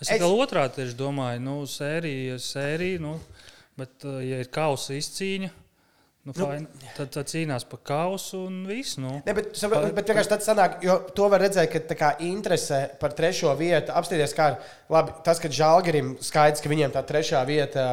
Es 0.02 0.10
Es- 0.10 0.24
otrādi 0.26 0.80
tieši 0.80 0.96
domāju, 0.98 1.42
nu, 1.46 1.56
sērija, 1.70 2.40
sērija, 2.42 2.98
nu, 3.04 3.12
bet, 3.78 3.92
uh, 4.10 4.16
ja 4.26 4.40
ir 4.42 4.48
kausa 4.50 4.96
izcīņa, 4.98 5.52
nu, 6.24 6.34
Nu. 6.38 6.48
nu, 6.54 6.68
tad, 6.96 7.10
tad 7.16 7.30
cīnās 7.32 7.64
par 7.66 7.80
kausu 7.88 8.44
un 8.46 8.60
viss. 8.70 8.98
Nu. 9.02 9.22
Ne, 9.26 9.34
bet, 9.34 9.56
sapra- 9.58 9.88
bet 9.94 10.06
vienkārši 10.12 10.30
tad 10.30 10.44
sanāk, 10.46 10.76
jo 10.86 11.00
to 11.18 11.30
var 11.34 11.42
redzēt, 11.42 11.72
ka 11.74 11.80
tā 11.90 11.98
kā 11.98 12.12
interese 12.28 12.92
par 13.02 13.16
trešo 13.18 13.56
vietu 13.58 13.92
apstāties 13.98 14.36
kā 14.38 14.52
labi. 14.90 15.16
Tas, 15.26 15.40
ka 15.42 15.50
Žalgarim 15.50 16.18
skaidrs, 16.22 16.62
ka 16.62 16.70
viņiem 16.70 16.94
tā 16.94 17.02
trešā 17.10 17.42
vieta 17.50 17.88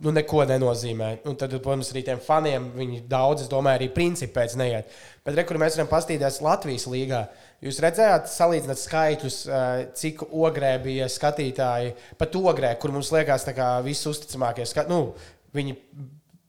nu, 0.00 0.10
neko 0.12 0.44
nenozīmē. 0.48 1.10
Un 1.28 1.36
tad, 1.36 1.52
protams, 1.60 1.92
arī 1.92 2.02
tiem 2.04 2.18
faniem 2.20 2.70
viņi 2.76 3.02
daudz, 3.08 3.44
es 3.44 3.48
domāju, 3.52 3.78
arī 3.82 3.90
principi 3.92 4.32
pēc 4.40 4.56
neiet. 4.60 4.90
Bet, 5.24 5.36
re, 5.36 5.44
kur 5.48 5.56
mēs 5.60 5.76
varam 5.76 5.88
paskatīties 5.92 6.40
Latvijas 6.44 6.84
līgā, 6.92 7.22
jūs 7.64 7.80
redzējāt, 7.84 8.28
salīdzināt 8.28 8.80
skaitļus, 8.82 9.38
eh, 9.48 9.86
cik 9.96 10.26
ogrē 10.32 10.74
bija 10.84 11.08
skatītāji, 11.12 11.94
pat 12.18 12.36
ogrē, 12.36 12.78
kur 12.80 12.92
mums 12.92 13.12
liekas, 13.12 13.44
ka 13.56 13.80
visi 13.84 14.08
uzticamākie 14.08 14.64
skatītāji. 14.68 14.88
Nu, 14.88 15.14
viņi 15.56 15.76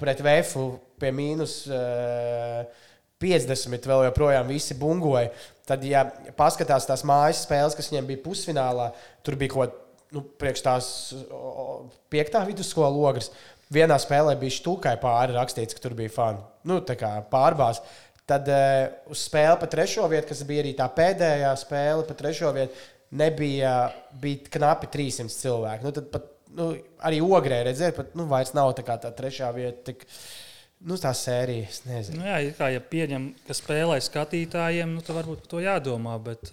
pret 0.01 0.21
Vēfu 0.25 0.69
pie 1.01 1.11
mīnus 1.15 1.59
uh, 1.71 2.63
50 3.21 3.89
vēl 3.89 4.05
joprojām 4.07 4.49
visi 4.49 4.77
bungoja. 4.77 5.31
Tad, 5.67 5.83
ja 5.83 6.05
paskatās 6.37 6.87
tās 6.87 7.03
mājas 7.07 7.43
spēles, 7.43 7.75
kas 7.75 7.89
viņiem 7.91 8.07
bija 8.13 8.23
pusfinālā, 8.23 8.91
tur 9.25 9.35
bija 9.39 9.55
kaut 9.55 9.73
kas 9.73 9.83
nu, 10.15 10.23
priekš 10.39 10.63
tās 10.63 10.89
piektā 12.11 12.43
vidusskolas 12.47 12.95
logras. 12.95 13.31
Vienā 13.73 13.97
spēlē 13.99 14.37
bija 14.39 14.55
stūkai 14.55 14.93
pāri 15.01 15.35
rakstīts, 15.35 15.75
ka 15.75 15.83
tur 15.83 15.97
bija 15.97 16.13
fani. 16.13 16.43
Nu, 16.69 16.79
tā 16.87 16.95
kā 16.99 17.17
pārbās. 17.31 17.81
Tad 18.27 18.47
uh, 18.51 18.85
uz 19.11 19.23
spēli 19.27 19.59
pa 19.59 19.67
trešo 19.71 20.07
vietu, 20.11 20.29
kas 20.31 20.45
bija 20.47 20.63
arī 20.63 20.73
tā 20.77 20.87
pēdējā 20.91 21.51
spēle 21.59 22.07
pa 22.07 22.15
trešo 22.15 22.51
vietu, 22.55 22.87
nebija 23.19 23.75
bija 24.19 24.51
knapi 24.55 24.89
300 24.91 25.35
cilvēki. 25.35 25.87
Nu, 25.87 25.93
tad 25.95 26.09
pat 26.11 26.33
nu, 26.55 26.67
arī 27.05 27.21
ogrē 27.23 27.63
redzēt, 27.67 27.95
pat 27.97 28.13
nu, 28.17 28.27
vairs 28.29 28.53
nav 28.57 28.73
tā, 28.77 28.85
kā 28.87 28.97
tā 29.01 29.11
trešā 29.15 29.49
vieta. 29.55 29.91
Tik, 29.91 30.05
nu, 30.87 30.97
tā 31.01 31.11
sērija, 31.17 31.67
es 31.67 31.81
nezinu. 31.87 32.21
Nu, 32.21 32.27
jā, 32.29 32.53
kā 32.57 32.69
ja 32.73 32.83
pieņem, 32.83 33.31
ka 33.47 33.57
spēlē 33.57 33.99
skatītājiem, 34.03 34.95
nu, 34.95 35.03
tad 35.05 35.19
varbūt 35.19 35.43
par 35.43 35.53
to 35.53 35.61
jādomā. 35.63 36.17
Bet 36.23 36.51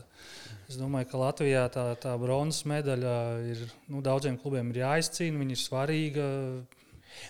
es 0.69 0.79
domāju, 0.81 1.11
ka 1.11 1.23
Latvijā 1.23 1.65
tā, 1.75 1.87
tā 2.01 2.15
bronzas 2.21 2.65
medaļa 2.71 3.17
ir 3.53 3.67
nu, 3.93 4.03
daudziem 4.05 4.39
klubiem 4.41 4.73
ir 4.73 4.83
jāizcīna, 4.85 5.43
viņa 5.43 5.57
ir 5.57 5.63
svarīga. 5.63 6.31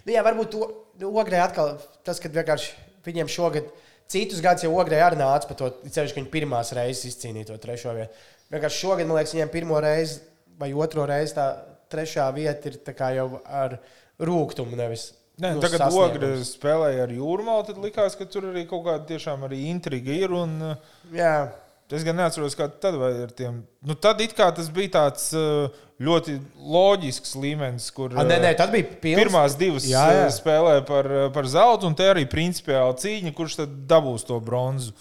Nu, 0.04 0.14
jā, 0.14 0.22
varbūt 0.24 0.54
to 0.54 0.68
nu, 1.02 1.10
ogrē 1.12 1.42
atkal 1.44 1.76
tas, 2.06 2.22
ka 2.22 2.32
vienkārši 2.32 2.72
viņiem 3.04 3.32
šogad. 3.32 3.72
Citus 4.10 4.42
gadus 4.44 4.66
jau 4.66 4.74
ogrē 4.76 4.98
arī 5.00 5.16
nāca 5.16 5.48
par 5.48 5.56
to, 5.56 5.70
ceļš, 5.88 6.12
ka 6.12 6.20
viņi 6.20 6.32
pirmās 6.32 6.74
reizes 6.76 7.08
izcīnīja 7.08 7.48
to 7.48 7.56
trešo 7.60 7.94
vietu. 7.96 8.12
Vienkārši 8.52 8.82
šogad, 8.82 9.08
man 9.08 9.16
liekas, 9.16 9.32
viņiem 9.32 9.52
pirmo 9.52 9.78
reizi 9.80 10.20
vai 10.60 10.68
otro 10.76 11.06
reizi 11.08 11.34
tā 11.38 11.46
trešā 11.94 12.28
vieta 12.36 12.70
ir 12.70 12.80
jau 13.18 13.28
ar 13.46 13.78
rūkumu, 14.20 14.76
nevis 14.78 15.12
Nē, 15.34 15.56
nu, 15.56 15.62
tagad. 15.64 15.82
Ogre 15.98 16.28
spēlēja 16.46 17.08
ar 17.08 17.10
jūrmālu, 17.10 17.64
tad 17.66 17.80
likās, 17.82 18.14
ka 18.14 18.22
tur 18.30 18.52
arī 18.52 18.68
kaut 18.70 18.84
kāda 18.86 19.02
tiešām 19.08 19.48
arī 19.48 19.64
intriga 19.66 20.14
ir. 20.14 20.30
Un, 20.30 20.52
uh, 20.62 20.92
Jā, 21.10 21.48
Es 21.92 22.02
gan 22.02 22.16
neatceros, 22.16 22.54
kā 22.56 22.66
tad 22.80 22.96
vai 22.96 23.10
ar 23.26 23.32
tiem. 23.36 23.58
Nu, 23.84 23.94
tad 23.94 24.22
it 24.24 24.32
kā 24.34 24.46
tas 24.56 24.70
bija 24.72 24.90
tāds 24.96 25.26
uh, 25.36 25.68
ļoti 26.02 26.38
loģisks 26.56 27.34
līmenis, 27.36 27.90
kur 27.94 28.14
A, 28.16 28.24
nē, 28.24 28.38
nē, 28.40 28.54
uh, 28.54 28.58
tad 28.58 28.72
bija 28.72 28.88
pilns. 29.02 29.18
pirmās 29.20 29.56
divas 29.60 29.84
Jā, 29.86 30.06
jā. 30.16 30.22
uh, 30.24 30.32
spēlē 30.32 30.78
par, 30.88 31.08
uh, 31.12 31.26
par 31.34 31.46
zeltu, 31.50 31.90
un 31.90 31.96
te 31.98 32.08
arī 32.08 32.24
principiāli 32.30 32.96
cīņa, 33.04 33.34
kurš 33.36 33.58
tad 33.60 33.76
dabūs 33.90 34.24
to 34.26 34.40
bronzu. 34.42 34.94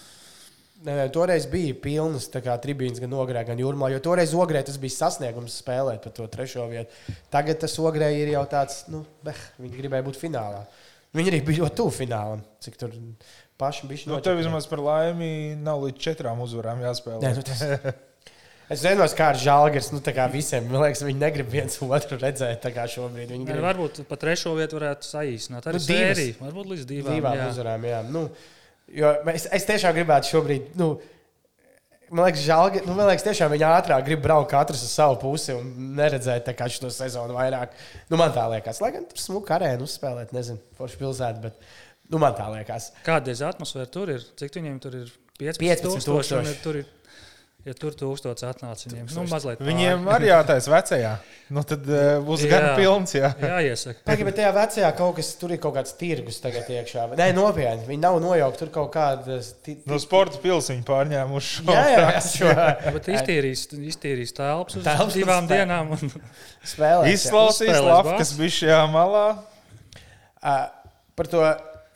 Nē, 0.83 0.95
nē, 0.97 1.03
toreiz 1.15 1.45
bija 1.47 1.75
pilnas 1.79 2.25
tribīnas 2.33 2.99
gan 2.99 3.13
ogrē, 3.15 3.45
gan 3.47 3.59
jūrmā. 3.61 3.87
Jo 3.93 4.01
toreiz 4.03 4.33
ogrē 4.35 4.59
tas 4.67 4.75
bija 4.81 4.97
sasniegums 4.97 5.55
spēlēt 5.61 6.03
par 6.03 6.15
to 6.17 6.27
trešo 6.27 6.65
vietu. 6.71 6.91
Tagad 7.31 7.61
tas 7.61 7.77
ogrē 7.79 8.09
ir 8.17 8.33
jau 8.33 8.43
tāds, 8.51 8.81
nu, 8.91 9.05
beh, 9.23 9.39
viņi 9.63 9.77
gribēja 9.79 10.03
būt 10.09 10.19
finālā. 10.19 10.65
Viņi 11.15 11.31
arī 11.31 11.39
bija 11.45 11.63
ļoti 11.63 11.77
tuvu 11.79 11.93
finālam. 11.93 12.41
Cik 12.63 12.79
tur 12.81 12.95
paši 13.61 13.87
bija 13.87 14.09
Nu, 14.11 14.17
tev 14.25 14.39
vismaz 14.41 14.67
par 14.67 14.81
laimi 14.83 15.53
nav 15.61 15.85
līdz 15.85 16.01
četrām 16.03 16.41
uzvarām 16.43 16.81
jāspēlē. 16.83 17.21
Nē, 17.23 17.35
nu, 17.37 17.45
tas... 17.47 17.63
Es 18.71 18.79
zinu, 18.79 19.03
kā 19.13 19.27
ar 19.33 19.37
žāģers. 19.37 19.91
Nu, 19.93 19.99
visiem, 20.33 20.67
man 20.71 20.85
liekas, 20.85 21.03
viņi 21.05 21.19
negrib 21.19 21.49
viens 21.51 21.75
otru 21.83 22.17
redzēt. 22.17 22.63
Šobrīd 22.95 23.33
viņi 23.35 23.43
Nē, 23.43 23.51
grib 23.51 23.65
varbūt 23.67 24.03
pat 24.09 24.23
trešo 24.23 24.55
vietu 24.57 24.79
varētu 24.79 25.07
saīsināt. 25.07 25.67
Arī 25.69 25.79
Nu, 25.79 25.83
nu, 25.83 25.87
divas. 25.87 26.17
sēriju. 26.17 26.37
Varbūt 26.41 26.69
līdz 26.71 26.87
divām. 26.89 27.17
divām 27.19 27.37
jā. 27.37 27.49
uzvarām. 27.51 27.87
Jā. 27.91 27.99
Nu, 28.07 28.23
jo 28.95 29.15
es, 29.33 29.47
es 29.59 29.67
tiešām 29.69 29.95
gribētu 29.97 30.33
šobrīd. 30.35 30.71
Nu, 30.79 30.95
Man 32.13 32.27
liekas, 32.27 32.43
žēl, 32.45 32.75
nu, 32.85 32.93
man 32.93 33.07
liekas, 33.09 33.23
tiešām 33.25 33.49
viņi 33.55 33.65
ātrāk 33.65 34.03
grib 34.05 34.19
braukt 34.21 34.51
katrs 34.51 34.83
uz 34.85 34.91
savu 34.93 35.15
pusi 35.17 35.55
un 35.55 35.71
neredzēt 35.97 36.51
šo 36.75 36.91
sezonu 36.93 37.33
vairāk. 37.33 37.73
Nu, 38.11 38.19
man 38.21 38.29
tā 38.35 38.43
liekas, 38.51 38.83
lai 38.83 38.91
gan 38.93 39.07
tur 39.09 39.17
smuka 39.17 39.55
arēna 39.55 39.81
uzspēlēt, 39.81 40.29
nezinu, 40.35 40.61
forši 40.77 40.99
pilsēta, 40.99 41.41
bet 41.41 41.57
nu, 42.13 42.19
man 42.21 42.35
tā 42.37 42.51
liekas. 42.53 42.91
Kāda 43.07 43.33
ir 43.33 43.41
atmosfēra 43.47 43.89
tur? 43.89 44.11
Ir? 44.13 44.27
Cik 44.37 44.59
viņiem 44.59 44.77
tur 44.83 44.99
ir? 44.99 45.09
15 45.41 45.63
15 45.63 45.87
tūkstoši. 45.87 46.05
un 46.05 46.19
tūkstoši. 46.19 46.53
ir 46.53 46.61
Tur 46.61 46.79
ir, 46.83 46.91
ja 47.63 47.73
tur 47.79 47.93
tūkstoši 47.95 48.45
atnāca 48.49 48.89
viņiem. 48.89 49.05
Nu, 49.15 49.23
mazliet 49.31 49.59
pāri. 49.59 49.67
Viņiem 49.69 50.07
arī 50.11 50.27
jātaisa 50.27 50.71
vecajā. 50.73 51.11
Nu, 51.53 51.61
tad 51.67 51.85
uh, 51.87 52.17
būs 52.25 52.43
Jā. 52.43 52.49
gan 52.51 52.65
pilns. 52.79 53.13
Jā. 53.15 53.29
jāiesaka. 53.39 54.01
Pagaidām, 54.07 54.27
bet 54.29 54.37
tajā 54.39 54.51
vecajā 54.57 54.89
kaut 54.97 55.15
kas 55.19 55.29
tur 55.39 55.53
ir 55.55 55.61
kaut 55.63 55.75
kāds 55.77 55.95
tirgus 55.99 56.39
tagad 56.43 56.67
iekšā. 56.73 57.05
Nē, 57.19 57.27
nopietni. 57.37 57.85
Viņi 57.87 58.01
nav 58.03 58.19
nojaukti 58.23 58.63
tur 58.65 58.71
kaut 58.75 58.91
kādas. 58.95 59.53
No 59.87 59.99
sporta 60.03 60.41
pilsēņa 60.43 60.85
pārņēmuši 60.91 61.53
šo 61.61 61.67
Jā, 61.77 61.83
jā, 61.93 62.05
jā, 62.17 62.23
šo 62.27 62.53
Bet 62.97 63.11
iztīrīs, 63.15 63.65
iztīrīs 63.93 64.35
telpas 64.37 64.79
uz 64.81 64.87
Telpas 64.87 65.17
divām 65.19 65.47
uz- 65.47 65.51
dienām. 65.53 65.93
Un, 65.95 66.15
spēlē. 66.67 67.11
Izklausīs 67.15 67.69
Uzspēlēs 67.69 67.87
labi, 67.91 68.09
bāzi. 68.11 68.21
kas 68.23 68.33
bija 68.39 68.57
šajā 68.59 68.81
malā. 68.91 69.25
Uh, 70.43 70.65
par 71.15 71.29
to 71.31 71.43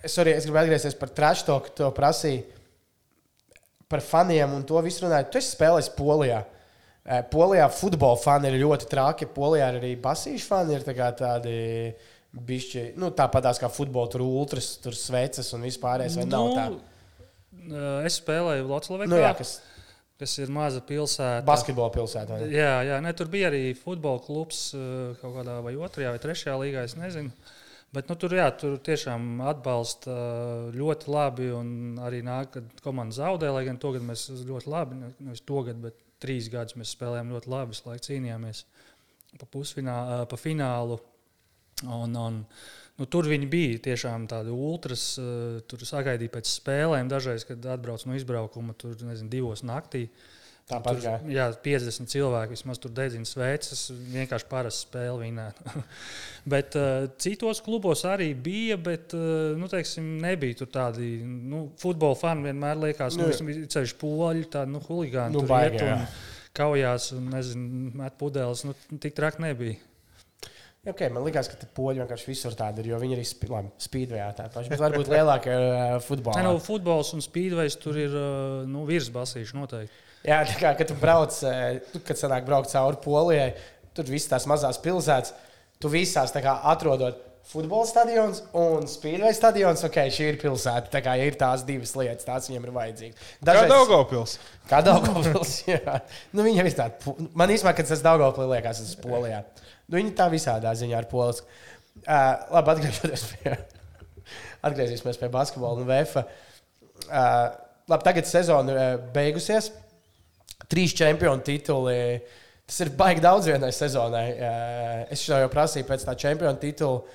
sorry, 0.08 0.32
es 0.38 0.46
gribu 0.48 0.62
atgriezties 0.62 0.96
par 1.00 1.10
trash 1.12 1.44
talk, 1.48 1.72
to 1.76 1.90
prasīju. 1.96 2.46
Par 3.88 4.04
faniem 4.04 4.54
un 4.58 4.66
to 4.68 4.80
visu 4.84 5.06
runāju. 5.06 5.30
Tu 5.32 5.40
esi 5.40 5.56
spēlējis 5.56 5.94
Polijā. 5.96 6.42
Polijā 7.32 7.70
futbola 7.72 8.20
fani 8.20 8.52
ir 8.52 8.60
ļoti 8.66 8.90
traki. 8.92 9.30
Polijā 9.32 9.72
arī 9.78 9.94
basīšu 10.04 10.48
fani. 10.50 10.76
Ir 10.76 10.84
tā 10.84 11.12
tādi 11.16 11.56
bišķi, 12.48 12.84
nu, 13.00 13.10
tāpatās 13.16 13.62
kā 13.62 13.70
futbola, 13.72 14.10
tur 14.12 14.26
ultras, 14.26 14.76
tur 14.84 14.96
sveces 14.98 15.50
un 15.56 15.64
vispārējais. 15.66 16.18
Nu, 17.68 17.80
es 18.08 18.20
spēlēju 18.22 18.68
Latvijā, 18.70 19.08
Nu, 19.10 19.20
jā, 19.20 19.32
kas 20.20 20.34
ir 20.42 20.52
maza 20.54 20.82
pilsēta. 20.82 21.46
basketbola 21.48 21.92
ne? 21.94 22.52
Jā, 22.54 22.74
jā 22.88 23.00
ne, 23.04 23.14
tur 23.18 23.32
bija 23.32 23.52
arī 23.52 23.72
futbola 23.78 24.22
klubs 24.24 24.70
kaut 25.22 25.40
kādā 25.40 25.60
vai 25.66 25.76
otrajā 25.76 26.14
vai 26.16 26.22
trešajā 26.24 26.58
līgā. 26.62 26.86
Es 26.88 26.96
nezinu. 27.00 27.34
Bet 27.96 28.10
nu, 28.12 28.18
tur, 28.20 28.34
jā, 28.36 28.50
tur 28.60 28.76
tiešām 28.84 29.40
atbalsta 29.48 30.12
eh, 30.12 30.72
ļoti 30.76 31.12
labi. 31.14 31.46
Arī 32.04 32.20
nāk, 32.26 32.52
kad 32.58 32.82
komanda 32.84 33.16
zaudē, 33.16 33.52
lai 33.56 33.64
gan 33.70 33.80
to 33.80 33.94
gadu 33.96 34.06
mēs 34.10 34.26
ļoti 34.44 34.72
labi, 34.74 34.98
ne- 35.00 35.14
nevis 35.30 35.44
to 35.48 35.62
gadu, 35.64 35.86
bet 35.88 36.02
trīs 36.24 36.50
gadus 36.52 36.76
mēs 36.78 36.92
spēlējām 36.98 37.32
ļoti 37.32 37.54
labi. 37.54 37.72
Visu 37.76 37.88
laiku 37.88 38.06
cīnījāmies 38.10 38.64
pa, 39.40 39.48
pusfinālu, 39.54 40.26
pa 40.28 40.40
finālu. 40.42 41.00
Un, 41.86 42.16
un, 42.18 42.42
nu, 42.98 43.06
tur 43.06 43.28
viņi 43.30 43.48
bija 43.54 43.80
tiešām 43.88 44.28
tādi 44.32 44.52
ultras. 44.54 45.08
eh, 45.22 45.62
Tur 45.70 45.88
sagaidīja 45.88 46.36
pēc 46.36 46.52
spēlēm, 46.58 47.08
dažreiz, 47.12 47.48
kad 47.48 47.66
atbrauc 47.78 48.04
no 48.10 48.18
izbraukuma, 48.20 48.76
tur 48.76 49.00
nezinu, 49.08 49.32
divos 49.32 49.64
naktī. 49.64 50.10
Tāpat 50.68 50.98
kā. 51.00 51.14
jā, 51.32 51.46
50 51.64 52.12
cilvēki 52.12 52.58
vismaz 52.58 52.80
tur 52.84 52.92
dedzina 52.92 53.28
sveces. 53.28 53.86
Vienkārši 54.12 54.48
parasta 54.52 54.84
spēle 54.84 55.22
vinēt. 55.22 55.62
bet 56.54 56.76
uh, 56.76 57.06
citos 57.24 57.62
klubos 57.64 58.04
arī 58.08 58.34
bija, 58.36 58.76
bet 58.76 59.16
uh, 59.16 59.54
nu, 59.56 59.70
teiksim, 59.72 60.18
nebija 60.24 60.60
tur 60.60 60.72
tādi 60.74 61.14
nu, 61.24 61.70
futbola 61.80 62.18
fani. 62.20 62.50
Vienmēr 62.50 62.82
liekas, 62.84 63.16
Nu, 63.16 63.30
nu, 63.32 63.60
ceļš 63.72 63.94
poļi, 64.02 64.50
tādi 64.58 64.74
nu, 64.74 64.82
huligāni. 64.90 65.38
Nu, 65.38 65.46
baigi, 65.48 65.80
iet 65.80 65.88
un 65.88 66.04
kaujās 66.58 67.14
un 67.16 67.30
nezinu, 67.32 67.94
met 68.02 68.18
pudeles. 68.20 68.66
Nu, 68.68 68.76
tik 69.00 69.16
traki 69.16 69.46
nebija. 69.46 69.80
Okay, 70.88 71.08
man 71.12 71.24
liekas, 71.26 71.50
ka 71.52 71.68
poļi 71.76 72.00
vienkārši 72.04 72.28
visur 72.30 72.54
tādi 72.56 72.84
ir, 72.84 72.94
viņi 73.00 73.16
arī 73.18 73.24
sp 73.28 73.48
labi, 73.52 73.72
spīdvējā 73.84 74.28
tādi 74.38 74.54
paši. 74.56 74.72
Bet 74.72 74.84
varbūt 74.84 75.10
lielākie 75.12 75.56
uh, 75.56 75.96
futbolā. 76.04 76.38
Nē, 76.40 76.52
nu, 76.52 76.62
futbols 76.64 77.12
un 77.16 77.24
spīdvejs 77.24 77.80
tur 77.84 78.00
ir 78.00 78.14
uh, 78.16 78.68
nu, 78.68 78.84
virsbasīši 78.88 79.58
noteikti. 79.58 80.07
Jā, 80.26 80.42
tā 80.48 80.58
kā 80.60 80.74
kad 80.80 80.90
tu 80.90 80.98
brauc, 81.00 81.36
kad 82.08 82.20
sanāk 82.20 82.48
braukt 82.48 82.72
cauri 82.74 83.00
Polijai, 83.04 83.52
tur 83.96 84.10
visas 84.10 84.32
tās 84.32 84.48
mazās 84.50 84.80
pilsētas, 84.82 85.34
tu 85.82 85.92
visās 85.94 86.34
kā 86.34 86.58
atrodot 86.74 87.28
futbola 87.48 87.88
stadions 87.88 88.42
un 88.58 88.88
spīdveida 88.90 89.36
stadions. 89.36 89.84
Ok, 89.88 90.00
šī 90.14 90.32
ir 90.34 90.40
pilsēta. 90.42 90.92
Tā 90.92 91.02
kā 91.06 91.16
ja 91.20 91.28
ir 91.30 91.38
tās 91.40 91.64
divas 91.68 91.94
lietas, 91.96 92.28
tās 92.28 92.50
viņiem 92.50 92.68
ir 92.68 92.74
vajadzīgas. 92.76 93.30
Kā 93.48 93.64
Daugopils. 93.72 94.36
Kā 94.68 94.82
Daugopils, 94.86 95.54
jā. 95.72 96.02
Nu, 96.36 96.44
viņa 96.48 96.68
ir 96.68 96.76
tāda. 96.76 97.16
Man 97.38 97.54
īstenībā, 97.54 97.76
kad 97.78 97.90
tas 97.92 98.04
Daugopils 98.04 98.52
liekas, 98.52 98.84
tas 98.84 98.98
ir 98.98 99.06
Polijā. 99.06 99.42
Nu, 99.88 99.96
viņi 100.00 100.14
tā 100.18 100.28
visādā 100.34 100.74
ziņā 100.76 101.00
ar 101.00 101.08
polis. 101.12 101.40
Uh, 102.04 102.36
labi, 102.54 102.76
atgriežoties 102.76 103.24
pie, 103.32 103.56
atgriezīsimies 104.68 105.20
pie 105.22 105.32
basketbola 105.34 105.80
un 105.80 105.88
VF. 105.88 106.20
Uh, 107.08 107.56
labi, 107.88 108.04
tagad 108.04 108.28
sezona 108.30 108.76
ir 108.76 109.06
beigusies. 109.16 109.72
Trīs 110.66 110.96
čempionu 110.98 111.46
tituli. 111.46 111.98
Tas 112.68 112.82
ir 112.84 112.92
baigi 112.98 113.22
daudz 113.24 113.48
vienai 113.48 113.70
sezonai. 113.76 114.26
Es 115.14 115.24
jau 115.28 115.40
prasīju 115.54 115.88
pēc 115.88 116.08
tā 116.08 116.18
čempionu 116.20 116.60
titula. 116.60 117.06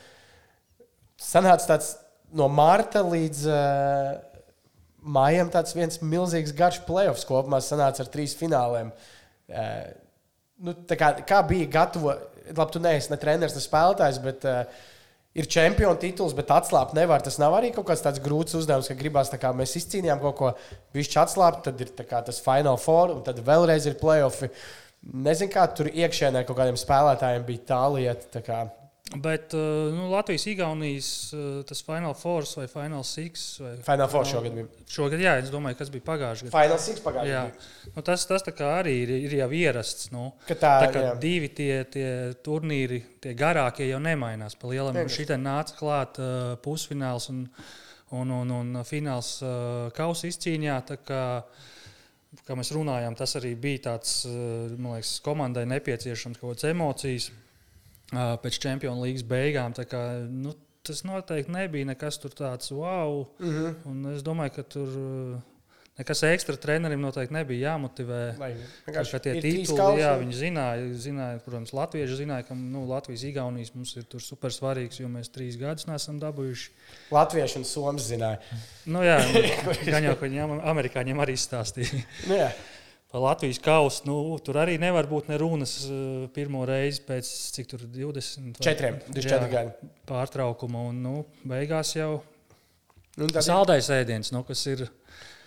Sanāca 1.22 1.74
tāds 1.74 1.90
no 2.34 2.48
marta 2.48 3.02
līdz 3.04 3.42
uh, 3.50 4.14
maijam 5.02 5.50
tāds 5.52 5.74
viens 5.76 6.00
milzīgs 6.02 6.54
garš 6.56 6.80
playoffs 6.86 7.26
kopumā 7.28 7.60
sanāca 7.62 8.04
ar 8.04 8.10
trīs 8.12 8.34
fināliem. 8.38 8.92
Uh, 9.52 9.84
nu, 10.64 10.74
kā, 10.88 11.12
kā 11.28 11.42
bija 11.48 11.68
gatava, 11.76 12.16
labi, 12.48 12.70
tu 12.72 12.82
neesi 12.82 13.12
ne 13.12 13.20
treneris, 13.20 13.56
ne 13.58 13.64
spēlētājs, 13.64 14.20
bet 14.24 14.48
uh, 14.48 14.88
ir 15.34 15.48
čempionu 15.48 15.98
tituls, 16.00 16.34
bet 16.36 16.52
atslābt 16.52 16.94
nevar. 16.96 17.24
Tas 17.24 17.38
nav 17.40 17.56
arī 17.56 17.72
kaut 17.74 17.88
kāds 17.90 18.04
tāds 18.04 18.22
grūts 18.22 18.56
uzdevums, 18.58 18.90
ka 18.90 18.98
gribās 18.98 19.32
kā 19.32 19.52
mēs 19.56 19.76
izcīnījām 19.80 20.20
kaut 20.22 20.36
ko, 20.38 20.52
viņš 20.96 21.18
atslābt, 21.24 21.64
tad 21.68 21.80
ir 21.80 21.92
kā 22.04 22.22
tas 22.24 22.42
Final 22.44 22.78
Four, 22.80 23.16
un 23.16 23.24
tad 23.26 23.40
vēlreiz 23.46 23.88
ir 23.88 23.98
playoffi. 24.00 24.50
Nezinu, 25.02 25.50
kā 25.50 25.64
tur 25.74 25.90
iekšēnē 25.90 26.44
kaut 26.46 26.60
kādiem 26.60 26.78
spēlētājiem 26.78 27.46
bija 27.48 27.66
tā 27.72 27.82
lieta. 27.96 28.28
tā 28.38 28.44
kā- 28.46 28.81
Bet 29.16 29.52
uh, 29.54 29.60
nu, 29.92 30.10
Latvijas, 30.10 30.46
Igaunijas 30.46 31.32
uh, 31.32 31.64
tas 31.68 31.82
Final 31.84 32.14
Four 32.14 32.44
vai 32.56 32.66
Final 32.68 33.02
Six. 33.04 33.58
Vai 33.60 33.76
Final 33.76 34.08
Four 34.08 34.26
šogad 34.26 34.54
bija. 34.56 34.66
Šogad, 34.88 35.20
jā, 35.20 35.34
es 35.42 35.50
domāju, 35.52 35.76
kas 35.76 35.90
bija 35.92 36.06
pagājušajā 36.06 36.48
gadā. 36.48 36.62
Final 36.62 36.80
Six 36.80 37.02
pagājušajā 37.04 37.34
Jā, 37.34 37.42
gadā. 37.50 37.90
nu, 37.96 38.04
tas, 38.06 38.24
tas 38.30 38.46
arī 38.68 38.94
ir, 39.02 39.12
ir 39.26 39.34
jau 39.42 39.50
ierasts. 39.58 40.08
Nu. 40.14 40.30
Ka 40.48 40.56
tā, 40.56 40.72
Tā 40.86 40.88
kā 40.94 41.04
jā. 41.04 41.12
divi 41.20 41.52
tie, 41.52 41.82
tie 41.92 42.08
turnīri, 42.44 43.02
tie 43.20 43.34
garākie 43.36 43.90
jau 43.90 44.00
nemainās. 44.00 44.56
Pa 44.56 44.72
lielam 44.72 44.96
šī 44.96 45.28
nāca 45.36 45.76
klāt 45.76 46.22
uh, 46.22 46.56
pusfināls 46.64 47.28
un, 47.34 47.44
un, 48.16 48.32
un, 48.40 48.56
un 48.62 48.80
fināls 48.88 49.34
uh, 49.44 49.92
kausa 49.96 50.32
izcīņā. 50.32 50.80
Kā, 51.04 51.22
mēs 52.56 52.72
runājām, 52.72 53.12
tas 53.18 53.36
arī 53.36 53.52
bija 53.60 53.90
tāds, 53.90 54.22
man 54.78 54.96
liekas, 54.96 55.18
komandai 55.20 55.68
nepieciešams 55.68 56.40
kaut 56.40 56.54
kādas 56.54 56.70
emocijas 56.72 57.28
pēc 58.12 58.60
Champions 58.62 59.02
League 59.02 59.26
beigām. 59.28 59.74
Kā, 59.88 60.02
nu, 60.28 60.54
tas 60.86 61.04
noteikti 61.06 61.54
nebija 61.54 61.92
nekas 61.92 62.20
tāds 62.22 62.70
wow. 62.70 63.26
Mm 63.38 63.50
-hmm. 63.50 63.74
Un 63.86 64.14
es 64.14 64.22
domāju, 64.22 64.54
ka 64.56 64.62
tur 64.62 64.88
nekas 65.98 66.22
ekstra 66.22 66.56
trenerim 66.56 67.00
noteikti 67.00 67.34
nebija 67.34 67.72
jāmotivē. 67.72 68.20
Kā 68.86 69.20
tie 69.20 69.34
tituli, 69.40 70.00
jā, 70.00 70.12
viņi 70.20 70.36
zināja, 70.38 70.88
zināja, 71.04 71.40
protams, 71.44 71.72
Latvieši 71.76 72.18
zināja, 72.22 72.46
ka 72.48 72.54
nu, 72.54 72.86
Latvijas 72.88 73.24
Igaunijas 73.28 73.74
mums 73.74 73.96
ir 73.96 74.04
tur 74.04 74.20
super 74.24 74.54
svarīgs, 74.54 75.00
jo 75.00 75.08
mēs 75.12 75.32
trīs 75.34 75.58
gadus 75.60 75.86
neesam 75.86 76.20
dabūjuši. 76.22 76.70
Latvieši 77.10 77.58
un 77.60 77.64
Somijas 77.64 78.08
zināja. 78.08 78.38
Nu, 78.86 79.04
jā, 79.06 79.18
gan 79.92 80.08
jau, 80.08 80.16
ka 80.16 80.26
viņiem 80.26 80.60
amerikāņiem 80.60 81.26
arī 81.26 81.36
stāstīja. 81.36 82.04
Nu, 82.28 82.40
jā. 82.40 82.52
Par 83.12 83.20
Latvijas 83.26 83.58
kausu. 83.62 84.06
Nu, 84.08 84.16
tur 84.44 84.56
arī 84.62 84.78
nevar 84.80 85.06
būt 85.10 85.28
nerunas 85.30 85.74
uh, 85.86 86.24
pirmo 86.34 86.64
reizi 86.68 87.02
pēc 87.06 87.28
cik 87.56 87.68
tur 87.70 87.84
20, 87.84 88.56
vai- 88.56 88.66
Četriem, 88.66 88.98
24 89.12 89.46
Jā, 89.46 89.50
gadi. 89.52 89.90
pārtraukuma. 90.08 90.86
Un, 90.90 91.02
nu, 91.04 91.14
beigās 91.46 91.94
jau 91.98 92.22
Nu, 93.20 93.26
tad- 93.28 93.44
saldais 93.44 93.90
ēdiens, 93.92 94.32
nu, 94.32 94.40
kas 94.48 94.64
ir. 94.72 94.86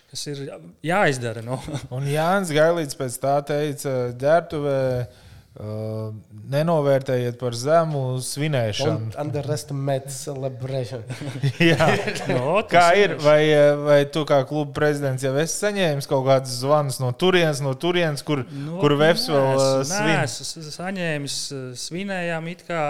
Kas 0.06 0.22
ir 0.30 0.44
jāizdara. 0.86 1.42
Nu. 1.44 1.58
Un 1.92 2.06
Jānis 2.08 2.52
Gailīts 2.54 2.96
pēc 2.96 3.16
tā 3.20 3.34
teica, 3.44 3.96
ģērbtuvē 4.22 4.76
uh, 5.02 5.24
nenovērtējiet 5.56 7.38
par 7.40 7.56
zemu 7.56 8.02
svinēšanu. 8.24 9.14
Underestimate 9.22 10.12
celebration. 10.12 11.04
Jā. 11.72 11.88
No, 12.28 12.60
Kā 12.68 12.90
ir? 13.00 13.16
Vai, 13.24 13.40
vai 13.80 14.00
tu 14.12 14.26
kā 14.28 14.42
kluba 14.48 14.76
prezidents 14.76 15.24
jau 15.24 15.32
esi 15.40 15.56
saņēmis 15.64 16.10
kaut 16.12 16.26
kādus 16.28 16.58
zvanus 16.60 17.00
no 17.00 17.14
turienes, 17.16 17.64
no 17.64 17.72
turienes 17.80 18.26
kur, 18.26 18.44
Nu, 18.52 18.80
kur 18.84 18.98
Vēfs 19.00 19.30
vēl 19.32 19.48
uh, 19.54 19.80
svin? 19.88 20.16
Es 20.26 20.40
esmu 20.44 20.66
saņēmis, 20.76 21.38
svinējām, 21.86 22.50
it 22.52 22.66
kā 22.68 22.82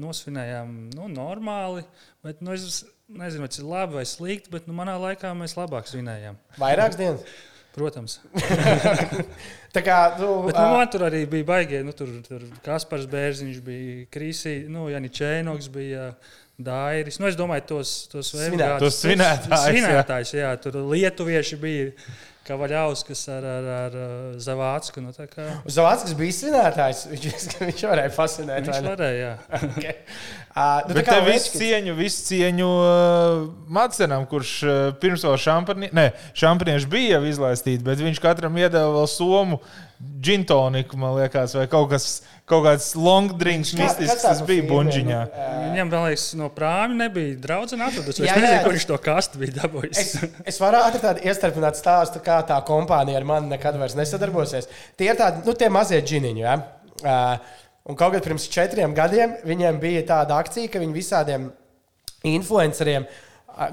nosvinējām 0.00 0.74
nu, 0.98 1.08
normāli. 1.12 1.86
Bet, 2.22 2.44
nu, 2.44 2.52
es 2.52 2.84
nezinu, 3.08 3.46
vai 3.46 3.48
tas 3.50 3.62
ir 3.62 3.70
labi 3.70 3.98
vai 4.00 4.04
slikti, 4.08 4.52
bet 4.52 4.68
nu, 4.68 4.76
manā 4.76 4.98
laikā 5.00 5.32
mēs 5.38 5.56
labāk 5.58 5.88
svinējām. 5.90 6.36
Vairākas 6.60 7.00
dienas. 7.00 7.24
Protams. 7.72 8.18
Tā 9.74 9.80
kā, 9.80 9.96
nu, 10.20 10.42
Bet, 10.44 10.58
nu, 10.58 10.64
man 10.74 10.90
tur 10.92 11.06
arī 11.06 11.22
bija 11.30 11.48
baigi. 11.48 11.80
Nu, 11.86 11.94
tur 11.96 12.10
tur 12.26 12.44
Kaspars 12.64 13.06
Bērziņš 13.08 13.60
bija 13.64 14.06
Krīsī, 14.12 14.58
nu, 14.68 14.90
Janis 14.92 15.16
Čēnoks 15.18 15.72
bija. 15.72 16.12
Dairis. 16.62 17.16
Nu, 17.18 17.26
es 17.26 17.34
domāju, 17.34 17.64
tos, 17.70 17.90
tos, 18.12 18.28
svinētājus, 18.36 19.00
jā. 19.48 19.56
svinētājus, 19.64 20.32
jā. 20.36 20.50
Tur 20.62 20.76
lietuvieši 20.92 21.56
bija 21.58 21.88
Kavaļauskas 22.46 23.20
ar, 23.30 23.44
ar, 23.46 23.66
ar 23.86 23.96
uh, 23.96 24.08
Zavācku. 24.42 25.02
Nu, 25.04 25.12
tā 25.14 25.28
kā 25.30 25.44
Zavadskis 25.70 26.16
bija 26.18 26.34
svinētājs. 26.38 27.04
Viņš, 27.12 27.46
viņš 27.62 27.84
varēja 27.90 28.12
fascinēt. 28.16 28.66
viņš 28.70 28.88
varēja, 28.88 29.20
jā. 29.22 29.34
Okay. 29.72 29.94
Uh, 30.52 30.82
nu, 30.84 30.92
Bet 30.92 30.98
tā 30.98 31.04
kā 31.06 31.14
te 31.22 31.30
visu 31.30 31.54
cieņu, 31.56 31.94
visu 31.96 32.24
cieņu 32.26 32.66
uh, 32.68 33.46
Madsenam, 33.72 34.26
kurš 34.28 34.50
uh, 34.66 34.74
pirms 35.00 35.22
vēl 35.24 35.38
šampani, 35.40 35.88
ne, 35.96 36.10
šampanieši 36.36 36.90
bija 36.92 37.14
jau 37.16 37.22
izlaistīti, 37.30 37.80
bet 37.86 38.02
viņš 38.04 38.20
katram 38.20 38.58
iedeva 38.60 38.90
vēl 38.98 39.08
somu 39.08 39.62
džintoniku, 40.22 40.96
man 40.98 41.14
liekas, 41.16 41.54
vai 41.56 41.64
kaut 41.70 41.88
kas, 41.92 42.06
kaut 42.50 42.64
kāds 42.66 42.88
long 42.98 43.30
drinks 43.38 43.70
Kā- 43.72 43.84
mistisks, 43.84 44.24
kas 44.26 44.40
bija 44.46 44.64
firma, 44.64 44.74
buņģiņā. 44.74 45.20
nu, 45.30 45.68
Viņam 45.72 45.92
vēl 45.92 46.06
liekas, 46.10 46.24
no 46.40 46.48
prāmja 46.52 46.98
nebija 47.04 47.36
draudzene 47.44 47.86
atradusi. 47.86 48.22
Es 48.24 48.28
Jā, 48.28 48.34
jā. 48.34 48.42
nezinu, 48.42 48.62
kur 48.66 48.76
viņš 48.76 48.86
to 48.90 48.98
kastu 49.06 49.40
bija 49.42 49.56
dabūjis. 49.60 50.00
Es, 50.02 50.12
es 50.52 50.58
varu 50.62 50.80
ātri 50.82 51.02
tādu 51.04 51.22
iestarpināt 51.30 51.78
stāstu, 51.78 52.22
kā 52.26 52.31
tā 52.48 52.58
kompānija 52.66 53.20
ar 53.20 53.26
mani 53.28 53.52
nekad 53.52 53.76
vairs 53.80 53.96
nesadarbosies. 53.98 54.70
Tie 54.98 55.10
ir 55.10 55.18
tādi, 55.18 55.44
nu, 55.46 55.56
tie 55.58 55.68
mazie 55.72 56.00
džiniņi. 56.04 56.44
Ja? 56.44 56.56
Uh, 57.02 57.58
un 57.90 57.98
kaut 57.98 58.14
kad 58.16 58.24
pirms 58.24 58.48
četriem 58.52 58.94
gadiem 58.96 59.36
viņiem 59.48 59.82
bija 59.82 60.06
tāda 60.14 60.38
akcija, 60.42 60.70
ka 60.72 60.82
viņi 60.82 60.96
visādiem 60.96 61.50
influenceriem. 62.32 63.06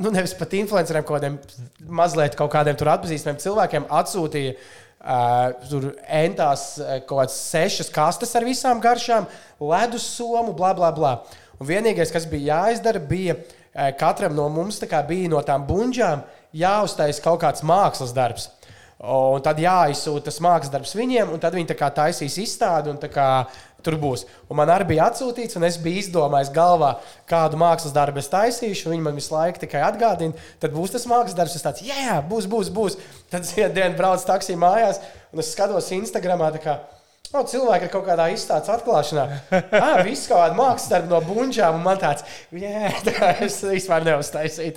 Nu, 0.03 0.12
nevis 0.12 0.36
pat 0.36 0.53
influenceriem, 0.60 1.05
kaut 1.07 1.22
kādiem 1.22 1.39
mazliet 1.88 2.36
kaut 2.36 2.51
kādiem 2.51 2.76
tur 2.76 2.91
atpazīstamiem 2.91 3.39
cilvēkiem 3.39 3.88
atsūtīja 4.01 4.57
Uh, 4.99 5.53
tur 5.70 5.86
entās 6.12 6.74
uh, 6.82 6.97
kaut 7.07 7.22
kādas 7.22 7.36
sešas 7.47 7.88
kastes 7.95 8.36
ar 8.36 8.43
visām 8.43 8.82
garšām, 8.84 9.30
ledus 9.64 10.03
somu, 10.03 10.51
bla, 10.51 10.74
bla, 10.76 10.89
bla. 10.91 11.12
Un 11.55 11.70
vienīgais, 11.70 12.12
kas 12.12 12.26
bija 12.28 12.57
jāizdara, 12.66 12.99
bija 12.99 13.38
uh, 13.38 13.93
katram 13.95 14.36
no 14.36 14.49
mums 14.51 14.82
kā 14.91 14.99
bija 15.07 15.32
no 15.32 15.39
tām 15.47 15.64
buļģām 15.70 16.26
jāuztais 16.56 17.22
kaut 17.24 17.41
kāds 17.43 17.66
mākslas 17.66 18.16
darbs. 18.16 18.50
Un 19.00 19.39
tad 19.39 19.62
jāizsūta 19.64 20.26
tas 20.28 20.41
mākslas 20.43 20.74
darbs 20.74 20.91
viņiem, 20.97 21.30
un 21.32 21.39
tad 21.39 21.56
viņi 21.56 21.72
tā 21.72 21.88
taisīs 21.95 22.36
izstādi, 22.41 22.91
kā 23.14 23.30
tur 23.84 23.95
būs. 23.95 24.26
Un 24.52 24.60
man 24.60 24.72
arī 24.74 24.89
bija 24.89 25.06
atsūtīts, 25.08 25.56
un 25.56 25.64
es 25.64 25.78
biju 25.80 26.02
izdomājis 26.02 26.52
galvā, 26.52 26.97
kādu 27.30 27.56
mākslas 27.62 27.95
darbu 27.95 28.20
es 28.20 28.28
taisīšu. 28.28 28.91
Viņi 28.91 29.06
man 29.06 29.16
visu 29.16 29.32
laiku 29.32 29.64
tikai 29.64 29.86
atgādina, 29.88 30.36
tad 30.60 30.76
būs 30.76 30.91
tas 30.97 31.08
mākslas 31.08 31.38
darbs. 31.38 31.56
Es 31.56 31.64
tāds, 31.64 31.86
jā, 31.88 32.20
būs, 32.28 32.50
būs, 32.52 32.74
būs. 32.76 33.00
Tad 33.32 33.47
vienā 33.54 33.72
dienā 33.78 33.95
braucu 33.95 34.28
taksī 34.28 34.60
mājās, 34.60 35.00
un 35.32 35.43
es 35.45 35.54
skatos 35.56 35.91
Instagramā. 35.95 36.52
kā, 36.60 36.82
O, 37.30 37.43
cilvēki 37.45 37.86
ir 37.86 37.91
kaut 37.93 38.07
kādā 38.07 38.23
izstādes 38.34 38.71
atklāšanā. 38.73 39.23
Ah, 39.77 39.99
viss 40.01 40.25
kaut 40.25 40.39
kāda 40.41 40.55
mākslas 40.57 40.89
darba 40.89 41.11
no 41.11 41.19
buļbuļsām, 41.27 41.75
un 41.77 41.84
man 41.86 41.99
tāds, 42.01 42.23
jā, 42.57 42.89
tā 43.05 43.30
es 43.45 43.59
vispār 43.69 44.07
neuztaisīju. 44.07 44.73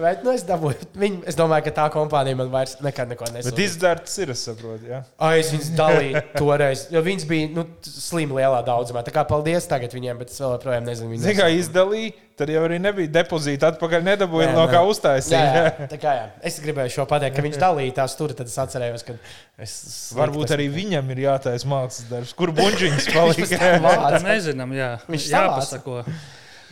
Bet, 0.00 0.22
nu, 0.24 0.32
es, 0.32 0.46
dabūju, 0.48 0.88
viņu, 0.96 1.20
es 1.28 1.36
domāju, 1.36 1.66
ka 1.68 1.74
tā 1.82 1.86
kompānija 1.92 2.38
man 2.40 2.48
vairs 2.54 2.78
nekad 2.80 3.12
neko 3.12 3.28
Bet 3.28 3.36
nesūta. 3.36 3.60
izdarts 3.66 4.16
ir, 4.24 4.32
es 4.32 4.46
saprotu. 4.48 4.88
Jā. 4.88 5.02
Ai, 5.20 5.34
es 5.42 5.52
viņus 5.52 5.70
dalīju 5.76 6.24
toreiz, 6.38 6.86
jo 6.94 7.04
viņas 7.04 7.28
bija 7.28 7.52
nu, 7.58 7.66
slimi 7.84 8.40
lielā 8.40 8.64
daudzumā. 8.64 9.04
Tā 9.04 9.12
kā 9.12 9.26
paldies 9.28 9.68
tagad 9.68 9.92
viņiem, 9.92 10.24
bet 10.24 10.32
es 10.32 10.40
vēl 10.40 10.56
joprojām 10.56 10.88
nezinu, 10.88 11.20
Zini, 11.20 11.36
kā 11.36 11.52
izdalīja, 11.52 12.16
tad 12.38 12.50
jau 12.52 12.62
arī 12.66 12.78
nebija 12.82 13.10
depozīta 13.12 13.70
atpakaļ, 13.72 14.04
nedabūja 14.06 14.50
no 14.54 14.64
kā 14.70 14.80
Jā, 14.80 14.82
uztaisīt. 14.88 15.34
jā, 15.36 15.72
tā 15.92 15.98
kā 16.00 16.14
jā. 16.16 16.26
Es 16.48 16.58
gribēju 16.64 16.94
šo 16.96 17.06
pateikt, 17.10 17.36
ka 17.36 17.44
viņš 17.46 17.58
dalīja 17.62 17.96
tās 18.00 18.16
tur, 18.18 18.34
tad 18.38 18.50
es 18.50 18.58
atcerējos, 18.62 19.04
ka 19.08 19.16
es. 19.62 19.74
Varbūt 20.18 20.54
arī 20.56 20.68
viņam 20.72 21.12
ir 21.14 21.22
jātaisa 21.26 21.70
mākslas 21.70 22.08
darbs, 22.10 22.34
kur 22.38 22.52
buļģiņš 22.58 23.08
palika. 23.14 23.62
Tā 24.16 24.22
nezinām, 24.26 24.76
jā. 24.76 24.92
Viņš 25.12 25.28
jāpasako. 25.32 26.02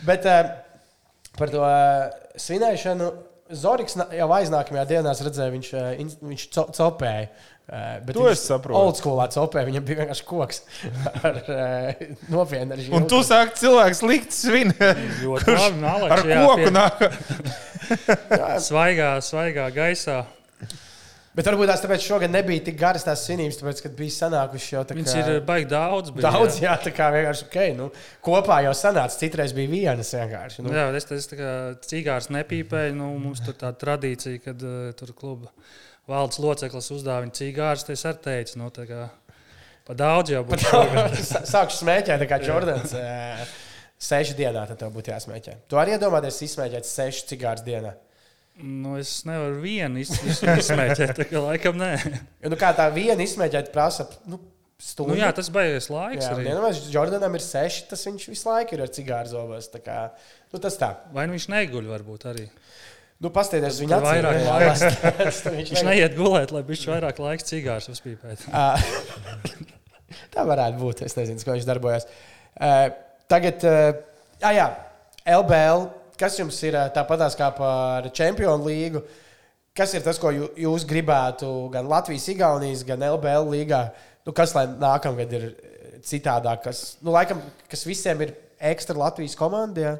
Bet 0.07 0.25
uh, 0.29 0.53
par 1.37 1.53
to 1.53 1.61
uh, 1.65 2.07
svinēšanu 2.41 3.11
Zorigs 3.51 3.97
jau 4.15 4.27
aiznākamajā 4.31 4.85
dienā 4.87 5.11
es 5.11 5.21
redzēju, 5.25 5.51
viņš, 5.57 5.69
uh, 5.75 6.13
viņš 6.23 6.43
co 6.55 6.63
copēja. 6.71 7.25
Uh, 7.71 8.01
bet 8.03 8.15
To 8.17 8.25
es 8.27 8.41
saprotu. 8.43 8.75
Old 8.75 8.97
schoolā 8.99 9.29
copēja, 9.31 9.67
viņam 9.69 9.85
bija 9.87 9.99
vienkārši 10.01 10.25
koks 10.27 10.63
ar 11.27 11.37
uh, 11.45 12.01
nopietnu 12.33 12.75
ar 12.75 12.81
Un 12.97 13.05
tu 13.07 13.21
sāki 13.23 13.61
cilvēks 13.61 14.01
likt 14.03 14.35
svin 14.35 14.73
Ļoti 15.21 15.55
labi. 15.55 15.79
Nalač, 15.79 16.11
ar 16.17 16.25
jā, 16.27 16.41
koku 16.43 16.65
pie- 16.65 16.73
nāk. 16.75 17.05
Svaigā, 18.67 19.13
svaigā 19.23 19.69
gaisā. 19.75 20.23
Bet 21.31 21.47
varbūt 21.47 21.69
tās 21.71 21.79
tāpēc 21.79 22.03
šogad 22.03 22.31
nebija 22.33 22.59
tik 22.65 22.75
garas 22.75 23.05
tās 23.07 23.21
svinības, 23.23 23.61
tāpēc, 23.61 23.79
kad 23.85 23.93
bija 23.95 24.11
sanākuši 24.17 24.73
jau 24.73 24.81
tā 24.83 24.97
Viņas 24.97 25.13
kā- 25.15 25.21
ir 25.31 25.37
baigi 25.47 25.69
daudz. 25.71 26.11
Bija, 26.11 26.25
Daudz, 26.27 26.57
jā. 26.59 26.65
jā, 26.65 26.73
tā 26.83 26.91
kā 26.97 27.07
vienkārši 27.13 27.45
ok. 27.47 27.55
Nu, 27.77 27.85
kopā 28.25 28.57
jau 28.65 28.73
sanāca, 28.75 29.15
citreiz 29.21 29.53
bija 29.55 29.71
vienas 29.71 30.11
vienkārši. 30.11 30.65
Nu, 30.65 30.73
Jā, 30.75 30.89
es 30.99 31.07
tas 31.07 31.29
cigārs 31.87 32.27
nepīpēju. 32.35 32.97
Nu, 32.99 33.13
mums 33.23 33.39
tur 33.47 33.55
tāda 33.55 33.79
tradīcija, 33.79 34.41
kad 34.43 34.59
uh, 34.67 34.91
tur 34.99 35.13
kluba 35.15 35.47
valdes 36.11 36.39
loceklis 36.43 36.91
uzdāvina 36.97 37.33
cigārus. 37.37 37.87
Es 37.93 38.05
arī 38.09 38.21
teicu, 38.27 38.59
nu, 38.61 38.69
tā 38.75 38.85
kā 38.89 39.07
pa 39.87 39.95
daudz 39.97 40.35
jau 40.35 40.43
būtu. 40.47 40.69
Sākšu 41.55 41.81
smēķēt, 41.81 42.27
kā 42.29 42.41
Jordans. 42.45 42.93
ē, 42.95 43.49
Sešu 44.01 44.33
dienā 44.33 44.63
tad 44.65 44.79
tev 44.81 44.89
būtu 44.95 45.11
jāsmēķē. 45.13 45.51
Tu 45.69 45.77
arī 45.77 45.91
iedomājies 45.93 46.39
izsmēķēt 46.47 46.87
sešu 46.89 47.27
cigārus 47.29 47.61
dienā. 47.67 47.91
Nu, 48.61 48.95
es 48.97 49.11
nevaru 49.29 49.59
vienu 49.61 50.01
iz- 50.01 50.09
iz- 50.25 50.41
izsmēķēt, 50.41 51.13
tā 51.19 51.27
kā 51.29 51.37
laikam 51.43 51.77
nē. 51.77 51.91
Jo, 52.41 52.49
nu, 52.49 52.57
kā 52.59 52.71
tā 52.77 52.87
viena 52.95 53.21
izsmēķēt 53.21 53.69
prasa 53.73 54.07
nu, 54.29 54.39
stundu. 54.81 55.13
Nu, 55.13 55.19
jā, 55.21 55.29
tas 55.37 55.51
beigas 55.53 55.87
laiks 55.93 56.25
jā 56.25 56.33
arī. 56.33 56.47
vienmēr 56.49 56.81
Jordanam 56.93 57.37
ir 57.37 57.45
seši, 57.45 57.85
tas 57.93 58.01
viņš 58.09 58.25
visu 58.33 58.49
laiku 58.49 58.73
ir 58.79 58.83
ar 58.87 58.91
cigāru 58.97 59.31
zobos. 59.35 59.69
Kā, 59.85 59.99
nu, 60.49 60.61
tas 60.65 60.81
tā. 60.81 60.89
Vai 61.13 61.27
nu 61.29 61.37
viņš 61.37 61.47
neguļ, 61.53 61.91
varbūt 61.93 62.25
arī. 62.33 62.47
Nu, 63.21 63.29
Pastieties, 63.29 63.77
Tad 63.77 63.83
viņa 63.85 63.97
vairāk 64.01 64.37
acīm, 64.37 64.47
jā, 64.47 64.53
laika. 64.57 65.15
viņš 65.55 65.71
Viņš 65.75 65.83
ne- 65.83 65.89
neiet 65.91 66.15
gulēt, 66.17 66.51
lai 66.55 66.63
viņš 66.65 66.85
vairāk 66.89 67.19
laika 67.21 67.45
cigārus 67.45 67.89
uzpīpētu. 67.93 68.49
Ā, 68.49 68.65
Tā 70.33 70.43
varētu 70.47 70.79
būt. 70.81 71.03
Es 71.05 71.15
nezinu, 71.17 71.39
kā 71.45 71.55
viņš 71.55 71.67
darbojas. 71.67 72.07
Uh, 72.55 72.89
tagad, 73.31 73.63
uh, 73.67 73.91
ah, 74.43 74.53
jā, 74.55 74.67
LBL. 75.37 75.85
Kas 76.21 76.35
jums 76.37 76.57
ir 76.67 76.75
ā, 76.77 76.85
tāpatās 76.93 77.33
kā 77.39 77.47
par 77.55 78.09
Champions 78.13 78.65
līgu? 78.65 79.01
Kas 79.77 79.93
ir 79.95 80.03
tas, 80.05 80.19
ko 80.21 80.33
jū- 80.35 80.51
jūs 80.65 80.83
gribētu 80.89 81.47
gan 81.73 81.87
Latvijas, 81.89 82.27
Igaunijas, 82.33 82.83
gan 82.85 83.01
LBL 83.07 83.47
līgā? 83.53 83.85
Nu, 84.27 84.33
kas 84.37 84.53
lai 84.57 84.65
nākamgad 84.69 85.31
ir 85.37 85.47
citādāk? 86.05 86.65
Kas, 86.67 86.83
nu, 87.01 87.13
laikam, 87.15 87.39
kas 87.71 87.85
visiem 87.87 88.21
ir 88.27 88.35
ekstra 88.73 88.97
Latvijas 88.99 89.37
komanda? 89.39 89.81
Jā? 89.87 89.95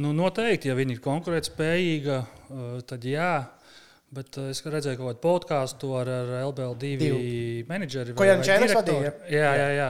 Nu, 0.00 0.14
noteikti, 0.16 0.70
ja 0.70 0.76
viņi 0.78 0.96
ir 0.96 1.02
konkurētspējīgi, 1.04 2.14
uh, 2.16 2.78
tad 2.88 3.04
jā. 3.04 3.34
Bet 4.12 4.36
uh, 4.40 4.48
es 4.52 4.60
redzēju 4.64 5.00
kaut 5.00 5.10
kādu 5.10 5.22
podkāstu 5.24 5.92
ar, 6.00 6.08
ar 6.08 6.34
LBL2 6.46 6.92
Divu. 7.00 7.20
menedžeri. 7.68 8.16
Ko 8.16 8.24
vai 8.24 8.38
Čēniņš 8.44 8.76
vadīja? 8.78 9.14
Jā, 9.32 9.54
jā, 9.60 9.70
jā. 9.76 9.88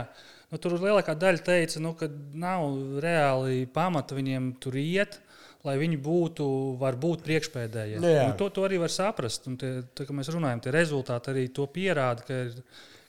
Nu, 0.53 0.59
tur 0.61 0.75
lielākā 0.77 1.15
daļa 1.17 1.43
teica, 1.47 1.79
nu, 1.81 1.95
ka 1.97 2.07
nav 2.37 2.99
reāli 3.03 3.63
pamata 3.73 4.17
viņiem 4.17 4.53
tur 4.63 4.77
iet. 4.79 5.19
Lai 5.63 5.77
viņi 5.79 5.95
būtu, 6.03 6.45
varbūt 6.81 7.21
priekšpēdējie. 7.23 8.01
Nu, 8.03 8.33
to, 8.35 8.49
to 8.51 8.65
arī 8.67 8.81
var 8.81 8.91
saprast. 8.91 9.47
Un 9.47 9.55
tie, 9.55 9.69
tā, 9.95 10.03
mēs 10.11 10.27
runājam, 10.35 10.59
tie 10.65 10.73
rezultāti 10.75 11.31
arī 11.31 11.45
to 11.55 11.69
pierāda, 11.71 12.25
ka 12.27 12.39
ir, 12.49 12.57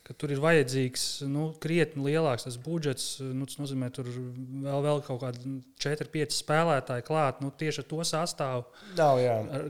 ka 0.05 0.13
tur 0.21 0.35
ir 0.35 0.41
vajadzīgs 0.43 1.05
nu, 1.33 1.47
krietni 1.63 2.05
lielāks 2.05 2.59
budžets. 2.65 3.07
Nu, 3.25 3.47
tas 3.49 3.57
nozīmē, 3.61 3.89
ka 3.89 4.03
tur 4.03 4.11
vēl, 4.13 4.83
vēl 4.85 5.01
kaut 5.07 5.23
kādi 5.23 5.55
4, 5.81 6.09
5 6.13 6.37
spēlētāji 6.37 7.07
klāt. 7.07 7.41
Nu, 7.45 7.49
tieši 7.51 7.83
ar 7.83 7.89
to 7.89 8.05
sastāvu, 8.09 8.67
Nav, 8.99 9.23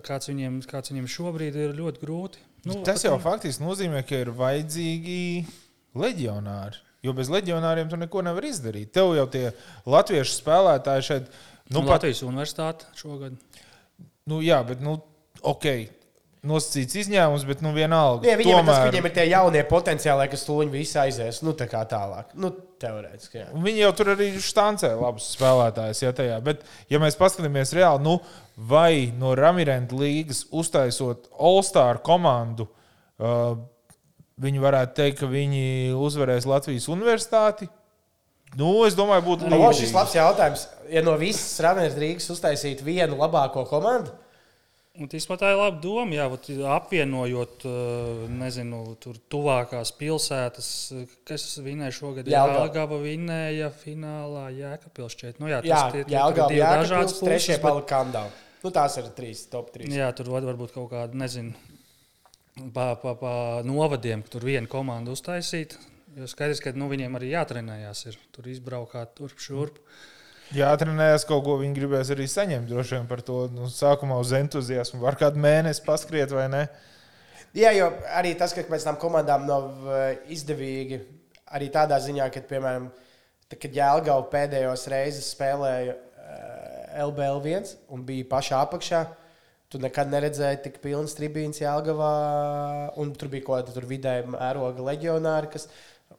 kāds 0.06 0.30
viņiem, 0.32 0.58
kāds 0.70 0.90
viņiem 0.90 1.10
šobrīd 1.14 1.60
ir 1.66 1.76
ļoti 1.78 2.02
grūti. 2.02 2.42
Nu, 2.64 2.80
Tas 2.86 3.04
jau 3.04 3.14
faktiski 3.20 3.62
nozīmē, 3.62 4.02
ka 4.08 4.24
ir 4.24 4.32
vajadzīgi 4.34 5.20
leģionāri. 6.00 6.82
Jo 7.04 7.12
bez 7.12 7.28
leģionāriem 7.28 7.90
tu 7.92 7.98
neko 8.00 8.22
nevar 8.24 8.46
izdarīt. 8.48 8.94
Tev 8.96 9.12
jau 9.14 9.26
tie 9.30 9.50
latviešu 9.84 10.38
spēlētāji 10.38 11.04
šeit, 11.10 11.26
nu, 11.68 11.76
nu, 11.76 11.82
pat, 11.84 11.98
Latvijas 11.98 12.22
universitāte 12.24 12.88
šogad. 12.96 13.36
nu 14.32 14.40
jā, 14.40 14.62
bet, 14.66 14.80
nu, 14.80 14.96
ok, 15.44 15.68
nosacīts 16.48 16.98
izņēmums, 17.04 17.44
bet, 17.48 17.62
nu, 17.64 17.72
vienalga. 17.76 18.28
Jā, 18.28 18.36
viņiem, 18.40 18.60
Tomēr... 18.60 18.70
tas, 18.70 18.88
viņiem 18.90 19.08
ir 19.08 19.14
tie 19.16 19.26
jaunie 19.30 19.62
potenciāli, 19.68 20.28
kas 20.32 20.46
tūlīt 20.46 20.72
visi 20.72 20.98
aizies. 21.00 21.40
Nu, 21.46 21.54
tā 21.58 21.66
kā 21.70 21.82
tālāk. 21.90 22.32
Nu, 22.38 22.52
teorētiski. 22.82 23.40
Jā. 23.40 23.46
Viņi 23.66 23.84
jau 23.84 23.92
tur 23.98 24.12
arī 24.14 24.30
štancē 24.44 24.92
labus 24.98 25.30
spēlētājus. 25.36 26.02
Ja, 26.04 26.14
tajā. 26.16 26.40
Bet, 26.44 26.64
ja 26.92 27.00
mēs 27.02 27.18
paskatāmies 27.20 27.74
reāli, 27.76 28.04
nu, 28.04 28.18
vai 28.70 29.12
no 29.18 29.34
Ramirenta 29.38 29.96
līgas 29.98 30.44
uztaisot 30.54 31.30
All-Star 31.34 32.02
komandu, 32.04 32.68
uh, 33.18 33.54
viņi 34.44 34.62
varētu 34.62 34.98
teikt, 34.98 35.22
ka 35.22 35.30
viņi 35.30 35.94
uzvarēs 35.96 36.48
Latvijas 36.50 36.90
universitāti. 36.92 37.70
Nu, 38.58 38.70
es 38.86 38.94
domāju, 38.94 39.24
būtu 39.32 39.50
O, 39.50 39.70
šis 39.74 39.94
labs 39.94 40.14
jautājums. 40.14 40.68
Ja 40.92 41.02
no 41.02 41.16
visas 41.18 41.56
Rāvijas 41.64 41.96
Rīgas 41.98 42.30
uztaisītu 42.30 42.86
vienu 42.86 43.18
labāko 43.18 43.64
komandu, 43.66 44.12
Un 44.94 45.08
Īstenībā 45.10 45.36
tā 45.40 45.48
ir 45.50 45.56
laba 45.58 45.80
doma. 45.82 46.14
Jā, 46.14 46.28
vat 46.30 46.46
apvienojot, 46.76 47.64
eh, 47.66 48.20
nezinu, 48.30 48.82
tur 49.02 49.16
tuvākās 49.32 49.90
pilsētas, 49.98 50.68
kas 51.26 51.46
vinēja 51.58 51.96
šogad. 51.96 52.28
Jelgava. 52.30 52.68
Jāgava 52.68 52.98
vinēja 53.02 53.72
finālā 53.74 54.44
Jēkabils 54.54 55.16
šķiet. 55.16 55.40
Nu, 55.42 55.50
jā, 55.50 55.58
tas 55.64 55.70
jā, 55.72 55.80
tie- 55.92 56.04
tie- 56.04 56.14
jā, 56.14 56.22
tur 56.30 56.38
ir 56.44 56.48
divi 56.52 56.60
jā, 56.62 56.70
dažādas 56.78 57.18
trešie 57.18 57.56
puses, 57.56 57.58
bet- 57.58 57.62
palika 57.66 57.90
kandāli. 57.96 58.30
Nu, 58.62 58.70
tās 58.70 58.96
ir 58.98 59.10
trīs, 59.18 59.50
top 59.50 59.72
trīs. 59.74 59.90
Jā, 59.92 60.14
tur 60.14 60.30
var, 60.30 60.42
varbūt 60.42 60.72
kaut 60.72 60.90
kāda, 60.92 61.12
nezinu, 61.12 61.54
pa, 62.72 62.94
pa, 62.94 63.14
pa 63.18 63.34
novadiem, 63.66 64.22
tur 64.30 64.40
viena 64.46 64.66
komanda 64.70 65.10
uztaisīta. 65.10 65.74
Jo 66.16 66.28
skaidrs, 66.30 66.60
ka 66.62 66.70
nu, 66.72 66.86
viņiem 66.88 67.18
arī 67.18 67.32
jātrenējās, 67.34 68.06
ir 68.06 68.16
tur 68.30 68.44
izbraukāt 68.44 69.16
turp 69.18 69.36
šurp. 69.42 69.78
Jā, 70.54 70.70
trenējās 70.78 71.24
kaut 71.26 71.42
ko. 71.46 71.56
Viņi 71.58 71.74
gribēs 71.74 72.12
arī 72.14 72.28
saņemt 72.30 72.68
droši 72.70 72.98
vien 72.98 73.06
par 73.10 73.22
to. 73.26 73.44
Nu, 73.50 73.66
sākumā 73.72 74.20
uz 74.22 74.30
entuziasmu. 74.36 75.00
Var 75.02 75.18
kādu 75.18 75.40
mēnesi 75.42 75.82
paskriet 75.82 76.34
vai 76.34 76.46
ne? 76.52 76.64
Jā, 77.54 77.72
jo 77.74 77.88
arī 78.14 78.34
tas, 78.38 78.54
ka 78.54 78.62
pēc 78.66 78.86
tam 78.86 78.98
komandām 79.02 79.44
nav 79.46 79.90
eh, 79.94 80.22
izdevīgi, 80.34 81.00
arī 81.54 81.68
tādā 81.74 82.00
ziņā, 82.02 82.26
ka, 82.34 82.42
piemēram, 82.50 82.88
tad, 83.46 83.58
kad 83.62 83.76
Jēlgava 83.78 84.24
pēdējos 84.32 84.88
reizes 84.90 85.28
spēlēja 85.36 85.94
eh, 85.94 86.96
LBL 87.04 87.38
1 87.42 87.76
un 87.94 88.02
bija 88.06 88.26
pašā 88.32 88.58
apakšā, 88.66 89.04
tu 89.70 89.78
nekad 89.82 90.10
neredzēji 90.10 90.64
tik 90.66 90.80
pilnas 90.82 91.14
tribīnas 91.18 91.62
Jēlgavā, 91.62 92.10
un 93.02 93.14
tur 93.18 93.30
bija 93.30 93.46
kaut 93.46 93.70
kāda 93.70 93.86
vidēja 93.90 94.26
mēroga 94.34 94.90
leģionāri, 94.90 95.50
kas 95.54 95.68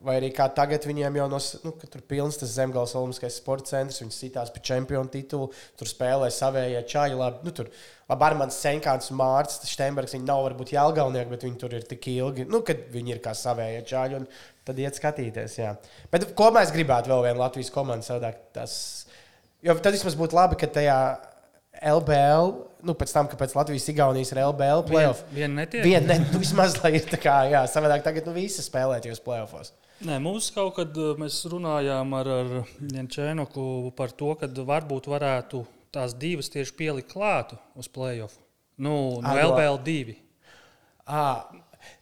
Vai 0.06 0.20
arī 0.20 0.30
kā 0.36 0.46
tagad 0.54 0.84
viņiem 0.86 1.16
jau 1.18 1.26
no, 1.32 1.40
nu, 1.66 1.72
tur 1.82 2.02
pilns 2.06 2.38
tas 2.38 2.52
zemgājas 2.54 2.94
Olimpiskais 3.00 3.40
sporta 3.42 3.72
centrs, 3.72 4.02
viņi 4.04 4.14
sitās 4.14 4.52
par 4.54 4.62
čempionu 4.68 5.10
titulu, 5.10 5.48
tur 5.80 5.90
spēlē 5.90 6.30
savējie 6.34 6.84
čaļi. 6.92 7.18
Labi, 7.18 7.42
nu, 7.48 7.54
tur 7.58 7.72
labi 8.12 8.28
ar 8.28 8.38
mani 8.38 8.54
Senkāns 8.54 9.10
Mārcis 9.18 9.74
Steinbergs, 9.74 10.14
viņi 10.14 10.28
nav 10.28 10.44
varbūt 10.46 10.76
jālgaunieki, 10.76 11.32
bet 11.34 11.46
viņi 11.48 11.62
tur 11.62 11.74
ir 11.74 11.88
tik 11.90 12.06
ilgi, 12.14 12.46
nu, 12.46 12.62
kad 12.68 12.86
viņi 12.94 13.16
ir 13.16 13.22
kā 13.24 13.34
savējie 13.38 13.82
čaļi, 13.90 14.20
un 14.20 14.28
tad 14.68 14.82
iet 14.84 15.00
skatīties, 15.00 15.60
jā. 15.64 15.74
Bet 16.14 16.28
ko 16.38 16.52
mēs 16.54 16.74
gribētu 16.76 17.10
vēl 17.10 17.26
vienu 17.30 17.42
Latvijas 17.42 17.74
komandu 17.74 18.06
savādāk? 18.06 18.44
Tas, 18.54 18.76
jo 19.66 19.74
tad 19.80 19.98
vismaz 19.98 20.18
būtu 20.20 20.38
labi, 20.38 20.60
ka 20.62 20.70
tajā 20.78 21.00
LBL, 21.82 22.54
nu, 22.86 22.94
pēc 22.98 23.16
tam, 23.16 23.28
ka 23.32 23.38
pēc 23.40 23.56
Latvijas-Igaunijas 23.58 24.32
ir 24.32 24.44
LBL 24.46 24.86
playoff. 24.88 25.26
Viena 25.32 25.40
vien 25.40 25.58
netiek. 25.60 25.84
Viena, 25.86 26.14
ne, 26.14 26.30
nu, 26.30 26.42
vismaz 26.44 26.78
lai 26.84 26.94
ir 27.00 27.10
tā 27.10 27.20
kā, 27.22 27.42
jā, 27.52 27.66
savādāk 27.72 28.06
tagad 28.06 28.30
nu, 28.30 28.36
visi 28.38 28.64
spēlēties 28.64 29.24
playoffos. 29.26 29.74
Nē, 30.04 30.18
mums 30.20 30.50
kaut 30.52 30.74
kad 30.76 30.98
eh, 31.00 31.14
mēs 31.20 31.38
runājām 31.48 32.12
ar, 32.18 32.28
ar 32.42 32.50
Jančēnoku 32.92 33.94
par 33.96 34.12
to, 34.12 34.34
ka 34.36 34.50
varbūt 34.52 35.08
varētu 35.08 35.64
tās 35.96 36.16
divas 36.20 36.52
tieši 36.52 36.76
pielikt 36.76 37.14
klātu 37.14 37.56
uz 37.80 37.88
playoff. 37.88 38.36
Nu, 38.76 39.22
no 39.24 39.32
no- 39.32 39.48
LBL 39.54 39.80
2. 39.86 40.18
À, 41.08 41.22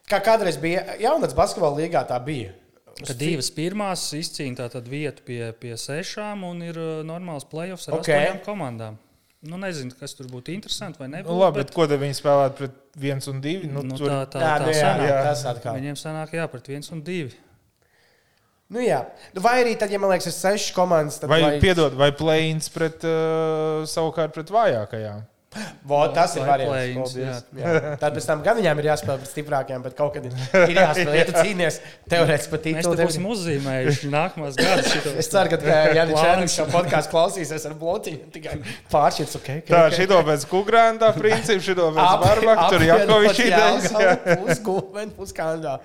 kā 0.10 0.18
kādreiz 0.26 0.58
bija 0.58 0.98
jaunatnes 0.98 1.36
basketbola 1.38 1.84
līgā, 1.84 2.02
tā 2.10 2.18
bija. 2.24 2.56
Kad 2.94 3.18
divas 3.18 3.50
pirmās 3.54 4.08
izcīnīja 4.18 4.64
tātad 4.68 4.90
vietu 4.90 5.26
pie, 5.26 5.40
pie 5.58 5.74
sešām 5.78 6.44
un 6.50 6.66
ir 6.66 6.78
eh, 6.82 6.92
normāls 7.06 7.46
playoffs 7.50 7.90
ar 7.90 8.00
Ok. 8.00 8.08
okay. 8.08 8.18
astoņām 8.26 8.44
komandām. 8.46 8.98
Nu, 9.44 9.58
nezinu, 9.60 9.92
kas 10.00 10.14
tur 10.16 10.30
būtu 10.32 10.54
interesanti 10.54 11.02
vai 11.02 11.10
nebūtu. 11.12 11.34
Nu, 11.34 11.42
labi, 11.44 11.60
bet 11.60 11.74
ko 11.76 11.84
tad 11.90 12.00
viņi 12.00 12.16
spēlētu 12.16 12.62
pret 12.62 12.76
viens 12.96 13.26
un 13.28 13.42
divi? 13.44 13.68
Nu, 13.68 13.82
nu, 13.84 13.98
tur... 14.00 14.08
tā, 14.08 14.22
tā, 14.32 14.40
Jā, 14.40 14.52
tā 14.56 14.64
nu, 14.64 14.72
jā, 14.72 14.84
sanāk. 14.86 15.10
jā, 15.10 15.18
tas 15.28 15.42
atkal. 15.52 15.80
Viņiem 15.82 15.98
sanāk, 16.00 16.38
jā, 16.38 16.46
pret 16.54 16.70
viens 16.72 16.94
un 16.96 17.02
divi. 17.04 17.34
Nu, 18.74 18.82
jā. 18.82 19.04
Nu, 19.36 19.44
vai 19.46 19.60
arī 19.62 19.76
tad, 19.78 19.92
ja 19.94 20.00
man 20.02 20.10
liekas, 20.14 20.32
ir 20.32 20.34
sešas 20.34 20.74
komandas, 20.74 21.20
tad 21.22 21.30
Vai, 21.30 21.44
vai... 21.46 21.60
piedod, 21.62 21.94
vai 22.00 22.10
plēns 22.16 22.72
pret 22.74 23.06
uh, 23.06 23.84
savukārt 23.90 24.34
pret 24.34 24.50
vājākajām? 24.54 25.22
Vo, 25.86 26.00
tas 26.16 26.34
ir 26.34 26.46
variants. 26.48 27.12
Paldies. 27.14 27.42
Jā. 27.58 27.74
Tad 28.02 28.16
pēc 28.16 28.26
tam 28.26 28.42
gan 28.46 28.58
viņām 28.58 28.80
ir 28.82 28.88
jāspēlē 28.88 29.18
pret 29.22 29.30
stiprākajām, 29.30 29.84
bet 29.86 29.96
kaut 29.98 30.16
kad 30.16 30.26
ir, 30.26 30.34
ir 30.64 30.80
jāspēlē. 30.80 31.18
Ja 31.20 31.26
tu 31.28 31.36
cīnies 31.38 31.78
teorētiski 32.10 32.54
par 32.54 32.64
Mēs 32.64 32.80
titulu, 32.80 32.98
te 32.98 33.08
būsim 33.10 33.28
uzzīmējuši 33.36 34.10
nākamās 34.14 34.58
gadus. 34.58 35.12
Es 35.22 35.30
ceru, 35.30 35.54
ka 35.54 35.78
Jānis. 35.94 36.18
Čērnis 36.18 36.58
šo 36.58 36.68
podkāstu 36.74 37.14
klausīsies 37.14 37.68
ar 37.70 37.78
blociņu. 37.78 38.32
Tikai 38.34 38.58
pāršķirts, 38.94 39.38
ok. 39.38 39.46
okay 39.46 39.66
Tā, 39.70 39.86
okay. 39.92 40.00
šito 40.02 40.20
pēc 40.32 40.48
kukurēna 40.50 41.14
principa, 41.20 41.62
šito 41.70 41.90
pēc 41.94 42.26
barbaka, 42.26 42.68
tur 42.74 42.88
Jakovičs 42.90 43.46
idejas. 43.46 43.90
jā. 43.94 44.18
Pusgūveni, 44.42 45.14
puskandā. 45.20 45.78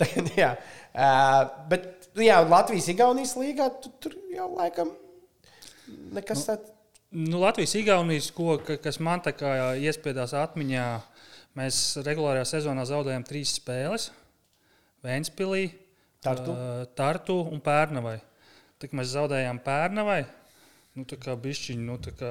Tagad, 0.00 0.32
jā. 0.46 0.54
Uh, 0.90 1.44
bet, 1.70 1.99
nu 2.20 2.26
jā, 2.28 2.36
un 2.44 2.52
Latvijas 2.52 2.88
Igaunijas 2.92 3.32
līgā 3.40 3.70
tu, 3.80 3.88
tur 4.02 4.14
jau 4.34 4.50
laikam 4.58 4.92
nekas 6.12 6.44
tāds. 6.48 6.74
Nu, 7.10 7.40
Latvijas 7.42 7.72
Igaunijas, 7.80 8.28
ko, 8.36 8.58
ka- 8.62 8.76
kas 8.78 9.00
man 9.02 9.22
tā 9.24 9.32
kā 9.34 9.54
iespiedās 9.80 10.30
atmiņā, 10.38 10.84
mēs 11.58 11.78
regulārajā 12.06 12.44
sezonā 12.52 12.84
zaudējām 12.86 13.24
trīs 13.26 13.56
spēles. 13.58 14.10
Vēnspilī, 15.02 15.64
Tartu. 16.22 16.52
ā, 16.52 16.84
Tartu 16.94 17.38
un 17.50 17.60
Pērnavai. 17.64 18.18
Kad 18.80 18.92
mēs 18.96 19.10
zaudējām 19.16 19.58
Pērnavai, 19.64 20.20
nu, 20.98 21.04
bišķiņi, 21.44 21.82
nu, 21.86 21.96
kā, 22.18 22.30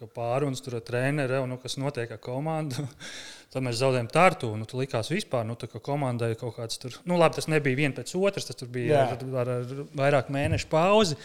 kā 0.00 0.08
pārunas 0.14 0.62
tur 0.64 0.78
ar 0.78 0.84
treneri, 0.86 1.38
un, 1.42 1.52
nu, 1.52 1.58
kas 1.60 1.76
notiek 1.80 2.14
ar 2.14 2.20
komandu. 2.22 2.86
Tad 3.52 3.62
mēs 3.62 3.78
zaudējām 3.78 4.08
Tartu. 4.10 4.50
Nu, 4.58 4.66
tur 4.66 4.80
likās 4.82 5.12
vispār, 5.12 5.44
nu, 5.46 5.54
kā 5.54 5.80
komandai 5.84 6.32
kaut 6.40 6.56
kāds 6.56 6.80
tur. 6.82 6.96
Nu, 7.06 7.18
labi, 7.20 7.38
tas 7.38 7.50
nebija 7.50 7.78
viens 7.78 7.96
pēc 7.98 8.14
otras, 8.18 8.48
tas 8.48 8.58
tur 8.58 8.70
bija 8.74 8.96
Jā. 8.96 9.02
ar, 9.14 9.26
ar, 9.42 9.52
ar 9.58 9.84
vairāk 10.00 10.32
mēnešu 10.34 10.70
pauzi. 10.72 11.18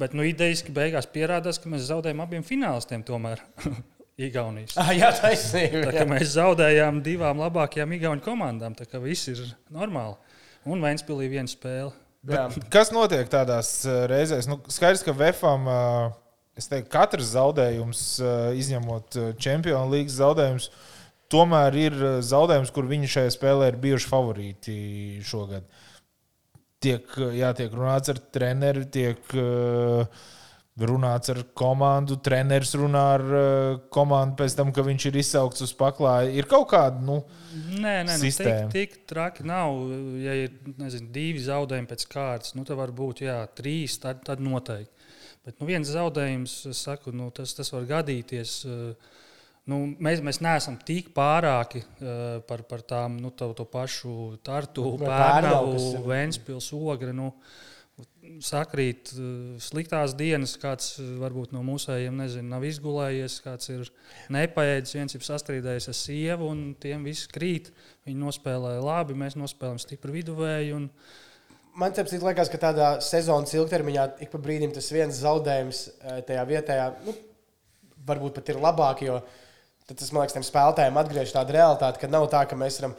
Bet, 0.00 0.16
nu, 0.16 0.24
idejiski 0.26 0.74
beigās 0.74 1.08
pierādās, 1.12 1.60
ka 1.62 1.70
mēs 1.72 1.86
zaudējām 1.90 2.24
abiem 2.24 2.46
finālistiem 2.46 3.06
tomēr. 3.06 3.44
Igaunijas. 4.16 4.78
Ah, 4.80 4.94
jā, 4.96 5.10
taisnība. 5.12 5.90
Tā 5.90 5.98
kā 5.98 6.06
mēs 6.08 6.30
zaudējām 6.38 7.02
divām 7.04 7.42
labākajām 7.44 7.92
Igaunijas 7.98 8.24
komandām, 8.24 8.72
tā 8.78 8.88
kā 8.88 8.96
viss 9.02 9.28
ir 9.28 9.42
normāli. 9.68 10.16
Un 10.66 10.80
Vēnspīlī 10.82 11.28
viena 11.30 11.52
spēle. 11.52 11.92
Kas 12.72 12.92
notiek 12.94 13.28
tādās 13.32 13.70
uh, 13.86 14.04
reizēs? 14.10 14.48
Nu, 14.50 14.58
skaidrs, 14.72 15.04
ka 15.06 15.14
es 16.58 16.68
teiktu, 16.70 16.90
katrs 16.92 17.32
zaudējums, 17.34 18.04
uh, 18.22 18.52
izņemot 18.58 19.18
Champions 19.38 19.92
League 19.92 20.12
zaudējumus, 20.12 20.70
tomēr 21.32 21.76
ir 21.80 21.98
zaudējums, 22.24 22.72
kur 22.74 22.88
viņi 22.90 23.12
šajā 23.16 23.34
spēlē 23.34 23.72
ir 23.72 23.82
bijuši 23.82 24.10
favorīti 24.10 24.78
šogad. 25.26 25.66
Tiek, 26.82 27.06
jā, 27.34 27.50
tiek 27.56 27.72
runāts 27.74 28.12
ar 28.12 28.20
treneri, 28.34 28.84
tiek 28.92 29.36
uh, 29.38 30.04
runāts 30.76 31.30
ar 31.32 31.38
komandu, 31.56 32.18
treneris 32.20 32.74
runā 32.76 33.02
ar 33.16 33.22
uh, 33.24 33.78
komandu 33.94 34.36
pēc 34.42 34.56
tam, 34.58 34.72
ka 34.76 34.84
viņš 34.84 35.06
ir 35.08 35.16
izsaukts 35.22 35.64
uz 35.64 35.72
paklāja. 35.78 36.28
Ir 36.36 36.44
kaut 36.50 36.68
kāda, 36.74 37.00
nu, 37.00 37.22
Nē, 37.56 38.02
nē, 38.04 38.16
nu, 38.18 38.20
Sistēma. 38.20 38.68
tik, 38.74 38.92
tik 38.92 39.06
traki 39.08 39.46
nav. 39.48 39.78
Ja 40.20 40.34
ir 40.36 40.52
nezinu, 40.76 41.08
divi 41.14 41.40
zaudējumi 41.40 41.88
pēc 41.88 42.04
kārtas, 42.12 42.52
nu, 42.58 42.66
tad 42.68 42.76
var 42.76 42.92
būt 42.92 43.24
jā, 43.24 43.38
trīs, 43.56 43.96
tad, 44.02 44.20
tad 44.28 44.42
noteikti. 44.44 44.92
Bet 45.46 45.60
nu, 45.62 45.68
viens 45.70 45.88
zaudējums, 45.88 46.58
es 46.72 46.80
saku, 46.84 47.12
nu, 47.14 47.30
tas, 47.30 47.54
tas 47.56 47.72
var 47.72 47.86
gadīties. 47.96 48.58
eh, 48.68 49.14
Nu, 49.66 49.80
mēs, 49.98 50.20
mēs 50.22 50.38
neesam 50.38 50.76
tik 50.86 51.08
pārāki 51.10 51.80
uh, 51.82 52.36
par, 52.46 52.60
par 52.70 52.84
tām 52.86 53.16
nu, 53.18 53.32
to, 53.34 53.48
to 53.58 53.64
pašu 53.66 54.36
tartu, 54.46 54.84
Vai 55.00 55.08
Pērnavu, 55.08 55.72
kas 55.72 55.82
pērnavu, 55.82 55.96
ir- 56.04 56.04
Vēnspils, 56.12 56.68
ogre. 56.78 57.10
Nu, 57.12 57.32
sakrīt 58.44 59.12
uh, 59.16 59.58
sliktās 59.62 60.14
dienas, 60.18 60.56
kāds 60.60 60.96
uh, 61.00 61.12
varbūt 61.22 61.54
no 61.56 61.62
mūsējiem 61.66 62.16
nezinu, 62.22 62.48
nav 62.52 62.66
izgulējies, 62.68 63.38
kāds 63.44 63.70
ir 63.72 63.92
nepaēdis, 64.34 64.96
viens 64.98 65.16
ir 65.16 65.26
sastrīdējies 65.26 65.90
ar 65.92 65.98
sievu, 65.98 66.50
un 66.52 66.64
tiem 66.80 67.06
viss 67.06 67.30
krīt. 67.32 67.72
Viņi 68.06 68.20
nospēlēja 68.22 68.82
labi, 68.84 69.16
mēs 69.18 69.38
nospēlējām 69.38 69.80
stipru 69.82 70.16
viduvēju. 70.18 70.82
Un, 70.82 70.90
Man 71.76 71.92
liekas, 71.92 72.48
ka 72.48 72.56
tādā 72.56 72.86
sezonas 73.04 73.52
ilgtermiņā 73.52 74.04
ik 74.24 74.30
pa 74.32 74.38
brīdim 74.40 74.70
tas 74.72 74.86
viens 74.94 75.18
zaudējums 75.20 75.80
eh, 75.90 76.22
tajā 76.24 76.44
vietā, 76.48 76.76
nu, 77.04 77.12
varbūt 78.08 78.38
pat 78.38 78.48
ir 78.48 78.60
labāk, 78.62 79.02
jo 79.04 79.18
tas, 79.90 80.08
man 80.08 80.24
liekas, 80.24 80.38
tiem 80.38 80.46
spēlētājiem 80.46 80.96
atgriež 81.02 81.34
tādu 81.34 81.52
realitāti, 81.58 82.00
ka 82.00 82.08
nav 82.08 82.30
tā, 82.32 82.46
ka 82.48 82.56
mēs 82.56 82.80
varam 82.80 82.96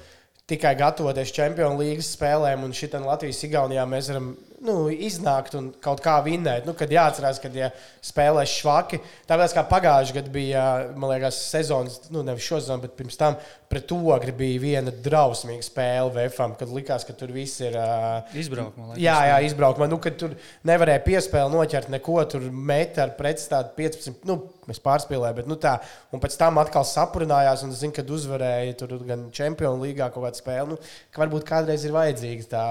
tikai 0.48 0.76
gatavoties 0.80 1.34
Champions 1.34 1.82
League 1.82 2.06
spēlēm, 2.06 2.68
un 2.68 2.76
šitā 2.78 3.02
Latvijas-Igaunijā 3.02 3.88
mēs 3.90 4.12
varam 4.14 4.30
nu, 4.68 4.76
iznākt 4.92 5.56
un 5.58 5.70
kaut 5.84 6.02
kā 6.06 6.18
vinnēt. 6.26 6.68
Nu, 6.68 6.76
kad 6.78 6.92
jāatcerās, 6.92 7.40
ka 7.42 7.52
ja 7.56 7.72
spēlēs 8.06 8.58
švaki. 8.60 9.00
Tāpēc 9.30 9.56
kā 9.56 9.64
pagājušajā 9.72 10.18
gadā 10.20 10.34
bija, 10.34 10.66
man 10.96 11.14
liekas, 11.14 11.40
sezonas, 11.52 12.02
nu, 12.14 12.24
nevis 12.28 12.46
šo 12.48 12.62
sezonu, 12.62 12.86
bet 12.86 12.98
pirms 13.00 13.20
tam 13.20 13.40
pret 13.68 13.92
ogri 13.92 14.32
bija 14.36 14.62
viena 14.64 14.92
drausmīga 14.92 15.66
spēle 15.66 16.14
VFam, 16.16 16.56
kad 16.60 16.72
likās, 16.72 17.08
ka 17.08 17.16
tur 17.18 17.34
viss 17.36 17.60
ir. 17.64 17.76
Uh, 17.76 18.38
izbraukumā. 18.40 18.96
Jā, 19.02 19.18
jā, 19.32 19.40
izbraukumā. 19.50 19.90
Nu, 19.92 20.00
kad 20.04 20.20
tur 20.20 20.38
nevarēja 20.68 21.04
piespēlēt, 21.08 21.54
noķert 21.56 21.92
neko, 21.92 22.20
tur 22.32 22.48
met 22.52 23.00
ar 23.02 23.16
pretstātu 23.20 23.76
15. 23.80 24.24
Nu, 24.28 24.40
Mēs 24.68 24.82
pārspīlējām, 24.84 25.36
bet 25.38 25.46
nu, 25.48 25.56
tā, 25.64 25.78
un 26.12 26.20
pēc 26.20 26.34
tam 26.40 26.58
atkal 26.60 26.84
sapurinājās. 26.84 27.62
Un 27.64 27.72
es 27.72 27.80
zinu, 27.80 27.94
kad 27.96 28.10
uzvarēja 28.12 28.74
tur 28.82 28.98
gan 29.08 29.30
Champions 29.32 29.80
League 29.80 30.10
kaut 30.12 30.26
kāda 30.26 30.42
spēle. 30.42 30.74
Nu, 30.74 30.80
ka 31.14 31.24
varbūt 31.24 31.46
kādreiz 31.48 31.86
ir 31.88 31.96
vajadzīgs 31.96 32.50
tā 32.52 32.64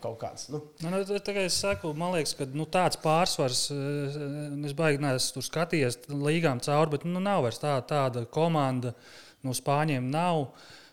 kaut 0.00 0.16
kāds. 0.22 0.48
Nu. 0.52 0.62
Nu, 0.80 0.94
nu, 0.94 1.02
tagad 1.42 1.50
es 1.50 1.58
saku, 1.60 1.92
man 1.94 2.14
liekas, 2.14 2.34
ka 2.38 2.46
nu, 2.54 2.66
tāds 2.66 2.98
pārsvars, 3.02 3.70
eh, 3.72 4.66
es 4.66 4.74
baigi 4.74 5.00
neesmu 5.02 5.34
tur 5.34 5.42
skatījies 5.42 5.98
līgām 6.08 6.60
cauri, 6.62 6.90
bet 6.90 7.04
nu, 7.04 7.20
nav 7.20 7.42
vairs 7.42 7.58
tā, 7.58 7.74
tāda 7.82 8.26
komanda 8.26 8.94
no 9.42 9.52
Spāņiem. 9.52 10.10
Nav. 10.10 10.52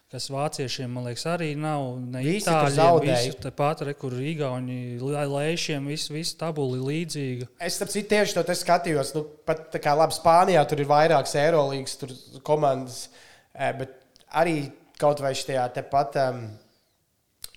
Kas 0.10 0.26
vāciešiem, 0.34 0.90
man 0.90 1.04
liekas, 1.06 1.22
arī 1.30 1.52
nav. 1.54 2.00
Ne 2.02 2.24
visi 2.26 2.48
itāļiem, 2.50 3.36
tāpat 3.44 3.84
arī 3.84 3.92
kur 3.94 4.16
īgauni 4.18 4.98
lēšiem, 4.98 5.86
viss 5.86 6.10
vis 6.10 6.32
tabuli 6.34 6.80
līdzīga. 6.82 7.46
Es 7.62 7.78
citu, 7.78 8.08
tieši 8.10 8.34
to 8.34 8.56
skatījos. 8.58 9.14
Nu, 9.14 9.22
pat 9.46 9.68
tā 9.70 9.78
kā 9.78 9.94
labi, 9.94 10.18
Spānijā 10.18 10.64
tur 10.66 10.82
ir 10.82 10.90
vairākas 10.90 11.36
Eirolandes 11.38 12.42
komandas, 12.42 13.12
eh, 13.54 13.70
bet 13.78 13.94
arī 14.34 14.72
kaut 14.98 15.22
vai 15.22 15.36
šajā 15.38 15.68
tepat 15.78 16.18
um, 16.26 16.42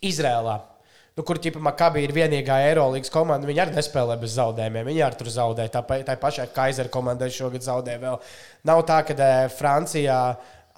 Izrēlā 0.04 0.58
nu, 1.16 1.24
kur 1.26 1.40
ķipa 1.42 1.60
Makabī 1.62 2.06
ir 2.06 2.14
vienīgā 2.16 2.62
Eirolandes 2.68 3.12
komanda. 3.12 3.48
Viņi 3.48 3.64
arī 3.66 3.76
nespēlē 3.76 4.16
bez 4.22 4.38
zaudējumiem. 4.38 4.88
Viņi 4.92 5.04
arī 5.06 5.20
tur 5.20 5.30
zaudē. 5.34 5.68
Tā, 5.72 5.84
tā 6.06 6.16
pašai 6.20 6.48
Kaisera 6.54 6.92
komandai 6.92 7.30
šogad 7.34 7.64
zaudē 7.66 7.98
vēl. 8.02 8.18
Nav 8.68 8.82
tā, 8.88 9.02
ka 9.06 9.30
Francijā. 9.58 10.24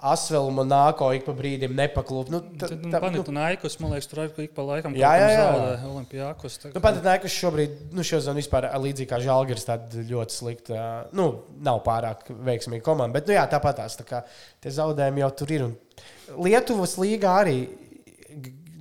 Asvelu 0.05 0.51
Monako 0.53 1.07
ik 1.17 1.23
pa 1.25 1.33
brīdim 1.33 1.73
nepaklūp. 1.79 2.29
Nu, 2.29 2.43
tā, 2.61 2.69
tā, 2.69 2.77
nu, 2.77 2.91
Panīt, 3.01 3.23
nu, 3.25 3.35
Naikus, 3.39 3.79
man 3.81 3.95
liekas, 3.95 4.09
tur 4.11 4.19
arī 4.21 4.45
ik 4.45 4.51
pa 4.53 4.67
laikam 4.67 4.97
jā, 4.99 5.13
jā, 5.17 5.29
jā. 5.33 5.47
zaudē 5.47 5.89
Olimpijākus. 5.89 6.59
Nu, 6.75 6.83
pat 6.85 6.99
Naikus 7.07 7.33
šobrīd, 7.33 7.79
nu, 7.95 8.05
šodien 8.05 8.37
vispār 8.37 8.67
līdzīgi 8.85 9.09
kā 9.09 9.21
Žalgiris, 9.25 9.65
tāda 9.65 10.05
ļoti 10.11 10.37
slikta, 10.37 10.83
nu, 11.17 11.29
nav 11.65 11.81
pārāk 11.87 12.27
veiksmīga 12.29 12.85
komanda, 12.85 13.17
bet, 13.17 13.31
nu, 13.31 13.39
jā, 13.39 13.47
tāpat 13.49 13.81
tās, 13.81 13.97
tā 13.97 14.05
kā 14.11 14.21
tie 14.61 14.75
zaudējumi 14.77 15.25
jau 15.25 15.31
tur 15.41 15.55
ir. 15.57 15.65
Un 15.71 16.45
Lietuvas 16.51 16.99
līgā 17.01 17.39
arī 17.47 17.59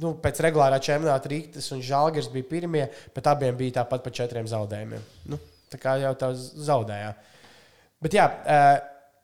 nu, 0.02 0.14
pēc 0.24 0.40
regulārā 0.46 0.80
čempionāta 0.84 1.30
Rīgas 1.32 1.70
un 1.76 1.84
Žalgiris 1.84 2.32
bija 2.34 2.48
pirmie, 2.50 2.88
bet 3.16 3.28
abiem 3.30 3.58
bija 3.60 3.82
tāpat 3.82 4.04
pa 4.06 4.14
četriem 4.14 4.48
zaudējumiem. 4.50 5.04
Nu, 5.32 5.40
tā 5.74 5.80
kā 5.82 5.98
jau 6.02 6.14
tā 6.20 6.32
zaudēja. 6.38 7.14
Bet 8.04 8.18
jā, 8.18 8.26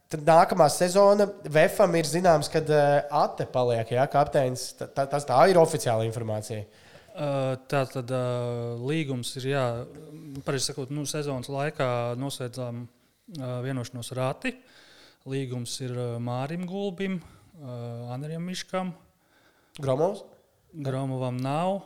tad 0.10 0.22
nākamā 0.26 0.70
sezona 0.74 1.28
Vēfam 1.52 1.98
ir 2.00 2.08
zināms, 2.10 2.50
kad 2.52 2.70
Ate 2.70 3.48
paliek, 3.52 3.92
jā, 3.98 4.06
kapteinis. 4.12 4.72
Tā, 4.80 5.04
tas 5.04 5.28
tā 5.28 5.40
ir 5.52 5.60
oficiāla 5.62 6.08
informācija. 6.08 6.64
Tā 7.70 7.84
tad 7.92 8.14
līgums 8.80 9.34
ir, 9.42 9.50
jā, 9.52 9.66
pareizi 10.46 10.70
sakot, 10.70 10.94
nu, 10.96 11.04
sezonas 11.10 11.52
laikā 11.52 11.90
noslēdzām 12.22 12.86
vienošanos 13.66 14.14
ar 14.16 14.24
Ati. 14.30 14.56
Līgums 15.30 15.76
ir 15.84 15.92
Mārim 16.24 16.64
Gulbim, 16.70 17.20
Andrijam 18.14 18.48
Miškam. 18.48 18.96
Gromovs? 19.84 20.24
Gromovam 20.74 21.38
nav. 21.42 21.82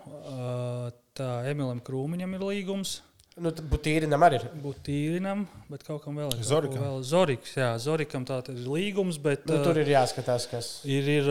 Tā 1.13 1.31
Emilam 1.49 1.81
Krūmiņam 1.84 2.38
ir 2.38 2.45
līgums. 2.49 3.01
Nu, 3.34 3.49
Butīrinam 3.49 4.21
arī 4.27 4.38
ir. 4.38 4.43
Butīrinam, 4.61 5.47
bet 5.65 5.81
kaut 5.88 6.03
kam 6.03 6.19
vēl 6.21 6.36
ir. 6.36 6.43
Zorikam. 6.45 6.84
Vēl. 6.84 6.99
Zoriks, 7.07 7.55
jā, 7.57 7.71
Zorikam 7.81 8.27
tā 8.29 8.38
ir 8.53 8.59
līgums, 8.69 9.17
bet. 9.21 9.47
Nu, 9.49 9.57
tur 9.65 9.79
ir 9.81 9.89
jāskatās, 9.89 10.45
kas. 10.51 10.69
Ir, 10.86 11.09
ir, 11.09 11.29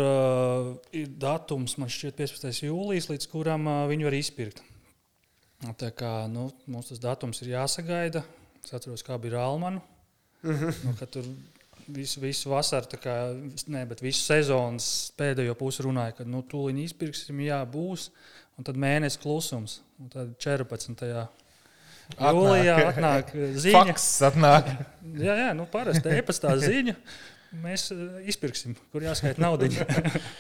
ir 0.99 1.13
datums, 1.23 1.77
man 1.79 1.93
šķiet, 1.93 2.17
15. 2.19 2.65
jūlijas, 2.67 3.07
līdz 3.13 3.29
kuram 3.31 3.71
viņu 3.91 4.09
var 4.09 4.19
izpirkt. 4.19 4.65
Tā 5.79 5.93
kā 5.95 6.11
nu, 6.31 6.49
mums 6.67 6.91
tas 6.91 7.03
datums 7.03 7.39
ir 7.45 7.53
jāsagaida. 7.55 8.25
Es 8.63 8.75
atceros, 8.75 9.07
kā 9.07 9.15
bija 9.23 9.39
Rālmanu. 9.39 9.83
Mm 10.43 10.57
-hmm. 10.59 10.85
nu, 10.89 11.07
tur 11.07 11.27
visu, 11.89 12.21
visu 12.23 12.53
vasaru, 12.53 12.99
kā, 13.03 13.17
ne, 13.73 13.83
bet 13.89 14.03
visu 14.05 14.23
sezonas 14.25 14.87
pēdējo 15.19 15.57
pusi 15.59 15.85
runāja, 15.87 16.17
ka 16.21 16.27
nu, 16.29 16.43
tūlīt 16.49 16.83
izpirksim, 16.87 17.41
jā, 17.47 17.63
būs. 17.69 18.11
Un 18.61 18.67
tad 18.69 18.77
mēnesis 18.77 19.21
klusums. 19.23 19.79
Un 20.01 20.11
tad 20.13 20.33
14. 20.43 21.05
jūlijā 22.21 22.79
atnāk 22.91 23.33
ziņa. 23.35 23.77
Faks 23.79 24.09
atnāk. 24.29 24.73
jā, 25.17 25.37
jā, 25.47 25.53
nu 25.57 25.67
parasti 25.73 26.13
e-pastā 26.19 26.53
ziņa. 26.61 26.97
Mēs 27.63 27.91
izpirksim, 28.29 28.77
kur 28.93 29.05
jāskaita 29.05 29.43
naudu. 29.43 29.69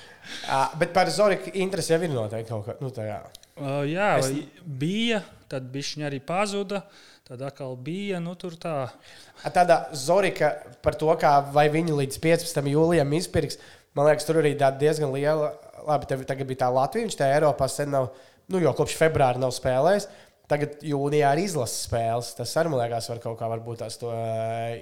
bet 0.80 0.94
par 0.96 1.10
Zoriku 1.12 1.52
interesi 1.60 1.92
jau 1.92 2.00
ir 2.00 2.12
noteikti 2.12 2.48
kaut 2.48 2.64
kā. 2.68 2.76
Nu, 2.80 2.88
tajā. 2.94 3.18
uh, 3.60 3.82
jā, 3.88 4.14
es... 4.22 4.30
bija, 4.64 5.20
tad 5.52 5.68
viņa 5.72 6.08
arī 6.08 6.22
pazuda. 6.24 6.80
Tad 7.28 7.42
atkal 7.46 7.76
bija 7.78 8.18
nu, 8.20 8.34
tā. 8.34 8.74
Tāda 9.54 9.76
Zorika 9.94 10.50
par 10.82 10.96
to, 10.98 11.12
kā 11.20 11.36
vai 11.54 11.68
viņi 11.70 11.94
līdz 12.00 12.18
15. 12.24 12.66
jūlijam 12.72 13.14
izpirks, 13.14 13.60
man 13.94 14.08
liekas, 14.08 14.26
tur 14.26 14.40
arī 14.42 14.56
diezgan 14.58 15.14
liela. 15.14 15.52
Labi, 15.86 16.06
tev 16.10 16.26
tagad 16.26 16.46
bija 16.50 16.64
tā 16.64 16.68
Latvija, 16.70 17.06
viņš 17.06 17.16
tā 17.18 17.30
Eiropā 17.36 17.66
sen 17.70 17.90
nav, 17.94 18.10
nu, 18.50 18.60
jau 18.62 18.74
kopš 18.78 18.98
februāra 18.98 19.40
nav 19.42 19.54
spēlējis. 19.54 20.10
Tagad 20.50 20.82
jūnijā 20.86 21.30
ir 21.34 21.44
izlases 21.46 21.86
spēles. 21.86 22.34
Tas 22.38 22.58
arī, 22.58 22.74
man 22.74 22.82
liekas, 22.82 23.08
var 23.10 23.22
kaut 23.22 23.38
kā 23.40 23.48
varbūt 23.54 23.82
tās 23.82 23.98
to 24.02 24.10
uh, 24.10 24.76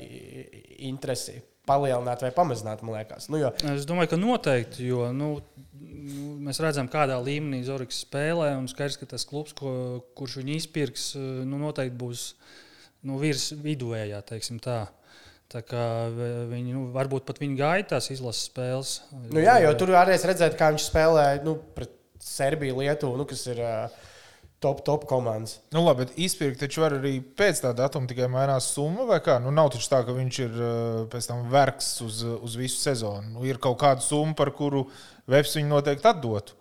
interesi 0.90 1.38
palielināt 1.68 2.24
vai 2.24 2.30
pamazināt. 2.34 2.82
Nu, 2.84 3.40
jo... 3.40 3.50
Es 3.72 3.86
domāju, 3.88 4.12
ka 4.12 4.20
noteikti, 4.20 4.86
jo 4.88 5.10
nu, 5.16 5.32
nu, 5.80 6.30
mēs 6.46 6.60
redzam, 6.62 6.88
kādā 6.90 7.18
līmenī 7.22 7.62
Zorgs 7.66 8.02
spēlē. 8.06 8.52
Un 8.58 8.68
skaidrs, 8.70 8.98
ka 9.00 9.10
tas 9.10 9.26
klubs, 9.28 9.54
ko, 9.58 9.72
kurš 10.18 10.40
viņu 10.40 10.56
izpirks, 10.56 11.10
nu, 11.18 11.60
noteikti 11.60 11.98
būs 12.00 12.24
nu, 13.08 13.20
virs 13.20 13.50
viduvējā. 13.60 14.22
Tā 15.50 15.64
kā 15.66 15.84
viņi, 16.50 16.76
nu, 16.76 16.84
varbūt 16.94 17.24
pat 17.26 17.40
viņa 17.42 17.56
gaitās 17.58 18.10
izlases 18.14 18.46
spēles. 18.52 18.92
Nu, 19.32 19.40
jā, 19.42 19.58
jo 19.64 19.72
tur 19.78 19.96
arī 19.98 20.14
redzēt, 20.14 20.54
kā 20.58 20.70
viņš 20.70 20.86
spēlē 20.92 21.24
nu, 21.46 21.56
pret 21.74 21.96
Serbiju, 22.20 22.76
Lietuvu, 22.78 23.16
nu, 23.16 23.24
kas 23.26 23.46
ir 23.48 23.58
uh, 23.64 24.10
top, 24.60 24.82
top 24.86 25.06
komandas. 25.10 25.58
Nu, 25.72 25.82
labi, 25.86 26.04
bet 26.04 26.18
izpirkt 26.20 26.60
taču 26.60 26.84
var 26.84 26.98
arī 26.98 27.16
pēc 27.20 27.62
tā 27.64 27.72
datuma 27.76 28.10
tikai 28.10 28.28
mainās 28.32 28.70
summa, 28.74 29.06
vai 29.08 29.20
kā? 29.24 29.38
Nu, 29.42 29.52
nav 29.54 29.72
taču 29.74 29.88
tā, 29.92 30.02
ka 30.06 30.16
viņš 30.16 30.40
ir 30.46 30.60
pēc 31.12 31.30
tam 31.32 31.46
vergs 31.52 31.94
uz, 32.04 32.22
uz 32.22 32.58
visu 32.60 32.80
sezonu. 32.82 33.36
Nu, 33.36 33.46
ir 33.48 33.60
kaut 33.62 33.80
kāda 33.80 34.04
summa, 34.04 34.36
par 34.36 34.52
kuru 34.56 34.86
Vēps 35.30 35.54
viņu 35.58 35.70
noteikti 35.70 36.10
atdotu. 36.10 36.56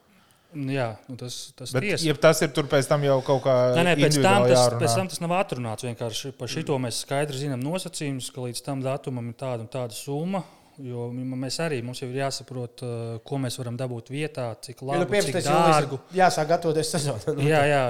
Jā, 0.50 0.96
nu 1.06 1.14
tas, 1.18 1.36
tas, 1.54 1.72
Bet, 1.76 1.86
ja 2.02 2.14
tas 2.18 2.40
ir 2.42 2.50
tur 2.58 2.66
pēc 2.70 2.88
tam 2.90 3.04
jau 3.06 3.20
kaut 3.26 3.44
kā 3.44 3.54
nē, 3.78 3.84
nē, 3.86 3.92
pēc 4.00 4.16
tam 4.18 4.48
tas, 4.48 4.56
jārunā. 4.56 4.80
pēc 4.82 4.96
tam 4.98 5.10
tas 5.12 5.22
nav 5.22 5.34
atrunāts. 5.38 5.86
Vienkārši 5.86 6.32
par 6.40 6.50
šito 6.50 6.78
mēs 6.82 7.04
skaidri 7.04 7.38
zinām 7.44 7.62
nosacījumus, 7.62 8.32
ka 8.34 8.48
līdz 8.48 8.64
tam 8.66 8.82
datumam 8.82 9.30
ir 9.30 9.38
tāda 9.38 9.62
un 9.66 9.70
tāda 9.70 9.94
summa. 9.94 10.42
Jo 10.80 11.10
mēs 11.12 11.58
arī 11.60 11.82
mums 11.84 12.00
ir 12.06 12.14
jāsaprot, 12.16 12.84
uh, 12.86 13.16
ko 13.28 13.40
mēs 13.44 13.58
varam 13.60 13.76
dabūt 13.80 14.12
vietā, 14.14 14.46
cik 14.64 14.84
labi, 14.88 15.02
ja, 15.02 15.24
nu, 15.24 15.24
cik 15.28 15.40
dārgu. 15.48 16.00
Jāsāk 16.16 16.48
gatavoties 16.54 16.92
sezonai. 16.96 17.34
Nu, 17.36 17.48
jā, 17.50 17.64
jā, 17.68 17.82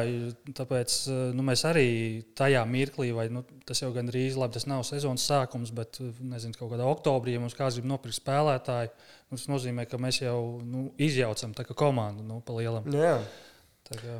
tāpēc 0.57 0.95
uh, 1.11 1.19
nu, 1.37 1.45
mēs 1.45 1.65
arī 1.69 1.85
tajā 2.39 2.63
mirklī, 2.69 3.11
vai 3.13 3.27
nu, 3.33 3.43
tas 3.69 3.83
jau 3.83 3.91
gandrīz 3.93 4.39
labi, 4.39 4.57
tas 4.57 4.65
nav 4.69 4.81
sezonas 4.87 5.27
sākums, 5.29 5.73
bet 5.75 6.01
uh, 6.01 6.09
nezinu, 6.31 6.57
kaut 6.57 6.73
kādā 6.73 6.87
oktobrī, 6.89 7.37
ja 7.37 7.43
mums 7.43 7.57
kāds 7.57 7.77
grib 7.77 7.91
nopirkt 7.91 8.17
spēlētāju, 8.17 8.89
nu, 9.29 9.37
tas 9.37 9.45
nozīmē, 9.53 9.85
ka 9.89 10.01
mēs 10.01 10.23
jau 10.23 10.41
nu, 10.65 10.89
izjaucam 10.97 11.53
komandu 11.69 12.25
nu, 12.25 12.41
pa 12.41 12.57
lielam. 12.57 12.89
Nu, 12.89 13.01
jā. 13.05 13.19
Tā 13.89 14.01
kā, 14.01 14.19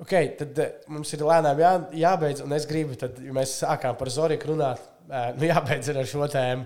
Okay, 0.00 0.30
tad 0.32 0.56
mums 0.88 1.10
ir 1.12 1.20
lēnām 1.28 1.58
jā, 1.60 1.70
jābeidz, 2.06 2.40
un 2.40 2.54
es 2.56 2.64
gribu, 2.68 2.94
tad, 2.96 3.18
ja 3.20 3.34
mēs 3.36 3.58
sākām 3.60 3.98
par 4.00 4.08
Zoriku 4.08 4.54
runāt, 4.54 4.80
nu, 5.10 5.44
jābeidz 5.44 5.90
ar 5.92 6.06
šo 6.08 6.28
tēmu. 6.32 6.64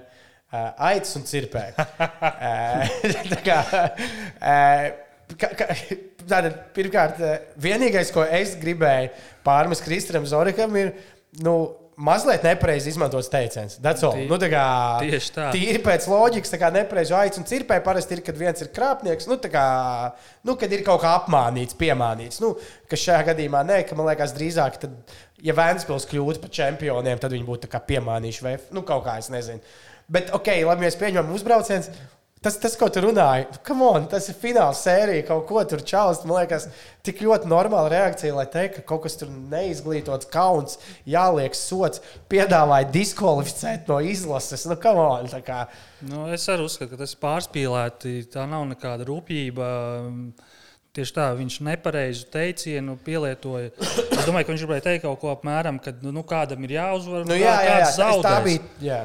Uh, 0.54 0.68
aicis 0.86 1.16
un 1.18 1.24
cirpē. 1.26 1.64
uh, 1.74 2.84
kā, 3.48 3.56
uh, 4.38 4.84
ka, 5.40 5.48
ka, 5.58 5.66
tātad, 6.28 6.58
pirmkārt, 6.76 7.18
eh, 7.26 7.40
vienīgais, 7.64 8.12
ko 8.14 8.22
es 8.22 8.52
gribēju 8.60 9.10
pārmest 9.46 9.82
Kristram 9.82 10.26
Zorikam, 10.30 10.76
ir 10.78 10.92
nu, 11.42 11.56
mazliet 12.06 12.42
nepareizi 12.46 12.92
izmantots 12.92 13.28
teiciens. 13.32 13.76
Tī- 14.14 14.28
Nu, 14.30 14.38
tā 14.40 14.48
kā, 14.52 14.62
tieši 15.02 15.32
tā. 15.36 15.48
Tīri 15.54 15.80
pēc 15.84 16.06
loģikas, 16.10 16.52
tā 16.54 16.58
kā 16.62 16.70
nepareizi 16.74 17.14
aicis 17.18 17.40
un 17.42 17.48
cirpē 17.50 17.80
parasti 17.86 18.16
ir, 18.18 18.22
kad 18.26 18.38
viens 18.38 18.62
ir 18.64 18.70
krāpnieks, 18.74 19.26
nu, 19.30 19.36
tā 19.42 19.50
kā, 19.52 19.64
nu, 20.46 20.54
kad 20.60 20.72
ir 20.74 20.84
kaut 20.86 21.02
kā 21.04 21.16
apmānīts, 21.20 21.76
piemānīts. 21.78 22.38
Nu, 22.42 22.52
kas 22.90 23.02
šajā 23.08 23.24
gadījumā 23.32 23.64
nē, 23.68 23.80
ka 23.90 23.98
man 23.98 24.06
liekas 24.12 24.34
drīzāk, 24.38 24.78
tad, 24.86 24.94
ja 25.44 25.54
Vēnspils 25.58 26.06
kļūtu 26.10 26.42
par 26.46 26.54
čempioniem, 26.62 27.18
tad 27.22 27.34
viņi 27.34 27.46
būtu 27.50 27.70
tā 27.74 27.82
piemānījuši 27.90 28.46
vai, 28.46 28.54
nu, 28.74 28.82
kaut 28.86 29.04
kā, 29.06 29.18
es 29.22 29.30
nezinu. 29.34 29.62
Bet, 30.12 30.34
ok, 30.36 30.50
labi, 30.66 30.84
mēs 30.84 30.98
pieņemam 31.00 31.32
uzbrauciens. 31.36 31.88
Tas, 32.44 32.58
tas, 32.60 32.74
ko 32.76 32.90
tu 32.92 33.00
runāji, 33.00 33.46
nu, 33.54 33.58
come 33.64 33.86
on, 33.88 34.02
tas 34.12 34.26
ir 34.28 34.36
fināls 34.36 34.82
sērija, 34.84 35.24
kaut 35.30 35.46
ko 35.48 35.62
tur 35.64 35.80
čālst. 35.80 36.26
Man 36.28 36.42
liekas, 36.42 36.66
tik 37.06 37.22
ļoti 37.24 37.48
normāla 37.48 37.88
reakcija, 37.88 38.34
lai 38.36 38.44
teiktu, 38.52 38.82
ka 38.82 38.90
kaut 38.90 39.06
kas 39.06 39.16
tur 39.16 39.30
neizglītots, 39.32 40.28
kauns, 40.28 40.76
jāliek 41.08 41.56
sots, 41.56 42.02
piedāvāja 42.28 42.90
diskvalificēt 42.92 43.88
no 43.88 43.96
izlases. 44.04 44.66
Nu, 44.68 44.76
come 44.82 45.06
on, 45.06 45.30
tā 45.32 45.40
kā. 45.46 45.62
Nu, 46.04 46.26
es 46.36 46.44
arī 46.52 46.68
uzskatu, 46.68 46.92
ka 46.92 47.00
tas 47.00 47.16
ir 47.16 47.22
pārspīlēti. 47.24 48.14
Tā 48.36 48.44
nav 48.50 48.68
nekāda 48.74 49.08
rūpība. 49.08 49.70
Tieši 50.94 51.16
tā, 51.16 51.32
viņš 51.40 51.60
nepareizu 51.64 52.28
teicienu 52.30 53.00
pielietoja. 53.08 53.72
Es 53.80 54.28
domāju, 54.28 54.44
ka 54.44 54.52
viņš 54.52 54.68
gribēja 54.68 54.90
teikt 54.90 55.08
kaut 55.08 55.24
ko 55.24 55.32
apmēram, 55.32 55.80
ka 55.82 55.96
nu, 56.04 56.12
nu, 56.14 56.22
kādam 56.28 56.68
ir 56.68 56.76
jāuzvar. 56.76 57.24
Nu, 57.24 57.40
jā, 57.40 57.56
jā, 57.56 57.64
jā, 57.64 57.78
kāds 57.80 57.96
tā 57.96 58.12
zaudēs. 58.12 58.44
bija. 58.44 58.68
Jā. 58.84 59.04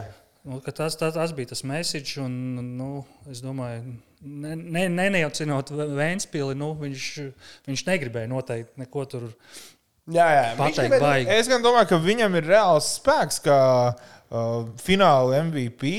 Nu, 0.49 0.57
tas, 0.65 0.95
tas, 0.97 1.13
tas 1.13 1.33
bija 1.37 1.51
tas 1.51 1.61
message, 1.67 2.15
un 2.23 2.31
nu, 2.79 3.03
es 3.29 3.43
domāju, 3.45 3.83
ne, 4.25 4.55
ne, 4.57 4.87
neneicinot 4.89 5.69
Vēnspili, 5.69 6.55
nu, 6.57 6.71
viņš, 6.79 7.09
viņš 7.69 7.83
negribēja 7.85 8.31
noteikti 8.31 8.81
neko 8.81 9.03
tur 9.11 9.27
Jā, 10.09 10.25
jā. 10.33 10.45
Pateikt. 10.57 10.95
gribēja-. 10.95 11.35
Es 11.37 11.49
gan 11.51 11.61
domāju, 11.61 11.91
ka 11.91 11.99
viņam 12.01 12.39
ir 12.39 12.49
reāls 12.49 12.95
spēks, 12.97 13.37
kā 13.45 13.59
uh, 13.93 14.63
fināla 14.81 15.43
MVP. 15.45 15.93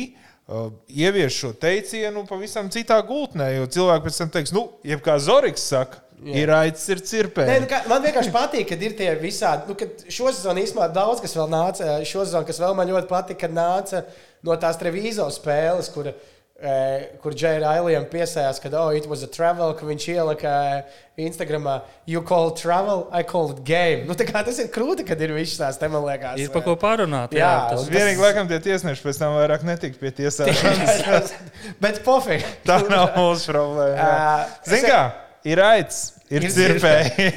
Uh, 0.51 0.73
ievies 0.91 1.37
šo 1.37 1.53
teicienu 1.55 2.25
pavisam 2.27 2.67
citā 2.75 2.97
gultnē, 3.07 3.53
jo 3.55 3.69
cilvēki 3.71 4.07
pēc 4.09 4.17
tam 4.19 4.33
teiks, 4.35 4.51
nu, 4.57 4.65
jebkā 4.83 5.15
Zorigs 5.23 5.69
saka, 5.71 6.03
Jā. 6.21 6.35
ir 6.43 6.51
aicis, 6.53 6.89
ir 6.93 7.01
cirpē. 7.09 7.47
Nē, 7.49 7.61
nu, 7.65 7.69
kā, 7.71 7.79
man 7.89 8.03
vienkārši 8.05 8.33
patīk, 8.35 8.67
ka 8.69 8.77
ir 8.77 8.97
tie 8.99 9.13
visādi. 9.21 9.71
Nu, 9.71 9.77
kad 9.79 10.03
šo 10.13 10.29
sezonu 10.29 10.61
īstenībā 10.61 10.91
daudz 10.93 11.23
kas 11.25 11.33
vēl 11.39 11.49
nāca. 11.49 11.95
Šo 12.05 12.27
sezonu, 12.27 12.45
kas 12.49 12.61
vēl 12.61 12.75
man 12.77 12.91
ļoti 12.93 13.09
patika, 13.09 13.47
kad 13.47 13.55
nāca 13.57 14.03
no 14.45 14.57
tās 14.61 14.77
televīzijas 14.81 15.39
spēles, 15.41 15.89
kur, 15.95 16.11
eh, 16.13 17.07
kur 17.23 17.33
Džeja 17.33 17.63
Railijam 17.63 18.05
piesājās, 18.13 18.61
ka 18.61 18.69
oh, 18.77 18.91
it 18.93 19.09
was 19.09 19.25
a 19.25 19.31
travel, 19.33 19.73
ka 19.79 19.89
viņš 19.89 20.09
ielika 20.13 20.53
eh, 20.75 20.99
Instagramā, 21.25 21.79
you 22.05 22.21
call 22.21 22.53
it 22.53 22.61
travel, 22.61 23.07
I 23.17 23.25
call 23.25 23.55
it 23.55 23.65
game. 23.65 24.05
Nu, 24.05 24.13
tas 24.13 24.61
ir 24.61 24.69
krūti, 24.77 25.09
kad 25.09 25.25
ir 25.25 25.33
visas 25.39 25.57
tās, 25.63 25.81
te 25.81 25.89
man 25.89 26.05
liekas. 26.05 26.37
ir 26.37 26.53
par 26.53 26.67
ko 26.69 26.77
parunāt. 26.77 27.33
Jā, 27.33 27.55
tas, 27.73 27.87
un- 27.87 27.97
Vienīgi, 27.97 28.21
laikam, 28.21 28.53
tie 28.53 28.61
tiesneši 28.69 29.09
pēc 29.09 29.25
tam 29.25 29.41
vairs 29.41 29.65
netiks 29.65 29.97
pie 30.05 30.13
tiesāšanas. 30.21 31.33
Bet 31.83 32.05
pofīgi. 32.05 32.45
Tā 32.69 32.83
nav 32.93 33.17
mūsu 33.17 33.57
problēma. 33.57 34.05
Uh, 34.05 34.57
Zini, 34.69 34.85
kā 34.93 35.03
ir 35.49 35.63
aicis, 35.65 36.15
ir. 36.31 36.47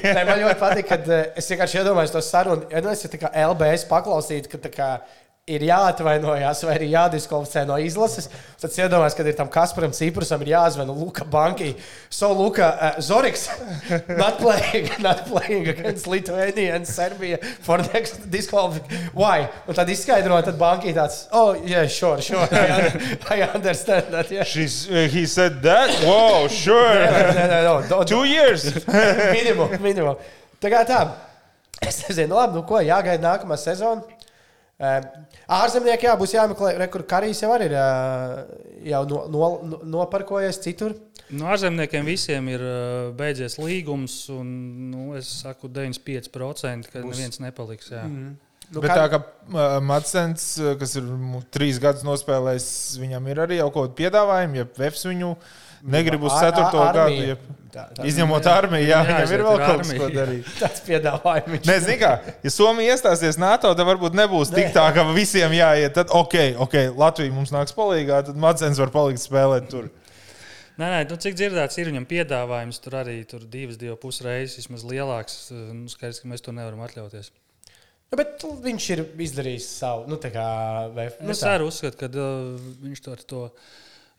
Nē, 0.03 0.23
man 0.27 0.41
ļoti 0.43 0.59
patīk, 0.61 0.87
kad 0.89 1.09
eh, 1.09 1.25
es 1.39 1.49
vienkārši 1.51 1.79
iedomājos 1.81 2.13
to 2.15 2.23
sarunu. 2.25 2.67
Ja 2.71 2.83
nu 2.83 2.91
es 2.93 3.05
tā 3.07 3.19
kā 3.21 3.31
LBS 3.45 3.87
paklausītu, 3.89 4.51
ka 4.51 4.61
tā 4.67 4.73
kā 4.73 4.89
ir 5.43 5.59
jāatvainojas 5.67 6.61
vai 6.63 6.73
arī 6.77 6.85
jādiskvalificē 6.93 7.65
no 7.67 7.75
izlases, 7.83 8.29
tad 8.61 8.69
es 8.71 8.77
iedomājos, 8.79 9.15
kad 9.17 9.27
ir 9.27 9.33
tam 9.35 9.49
Kasparam 9.51 9.91
Ciprusam 9.91 10.39
ir 10.45 10.53
jāzvana 10.53 10.95
Luka 10.95 11.25
Banki. 11.27 11.73
So, 12.07 12.29
Luka, 12.31 12.69
uh, 12.71 13.01
Zoriks, 13.03 13.49
not 14.21 14.37
playing, 14.39 14.87
not 15.03 15.25
playing 15.27 15.67
against 15.67 16.07
Lithuania 16.07 16.77
and 16.77 16.87
Serbia 16.87 17.41
for 17.59 17.77
next 17.91 18.31
disqualification. 18.31 19.11
Why? 19.11 19.49
Un 19.67 19.75
tad 19.75 19.91
izskaidro, 19.91 20.39
tad 20.47 20.55
Banki 20.55 20.95
tāds, 20.95 21.25
oh, 21.33 21.59
yeah, 21.59 21.91
sure, 21.91 22.23
sure, 22.23 22.47
I, 22.47 22.79
un- 22.79 23.19
I 23.27 23.41
understand 23.43 24.15
that, 24.15 24.31
yeah. 24.31 24.47
She's, 24.47 24.87
uh, 24.87 25.09
he 25.11 25.25
said 25.25 25.59
that? 25.67 25.91
Wow, 26.07 26.47
sure. 26.47 26.87
Nē, 26.87 27.35
nē, 27.51 27.61
no, 27.67 27.77
don't, 27.91 28.07
Two 28.07 28.23
years. 28.23 28.71
minimum, 29.35 29.75
minimum. 29.83 30.15
Tā 30.63 30.71
kā 30.71 30.87
tā. 30.87 31.03
Es 31.83 31.99
nezinu, 32.07 32.39
labi, 32.39 32.61
nu 32.61 32.63
ko, 32.63 32.79
jāgaida 32.79 33.19
nākamā 33.27 33.59
sezona. 33.59 34.22
Ārzemnieki 35.53 36.07
jā, 36.09 36.13
būs 36.19 36.35
jāmeklē, 36.35 36.75
re, 36.81 36.87
kur 36.91 37.05
Karijs 37.07 37.43
jau 37.43 37.51
arī 37.55 37.69
ir 37.69 37.75
jau 38.91 39.01
no, 39.09 39.23
no, 39.31 39.49
no, 39.63 39.81
noparkojies 39.97 40.59
citur. 40.63 40.95
Nu, 41.33 41.47
ārzemniekiem 41.49 42.05
visiem 42.05 42.49
ir 42.51 42.63
beidzies 43.17 43.57
līgums, 43.61 44.17
un 44.33 44.49
nu, 44.91 45.05
es 45.17 45.29
saku 45.41 45.71
95%, 45.71 46.91
ka 46.91 47.01
Būs. 47.01 47.13
neviens 47.15 47.39
nepaliks. 47.41 47.93
Jā. 47.93 48.03
Mm. 48.09 48.33
Nu, 48.71 48.81
Bet 48.81 48.93
tā 48.95 49.03
kā 49.11 49.19
uh, 49.19 49.75
Matsens, 49.83 50.45
uh, 50.61 50.73
kas 50.79 50.95
ir 50.97 51.09
trīs 51.53 51.81
gadus 51.81 52.05
nospēlējis, 52.07 52.67
viņam 53.01 53.27
ir 53.29 53.41
arī 53.43 53.59
kaut 53.61 53.75
kāda 53.75 53.97
piedāvājuma, 53.99 54.61
ja 54.61 54.67
Vefs 54.79 55.05
viņu 55.09 55.33
negrib 55.93 56.23
uz 56.23 56.33
ceturto 56.39 56.85
gadu. 56.95 57.25
Ja, 57.27 57.35
tā, 57.73 57.83
tā, 57.97 58.05
izņemot 58.07 58.47
armiju, 58.49 58.87
jā, 58.87 59.01
viņam 59.09 59.33
ir 59.35 59.43
vēl 59.47 59.59
kaut 59.61 59.83
kas, 59.83 59.91
ko 59.99 60.07
darīt. 60.13 60.51
tāds 60.61 60.85
piedāvājums. 60.87 61.67
Nē, 61.67 61.75
zini, 61.83 61.97
kā, 62.01 62.13
ja 62.45 62.53
Somija 62.53 62.95
iestāsies 62.95 63.39
NATO, 63.41 63.73
tad 63.75 63.89
varbūt 63.89 64.15
nebūs 64.17 64.53
tik 64.53 64.71
tā, 64.75 64.87
ka 64.95 65.05
visiem 65.11 65.53
jāiet. 65.57 65.93
Tad, 65.97 66.13
ok, 66.15 66.39
ok, 66.63 66.79
Latvija 67.03 67.35
mums 67.35 67.53
nāks 67.53 67.75
palīdzīgā, 67.77 68.23
tad 68.29 68.39
Matsens 68.41 68.81
var 68.81 68.93
palikt 68.95 69.21
spēlēt 69.25 69.69
tur. 69.73 69.91
Nē, 70.79 70.87
nē, 70.87 70.99
nu, 71.11 71.19
cik 71.21 71.35
dzirdēts, 71.37 71.77
ir 71.77 71.91
viņam 71.91 72.07
piedāvājums 72.09 72.79
tur 72.81 72.97
arī 73.03 73.19
tur 73.29 73.43
divas, 73.45 73.77
divas 73.77 73.99
puses 74.01 74.25
reizes, 74.25 74.57
vismaz 74.63 74.87
lielāks. 74.89 75.35
Nu, 75.51 75.85
skaidrs, 75.91 76.23
ka 76.23 76.31
mēs 76.31 76.41
to 76.41 76.55
nevaram 76.55 76.81
atļauties. 76.87 77.29
Nu, 78.13 78.17
bet 78.19 78.43
viņš 78.61 78.87
ir 78.93 78.99
izdarījis 79.25 79.67
savu. 79.79 80.03
Nu, 80.05 80.19
kā, 80.21 80.49
vai, 80.93 81.07
nu, 81.17 81.31
es 81.33 81.39
arī 81.49 81.65
uzskatu, 81.65 81.97
ka 81.97 82.09
uh, 82.13 82.67
viņš 82.83 82.99
to 83.01 83.15
ar 83.15 83.23
to. 83.31 83.39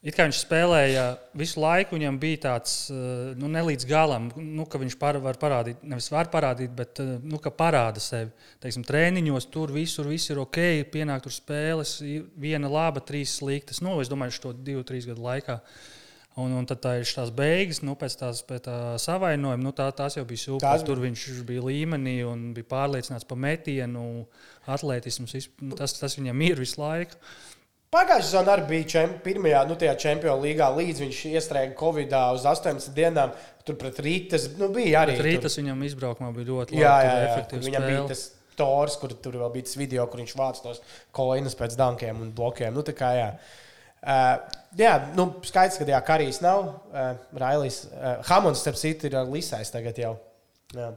It 0.04 0.16
kā 0.18 0.26
viņš 0.26 0.40
spēlēja 0.42 1.04
visu 1.38 1.62
laiku, 1.62 1.94
viņam 1.94 2.18
bija 2.18 2.40
tāds 2.42 2.72
uh, 2.90 3.30
nu, 3.38 3.46
nelīdz 3.54 3.86
galam, 3.86 4.26
nu, 4.34 4.66
ka 4.66 4.80
viņš 4.82 4.98
par, 4.98 5.20
var 5.22 5.38
parādīt, 5.38 5.86
nevis 5.86 6.10
var 6.10 6.26
parādīt, 6.32 6.74
bet 6.74 6.98
uh, 7.04 7.14
nu, 7.22 7.38
ka 7.38 7.54
parāda 7.54 8.02
sevi. 8.02 8.34
Teiksim, 8.64 8.82
treniņos 8.88 9.46
tur 9.54 9.70
visur 9.78 10.10
viss 10.10 10.34
ir 10.34 10.42
ok, 10.42 10.58
pienāk 10.90 11.22
tur 11.28 11.38
spēles, 11.38 12.00
viena 12.34 12.72
laba, 12.74 12.98
trīs 12.98 13.38
sliktas. 13.38 13.78
Nu, 13.78 14.00
es 14.02 14.10
domāju, 14.10 14.40
šo 14.40 14.56
divu, 14.58 14.82
trīs 14.90 15.06
gadu 15.06 15.22
laikā. 15.22 15.60
Un, 16.34 16.50
un 16.58 16.64
tad 16.66 16.80
tā 16.82 16.96
ir 16.98 17.06
tās 17.06 17.30
beigas, 17.30 17.78
nu, 17.86 17.92
pēc 17.94 18.16
tās 18.18 18.40
pēc 18.42 18.64
tā 18.66 18.76
savainojuma. 18.98 19.62
Nu, 19.62 19.70
tā, 19.70 19.86
tās 19.94 20.16
jau 20.18 20.24
bija 20.26 20.42
super. 20.42 20.66
Tās- 20.66 20.82
Tur 20.86 20.98
viņš 20.98 21.26
bija 21.46 21.62
līmenī 21.62 22.16
un 22.26 22.48
bija 22.56 22.66
pārliecināts 22.72 23.26
par 23.28 23.38
metienu, 23.38 24.26
atletismu. 24.66 25.28
Nu, 25.62 25.78
tas, 25.78 25.94
tas 25.94 26.18
viņam 26.18 26.42
ir 26.42 26.58
visu 26.58 26.80
laiku. 26.82 27.14
Pagājušā 27.94 28.26
sezonā 28.26 28.56
arī 28.56 28.66
bija 28.66 28.88
čem, 28.90 29.12
pirmajā, 29.22 29.60
nu, 29.68 29.76
tajā 29.78 29.94
čempionu 30.02 30.42
līgā, 30.42 30.66
līdz 30.74 31.04
viņš 31.04 31.18
iestrēga 31.30 31.78
Covid 31.78 32.16
uz 32.34 32.42
18 32.50 32.90
dienām. 32.96 33.30
Tur 33.64 33.76
pret 33.78 34.00
Rītas 34.02 34.48
nu, 34.58 34.72
bija 34.74 35.04
arī. 35.06 35.14
Tur- 35.14 35.28
rītas 35.30 35.54
viņam 35.60 35.86
izbraukumā 35.86 36.34
bija 36.34 36.50
ļoti 36.50 36.74
labi. 36.74 36.82
Jā, 36.82 36.96
tur 36.98 37.10
jā, 37.12 37.18
jā. 37.20 37.28
efektīvs 37.30 37.68
Viņam 37.70 37.86
bija 37.86 38.00
spēle. 38.00 38.08
tas 38.08 38.24
tors, 38.58 38.96
kur 38.98 39.14
tur 39.14 39.38
vēl 39.38 39.52
bija 39.54 39.68
tas 39.70 39.78
video, 39.78 40.06
kur 40.10 40.18
viņš 40.18 40.34
vāc 40.34 40.58
tos 40.66 40.82
koinus 41.14 41.54
pēc 41.54 41.78
dankiem 41.78 42.20
un 42.26 42.34
blokiem. 42.34 42.74
Nu, 42.74 42.82
tā 42.82 42.92
kā, 42.98 43.14
jā. 43.14 43.30
Uh, 43.38 43.63
jā, 44.78 44.94
nu, 45.16 45.28
skaidrs, 45.46 45.80
ka 45.80 45.88
jā, 45.88 46.00
Karīs 46.06 46.40
nav. 46.44 46.72
Uh, 46.92 47.12
Railijs. 47.40 47.84
Uh, 47.90 48.18
Hamons, 48.30 48.62
starp 48.64 48.80
citu, 48.80 49.10
ir 49.10 49.18
Lisais 49.30 49.72
tagad 49.74 50.00
jau. 50.00 50.16
Jā. 50.74 50.92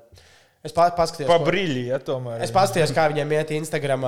Es 0.66 0.74
pa, 0.76 0.88
paskatījos, 0.92 1.30
Pa 1.30 1.38
brīļi, 1.46 1.84
ja 1.92 2.00
tomēr. 2.04 2.42
Es 2.44 2.52
paskatījos, 2.52 2.92
kā 2.96 3.06
viņiem 3.12 3.30
iet 3.38 3.54
Instagram, 3.56 4.04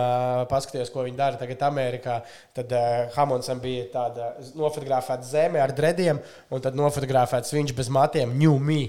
paskatījos, 0.50 0.90
ko 0.92 1.06
viņi 1.06 1.16
dara 1.20 1.40
tagad 1.40 1.62
Amerikā. 1.70 2.18
Tad 2.58 2.74
uh, 2.76 2.88
Hamonsam 3.14 3.62
bija 3.64 3.86
tāda 3.94 4.32
nofotografēta 4.58 5.28
zeme 5.30 5.62
ar 5.62 5.72
drediem, 5.78 6.20
un 6.50 6.66
tad 6.66 6.76
nofotografēts 6.76 7.54
viņš 7.56 7.76
bez 7.78 7.92
matiem, 7.94 8.34
New 8.42 8.58
Me. 8.60 8.82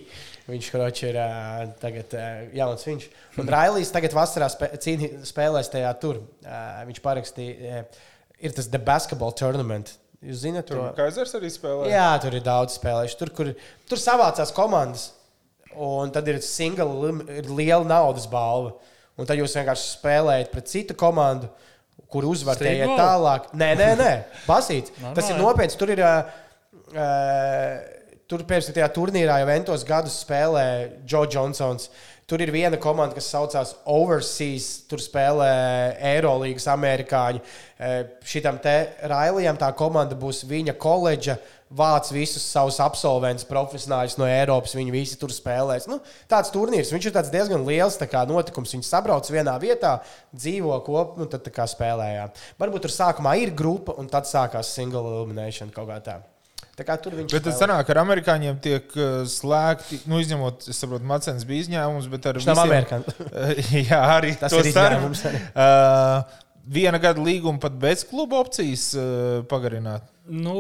Viņš 0.50 0.70
kroči, 0.72 1.10
ir 1.12 1.20
uh, 1.20 1.68
tagad 1.82 2.16
uh, 2.18 2.40
jauns 2.58 2.86
viņš. 2.88 3.06
Un 3.38 3.50
Railijs 3.54 3.92
tagad 3.94 4.16
vasarā 4.16 4.48
spē, 4.50 4.72
cīni, 4.82 5.12
spēlēs 5.28 5.70
tajā 5.70 5.92
tur. 6.02 6.24
Uh, 6.42 6.80
viņš 6.88 7.04
parakstīja, 7.04 7.84
uh, 7.84 8.08
ir 8.40 8.54
tas 8.56 8.68
The 8.70 8.80
Basketball 8.82 9.34
Tournament. 9.36 9.94
Jūs 10.20 10.42
zināt, 10.42 10.68
Tur 10.68 10.80
to? 10.80 10.88
Kaisers 10.98 11.32
arī 11.38 11.48
spēlē. 11.52 11.88
Jā, 11.88 12.10
tur 12.20 12.36
ir 12.36 12.44
daudz 12.44 12.76
spēlējuši. 12.76 13.16
Tur, 13.20 13.32
kur, 13.36 13.52
tur 13.88 14.00
savācās 14.00 14.52
komandas, 14.56 15.06
un 15.72 16.12
tad 16.12 16.28
ir 16.28 16.42
single, 16.44 17.14
ir 17.38 17.48
liela 17.48 17.86
naudas 17.88 18.26
balva. 18.30 18.74
Un 19.20 19.28
tad 19.28 19.40
jūs 19.40 19.56
vienkārši 19.56 19.94
spēlējat 19.98 20.52
pret 20.52 20.68
citu 20.68 20.96
komandu, 20.98 21.48
kur 22.12 22.26
uzvarējiet 22.28 22.92
tālāk. 23.00 23.48
Nē, 23.56 23.72
nē, 23.80 23.88
nē 24.00 24.12
basīt. 24.48 24.92
Tas 25.16 25.32
ir 25.32 25.40
nopietns. 25.40 25.78
Tur 25.80 25.92
ir. 25.96 26.04
Uh, 26.04 26.44
uh, 26.96 27.99
tur 28.30 28.46
pēc 28.46 28.70
tajā 28.70 28.86
turnīrā 28.94 29.40
jau 29.42 29.50
ventos 29.50 29.84
gadus 29.86 30.22
spēlē 30.22 30.64
Joe 31.08 31.26
Johnsons. 31.30 31.90
Tur 32.30 32.38
ir 32.44 32.52
viena 32.54 32.78
komanda, 32.78 33.16
kas 33.16 33.26
saucās 33.32 33.72
Overseas. 33.90 34.84
Tur 34.86 35.02
spēlē 35.02 35.48
Eirolandes 36.12 36.68
amerikāņi. 36.70 37.42
Eh, 37.42 38.04
Šitam 38.22 38.60
te 38.62 38.74
Railijam 39.10 39.58
tā 39.58 39.72
komanda 39.74 40.14
būs 40.14 40.44
viņa 40.46 40.76
koledža 40.78 41.40
vāc 41.74 42.12
visus 42.14 42.46
savus 42.46 42.78
absolventus, 42.82 43.48
profesionāļus 43.50 44.14
no 44.22 44.30
Eiropas. 44.30 44.76
Viņi 44.78 44.94
visi 44.94 45.18
tur 45.18 45.34
spēlēs. 45.34 45.90
Nu, 45.90 45.98
tāds 46.30 46.54
turnīrs, 46.54 46.94
viņš 46.94 47.10
ir 47.10 47.18
diezgan 47.34 47.66
liels 47.66 47.98
kā 47.98 48.22
notikums. 48.30 48.78
Viņi 48.78 48.86
sabrauc 48.86 49.26
vienā 49.26 49.58
vietā, 49.58 49.98
dzīvo 50.30 50.78
kopā, 50.86 51.18
nu 51.18 51.26
tad 51.26 51.50
spēlējām. 51.50 52.30
Varbūt 52.62 52.86
tur 52.86 52.94
sākumā 52.94 53.40
ir 53.42 53.50
grupa, 53.50 53.98
un 53.98 54.06
tad 54.06 54.30
sākās 54.30 54.70
single 54.70 55.02
elimination 55.02 55.74
kaut 55.74 55.90
kā 55.90 55.98
tā. 55.98 56.22
Tur 57.04 57.16
viņš 57.18 57.32
Bet 57.36 57.44
tas 57.46 57.58
sanāk, 57.60 57.84
ka 57.88 57.92
ar 57.96 58.02
amerikāņiem 58.04 58.60
tiek 58.64 58.92
uh, 58.96 59.22
slēgti, 59.28 60.00
nu, 60.10 60.20
izņemot, 60.22 60.68
es 60.72 60.78
saprotu, 60.80 61.04
Macens 61.08 61.44
bija 61.48 61.66
izņēmums, 61.66 62.06
bet 62.12 62.26
ar 62.30 62.38
nav 62.40 62.44
visiem- 62.44 62.62
amerikānis. 62.66 63.18
Jā, 63.90 63.98
arī 64.18 64.36
Tas 64.40 64.52
ir 64.56 64.70
izņēmums 64.72 65.26
arī. 65.32 65.42
Uh, 65.54 66.46
Viena 66.70 66.98
gada 67.02 67.18
līguma 67.24 67.58
pat 67.58 67.72
bez 67.82 68.04
kluba 68.06 68.36
opcijas 68.44 68.90
uh, 68.94 69.40
pagarināt. 69.50 70.04
Nu, 70.30 70.52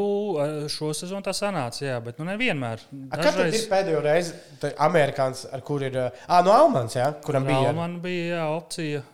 šo 0.72 0.88
sezonu 0.96 1.22
tā 1.22 1.30
sanāca, 1.36 1.84
jā, 1.84 1.98
bet 2.02 2.16
nu, 2.18 2.24
nevienmēr. 2.26 2.80
A, 3.12 3.20
Kad 3.20 3.36
tad 3.36 3.54
ir 3.54 3.66
pēdējo 3.70 4.00
reizi 4.02 4.32
tā 4.58 4.72
amerikānis, 4.82 5.44
ar 5.54 5.62
kur 5.62 5.84
ir. 5.86 5.94
Ah, 6.26 6.40
no 6.42 6.50
Almans, 6.56 6.96
jā, 6.98 7.06
kuram 7.22 7.46
bija. 7.46 7.70
Man 7.76 8.00
bija 8.02 8.40
jā, 8.40 8.46
opcija, 8.56 9.04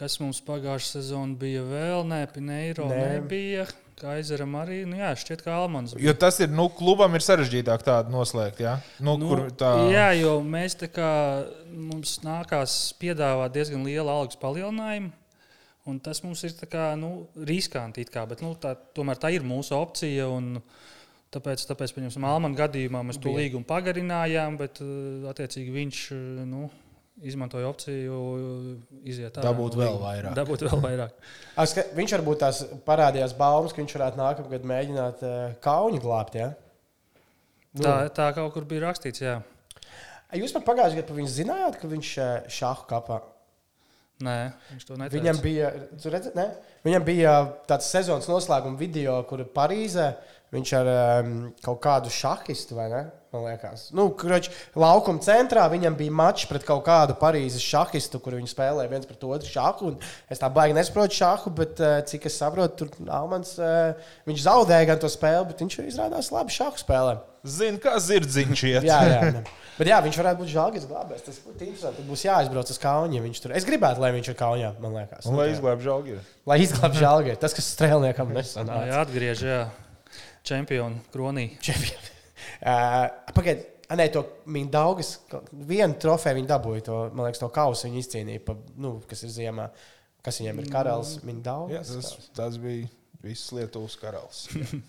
kas 0.00 0.16
mums 0.24 0.40
pagājušā 0.48 0.96
sezonā 0.96 1.36
bija 1.38 1.62
vēl, 1.68 2.02
ne 2.10 2.24
Pineiro 2.34 2.88
nebija. 2.90 3.68
Kaiseram 4.02 4.56
arī, 4.58 4.80
nu 4.88 4.98
jā, 4.98 5.12
šķiet, 5.18 5.44
ka 5.46 5.54
Almans. 5.60 5.94
Jo 6.02 6.14
tas 6.18 6.40
ir, 6.42 6.50
nu, 6.50 6.66
klubam 6.74 7.14
ir 7.14 7.22
sarežģītāk 7.22 7.84
tādu 7.86 8.10
noslēgt. 8.10 8.62
Jā, 8.64 8.76
nu, 8.98 9.14
Nu, 9.20 9.28
kur 9.30 9.44
tā 9.54 9.70
Jā, 9.92 10.08
jo 10.18 10.40
mēs 10.42 10.74
tā 10.80 10.88
kā 10.90 11.10
mums 11.70 12.16
nākās 12.24 12.74
piedāvāt 12.98 13.54
diezgan 13.54 13.84
lielu 13.86 14.10
algas 14.10 14.40
palielinājumu. 14.42 15.12
Un 15.86 15.98
tas 16.02 16.20
mums 16.22 16.42
ir 16.46 16.54
tā 16.54 16.66
kā, 16.70 16.92
nu, 16.98 17.28
riskanti, 17.46 18.02
it 18.02 18.10
kā, 18.14 18.22
bet 18.30 18.42
nu, 18.42 18.52
tā, 18.58 18.76
tomēr 18.94 19.18
tā 19.22 19.32
ir 19.34 19.46
mūsu 19.46 19.74
opcija. 19.78 20.28
un 20.30 20.58
Tāpēc, 21.32 21.62
tāpēc 21.64 21.94
pieņemsim, 21.96 22.24
Almanu 22.28 22.58
gadījumā 22.58 23.00
mēs 23.08 23.16
to 23.22 23.30
līgumu 23.32 23.64
pagarinājām, 23.64 24.58
bet 24.60 24.82
eh, 24.84 25.22
attiecīgi 25.30 25.72
viņš 25.72 26.00
eh, 26.12 26.18
nu, 26.44 26.66
izmantoja 27.20 27.68
opciju 27.68 28.18
iziet 29.04 29.36
ārā 29.36 29.50
Dabūt 29.50 29.76
vēl 29.78 29.98
vairāk. 30.00 30.34
Dabūt 30.38 30.64
vēl 30.66 30.80
vairāk. 30.82 31.12
A, 31.60 31.66
ska- 31.68 31.84
Viņš 31.94 32.14
varbūt 32.16 32.40
tās 32.42 32.62
parādījās 32.88 33.34
baumas, 33.38 33.74
ka 33.76 33.82
viņš 33.82 33.96
varētu 33.98 34.20
nākamgad 34.22 34.64
mēģināt 34.72 35.22
uh, 35.28 35.40
kauņu 35.64 36.00
glābt. 36.02 36.38
Ja? 36.40 36.52
Nu, 37.76 37.84
Tā, 37.84 37.94
tā 38.12 38.30
kaut 38.36 38.52
kur 38.56 38.64
bija 38.68 38.86
rakstīts, 38.88 39.22
jā. 39.24 39.38
Jūs 40.32 40.54
man 40.56 40.64
pagājušajā 40.64 41.02
gadā 41.02 41.08
par 41.10 41.18
viņu 41.20 41.30
zinājāt, 41.36 41.78
ka 41.82 41.88
viņš 41.92 42.10
uh, 42.24 42.32
šāhu 42.48 42.88
kapā. 42.88 43.20
Nē, 44.22 44.36
viņš 44.70 44.84
to 44.86 44.96
neteica. 44.96 45.16
Viņam 45.18 45.38
bija, 45.42 45.70
redzi, 46.14 46.30
ne? 46.36 46.44
Viņam 46.86 47.04
bija 47.06 47.32
tāds 47.66 47.88
sezonas 47.90 48.28
noslēguma 48.30 48.78
video, 48.78 49.16
kur 49.26 49.42
Parīzē 49.56 50.12
viņš 50.52 50.72
ar 50.78 50.92
um, 51.24 51.34
kaut 51.64 51.80
kādu 51.84 52.12
šahistu, 52.12 52.76
vai 52.78 52.88
ne? 52.92 53.02
Man 53.32 53.46
liekas, 53.46 53.86
nu, 53.96 54.10
kurš 54.12 54.50
laukuma 54.76 55.22
centrā 55.24 55.62
viņam 55.72 55.94
bija 55.96 56.12
mačs 56.12 56.44
pret 56.50 56.66
kaut 56.68 56.82
kādu 56.84 57.14
Parīzes 57.16 57.64
šahistu, 57.64 58.18
kur 58.20 58.34
viņi 58.36 58.50
spēlēja 58.52 58.90
viens 58.92 59.08
pret 59.08 59.24
otru 59.24 59.48
šāhu. 59.48 59.86
un 59.88 59.96
Es 60.28 60.36
tā 60.42 60.50
baigi 60.52 60.76
nesaprotu 60.76 61.16
šāhu, 61.16 61.52
bet 61.56 61.80
uh, 61.80 61.94
cik 62.04 62.26
es 62.28 62.36
saprotu, 62.36 62.84
tur 62.84 63.08
Almans, 63.08 63.54
uh, 63.56 63.96
viņš 64.28 64.44
zaudēja 64.44 64.90
gan 64.92 65.00
to 65.00 65.08
spēli, 65.08 65.48
bet 65.48 65.64
viņš 65.64 65.78
izrādās 65.88 66.28
labi 66.30 66.52
šāhu 66.52 66.76
spēlē. 66.84 67.16
zina, 67.48 67.80
kā 67.80 67.96
zirdziņš 67.98 68.64
iet. 68.68 68.84
Jā, 68.92 69.00
jā. 69.08 69.20
ne. 69.38 69.44
Bet 69.78 69.88
jā, 69.88 69.96
viņš 70.04 70.18
varētu 70.20 70.42
būt 70.44 70.50
žēlgājis 70.52 70.84
glābējs. 70.92 71.24
Tas 71.30 71.38
būtu 71.42 71.64
interesanti. 71.64 71.96
Tad 72.02 72.10
būs 72.12 72.26
jāizbrauc 72.28 72.68
uz 72.70 72.78
Kaunu. 72.78 73.16
ja 73.16 73.22
viņš 73.24 73.40
tur- 73.42 73.54
Es 73.56 73.64
gribētu, 73.64 74.04
lai 74.04 74.12
viņš 74.12 74.28
ir 74.28 74.36
Kaunijā, 74.36 74.74
man 74.84 74.92
liekas. 75.00 75.24
Un 75.26 75.32
Nu, 75.32 75.40
lai 75.40 75.48
tā. 75.48 75.56
izglābtu 75.56 75.88
žēlgi. 75.88 76.18
Lai 76.46 76.58
izglābtu 76.60 77.00
žēlgāju. 77.00 77.38
Tas, 77.40 77.56
kas 77.56 77.72
strēlniekam 77.72 78.28
nesanāca. 78.36 78.84
Jā, 78.92 79.00
atgriež, 79.08 79.40
jā. 79.48 79.62
Čempionu 80.46 81.02
kronī. 81.12 81.46
Uh, 81.62 83.06
Pagaidiet, 83.36 83.86
nē, 83.92 84.06
to 84.14 84.24
viņa 84.48 84.70
daugas, 84.72 85.14
vienu 85.52 85.98
trofeju 86.02 86.38
viņa 86.40 86.50
dabūja. 86.50 86.84
To, 86.88 87.00
man 87.12 87.28
liekas, 87.28 87.42
to 87.42 87.50
kausu 87.52 87.88
viņa 87.88 88.00
izcīnīja, 88.02 88.44
pa, 88.46 88.56
nu, 88.80 88.96
kas 89.08 89.24
ir 89.26 89.34
ziemā. 89.36 89.68
Kas 90.22 90.38
viņiem 90.38 90.60
ir 90.62 90.68
karalis? 90.70 91.16
Viņa 91.22 91.40
Jā, 91.40 91.44
daugas. 91.48 91.88
tas, 91.90 92.28
tas 92.36 92.58
bija 92.62 92.86
viss 93.24 93.50
Lietuvas 93.54 93.96
karalis. 93.98 94.44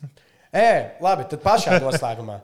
Ē, 0.54 1.00
labi, 1.02 1.26
tad 1.32 1.42
pašā 1.42 1.80
noslēgumā. 1.82 2.38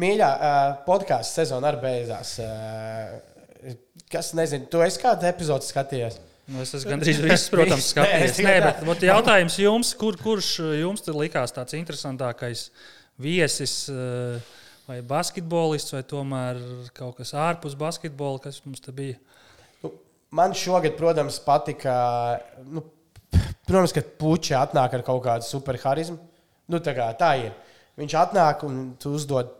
Mīļā, 0.00 0.28
uh, 0.34 0.66
podkāstu 0.84 1.40
sezona 1.40 1.70
arī 1.70 1.80
beidzās. 1.84 2.34
Uh, 2.44 3.74
kas 4.12 4.32
nezina, 4.36 4.68
tu 4.68 4.82
esi 4.84 5.00
kādu 5.00 5.28
epizodi 5.30 5.68
skatījies? 5.68 6.18
Nu, 6.46 6.60
es 6.60 6.74
esmu 6.76 6.90
gandrīz 6.92 7.20
viss, 7.24 7.50
protams, 7.52 7.88
skatījies. 7.94 8.40
Nē, 8.44 8.56
bet 8.66 8.82
vat 8.88 9.06
jautājums 9.08 9.56
jums, 9.62 9.94
kur, 10.00 10.18
kurš 10.20 10.50
eh, 10.64 10.74
jums 10.82 11.06
likās 11.08 11.54
tāds 11.56 11.76
interesantākais 11.78 12.66
viesis 13.24 13.76
eh, 13.92 14.52
vai 14.88 14.98
basketbolists, 15.08 15.94
vai 15.96 16.02
tomēr 16.08 16.60
kaut 16.96 17.16
kas 17.20 17.32
ārpus 17.38 17.78
basketbola, 17.80 18.42
kas 18.44 18.60
mums 18.66 18.84
te 18.84 18.92
bija? 18.96 19.16
Nu, 19.80 19.94
man 20.34 20.56
šogad, 20.58 20.98
protams, 20.98 21.40
patika. 21.44 21.96
Nu, 22.68 22.84
protams, 23.64 23.96
ka 23.96 24.04
puķis 24.20 24.58
atnāk 24.60 24.98
ar 24.98 25.06
kaut 25.06 25.24
kādu 25.24 25.48
superharizmu. 25.48 26.20
Nu, 26.68 26.80
tā, 26.84 26.92
kā, 26.96 27.08
tā 27.16 27.34
ir. 27.40 27.52
Viņš 28.00 28.16
atnāk 28.20 28.64
un 28.66 28.80
uzdod 29.08 29.52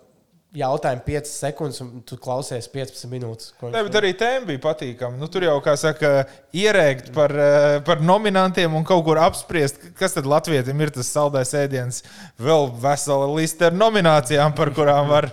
jautājumu 0.55 1.03
5 1.07 1.31
sekundes, 1.31 1.81
un 1.83 2.03
tu 2.07 2.19
klausies 2.21 2.69
15 2.71 3.09
minūtes. 3.11 3.51
Nē, 3.63 3.83
bet 3.89 3.99
arī 3.99 4.13
tēma 4.19 4.47
bija 4.53 4.63
patīkama. 4.63 5.19
Nu, 5.19 5.29
tur 5.33 5.47
jau, 5.47 5.57
kā 5.65 5.75
saka, 5.81 6.13
ierēkt 6.55 7.11
par, 7.17 7.35
eh, 7.35 7.81
par 7.87 8.03
nominantiem 8.05 8.75
un 8.75 8.87
kaut 8.87 9.05
kur 9.05 9.19
apspriest, 9.19 9.81
kas 9.99 10.15
tad 10.15 10.29
Latvijam 10.31 10.81
ir 10.81 10.95
tas 10.95 11.11
saldais 11.11 11.55
ēdiens. 11.59 12.03
Vēl 12.39 12.71
vesela 12.81 13.27
liste 13.35 13.67
ar 13.67 13.73
nominācijām, 13.73 14.55
par 14.55 14.71
kurām 14.71 15.11
var 15.11 15.31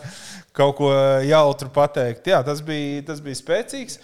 kaut 0.57 0.77
ko 0.77 0.89
jautru 1.23 1.69
pateikt. 1.69 2.25
Jā, 2.25 2.43
tas 2.43 2.61
bija, 2.65 3.05
tas 3.05 3.21
bija 3.23 3.39
spēcīgs. 3.39 3.99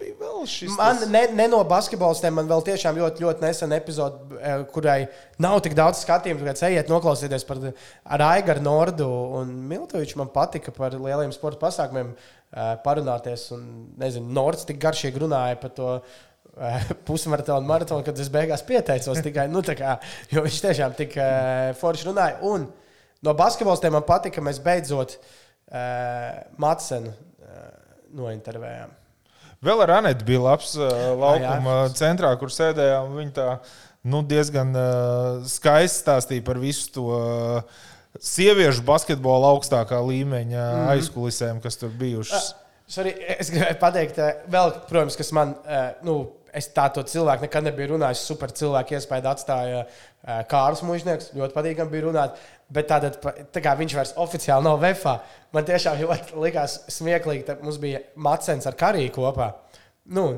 Bija 0.00 0.14
vēl 0.16 0.46
šis. 0.48 0.72
Man 0.78 0.96
tas- 0.96 1.10
ne, 1.12 1.20
ne 1.36 1.46
no 1.52 1.58
basketbolistiem, 1.68 2.32
man 2.38 2.48
vēl 2.48 2.62
tiešām 2.64 2.96
ļoti, 2.96 3.20
ļoti 3.24 3.44
nesen 3.44 3.74
epizode, 3.76 4.38
eh, 4.40 4.62
kurai 4.72 4.98
nav 5.38 5.58
tik 5.66 5.74
daudz 5.76 6.00
skatījumu. 6.04 6.46
Kad 6.48 6.62
ejiet, 6.70 6.88
noklausieties 6.88 7.44
par 7.44 7.60
ar 8.16 8.24
Aigaru 8.30 8.62
Nordu 8.64 9.08
un 9.40 9.52
Miltoviču. 9.68 10.16
Man 10.16 10.28
patika 10.32 10.72
par 10.72 10.96
lieliem 10.96 11.32
sporta 11.36 11.60
pasākumiem 11.60 12.14
eh, 12.16 12.76
parunāties. 12.84 13.50
Un, 13.52 13.64
nezinu, 14.00 14.32
Nords 14.40 14.64
tik 14.64 14.80
garšīgi 14.80 15.20
runāja 15.26 15.60
par 15.60 15.70
to. 15.76 15.92
eh, 16.60 16.88
Pusmaratonu, 17.06 17.66
maratonu, 17.68 18.04
kad 18.04 18.18
es 18.18 18.28
beigās 18.32 18.64
pieteicos 18.66 19.20
tikai, 19.22 19.46
nu, 19.52 19.60
tā 19.62 19.76
kā, 19.78 19.98
jo 20.32 20.42
viņš 20.42 20.60
tiešām 20.64 20.96
tik 20.98 21.14
uh, 21.16 21.70
forši 21.78 22.08
runāja. 22.08 22.40
Un 22.42 22.66
no 23.22 23.34
basketbolistiem 23.38 23.92
man 23.94 24.02
patika, 24.08 24.40
ka 24.40 24.44
mēs 24.48 24.58
beidzot 24.64 25.14
uh, 25.16 26.40
Matsenu 26.60 27.12
uh, 27.12 27.68
nointervējām. 28.18 28.96
Vēl 29.64 29.84
ar 29.84 29.92
Anētu 29.98 30.24
bija 30.24 30.40
labs 30.40 30.72
laukuma 30.76 31.76
jā. 31.82 31.92
centrā, 31.98 32.32
kur 32.40 32.52
sēdējām. 32.52 33.12
Viņa 33.18 33.34
tā 33.36 33.48
nu, 34.08 34.22
diezgan 34.24 34.72
skaisti 35.48 36.00
stāstīja 36.00 36.44
par 36.46 36.60
visu 36.62 36.88
to 36.94 37.20
sieviešu 38.24 38.82
basketbola 38.88 39.52
augstākā 39.54 40.00
līmeņa 40.02 40.64
mm. 40.64 40.88
aizkulisēm, 40.94 41.60
kas 41.62 41.76
tur 41.80 41.92
bijušas. 42.00 42.54
Es, 42.90 42.96
arī, 42.98 43.12
es 43.36 43.52
gribēju 43.52 43.76
pateikt, 43.78 44.16
vēl, 44.50 44.72
protams, 44.88 45.18
kas 45.20 45.30
man, 45.36 45.52
nu, 46.06 46.16
es 46.56 46.68
tādu 46.74 47.04
cilvēku 47.06 47.46
nekad 47.46 47.66
nebiju 47.66 47.94
runājis. 47.94 48.24
Super 48.28 48.52
cilvēku 48.56 48.96
iespēju 48.96 49.28
atstāja 49.30 49.84
Kārlis 50.50 50.84
Mūžnieks. 50.86 51.32
Ļoti 51.36 51.56
patīkami 51.56 51.94
bija 51.94 52.06
runāt. 52.08 52.40
Bet 52.70 52.86
tātad, 52.90 53.18
tā 53.50 53.62
kā 53.64 53.74
viņš 53.78 53.96
vairs 53.98 54.14
oficiāli 54.20 54.66
nav 54.66 54.78
VFā, 54.82 55.16
man 55.56 55.66
tiešām 55.66 55.98
ļoti 56.04 56.38
likās 56.44 56.78
smieklīgi. 56.94 57.46
ka 57.48 57.58
Mums 57.64 57.80
bija 57.82 58.04
Macens 58.14 58.68
ar 58.70 58.78
Kariju 58.78 59.14
kopā. 59.16 59.52
Nu, 60.10 60.28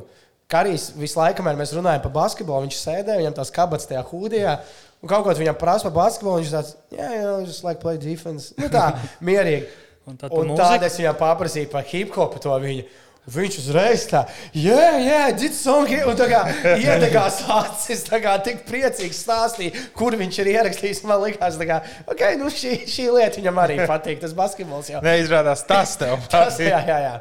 Karijs 0.52 0.90
visu 1.00 1.16
laiku, 1.20 1.38
kamēr 1.40 1.56
mēs 1.60 1.72
runājam 1.76 2.02
par 2.04 2.12
basketbolu, 2.12 2.66
viņš 2.66 2.80
sēdēja, 2.80 3.20
viņam 3.22 3.36
tās 3.38 3.52
kabatas 3.54 3.88
tajā 3.88 4.02
hūdijā. 4.10 4.56
Un 5.02 5.10
kaut 5.10 5.24
ko 5.26 5.34
viņam 5.36 5.56
prasa 5.58 5.88
par 5.88 5.94
basketbolu, 5.96 6.42
viņš 6.42 6.52
tāds- 6.52 6.74
jā, 6.98 7.08
jā, 7.18 7.30
just 7.46 7.64
like 7.64 7.80
play 7.80 7.96
defense. 8.00 8.52
Nu, 8.58 8.68
tā, 8.72 8.90
mierīgi. 9.24 9.70
Un 10.06 10.18
tad 10.18 10.34
Un 10.34 10.52
tādā 10.58 10.88
es 10.88 10.98
viņam 10.98 11.16
paprasīju 11.18 11.70
par 11.70 11.86
hip 11.86 12.12
hopu 12.16 12.40
to 12.42 12.50
viņu. 12.50 12.84
Viņš 13.30 13.56
uzreiz 13.60 14.02
tā, 14.10 14.24
jā, 14.50 14.96
jā, 14.98 15.18
dzird 15.36 15.54
songi, 15.54 16.00
un 16.10 16.16
tā 16.18 16.26
kā 16.26 16.40
iedegās 16.74 17.36
acis, 17.54 18.02
tā 18.08 18.18
kā 18.18 18.32
tik 18.42 18.64
priecīgs 18.66 19.20
stāstīja, 19.22 19.78
kur 19.94 20.16
viņš 20.18 20.40
ir 20.42 20.50
ierakstījis. 20.56 21.04
Man 21.06 21.22
liekas, 21.22 21.54
tā 21.60 21.68
kā, 21.68 21.78
ok, 22.10 22.24
nu 22.40 22.50
šī, 22.50 22.80
šī 22.90 23.06
lieta 23.14 23.38
viņam 23.38 23.62
arī 23.62 23.78
patīk, 23.86 24.18
tas 24.24 24.34
basketbols 24.34 24.90
jau. 24.90 25.04
Neizrādās 25.06 25.62
tas 25.70 25.94
tev. 26.02 26.18
Tas, 26.34 26.58
jā, 26.58 26.82
jā, 26.82 26.98
jā. 27.06 27.14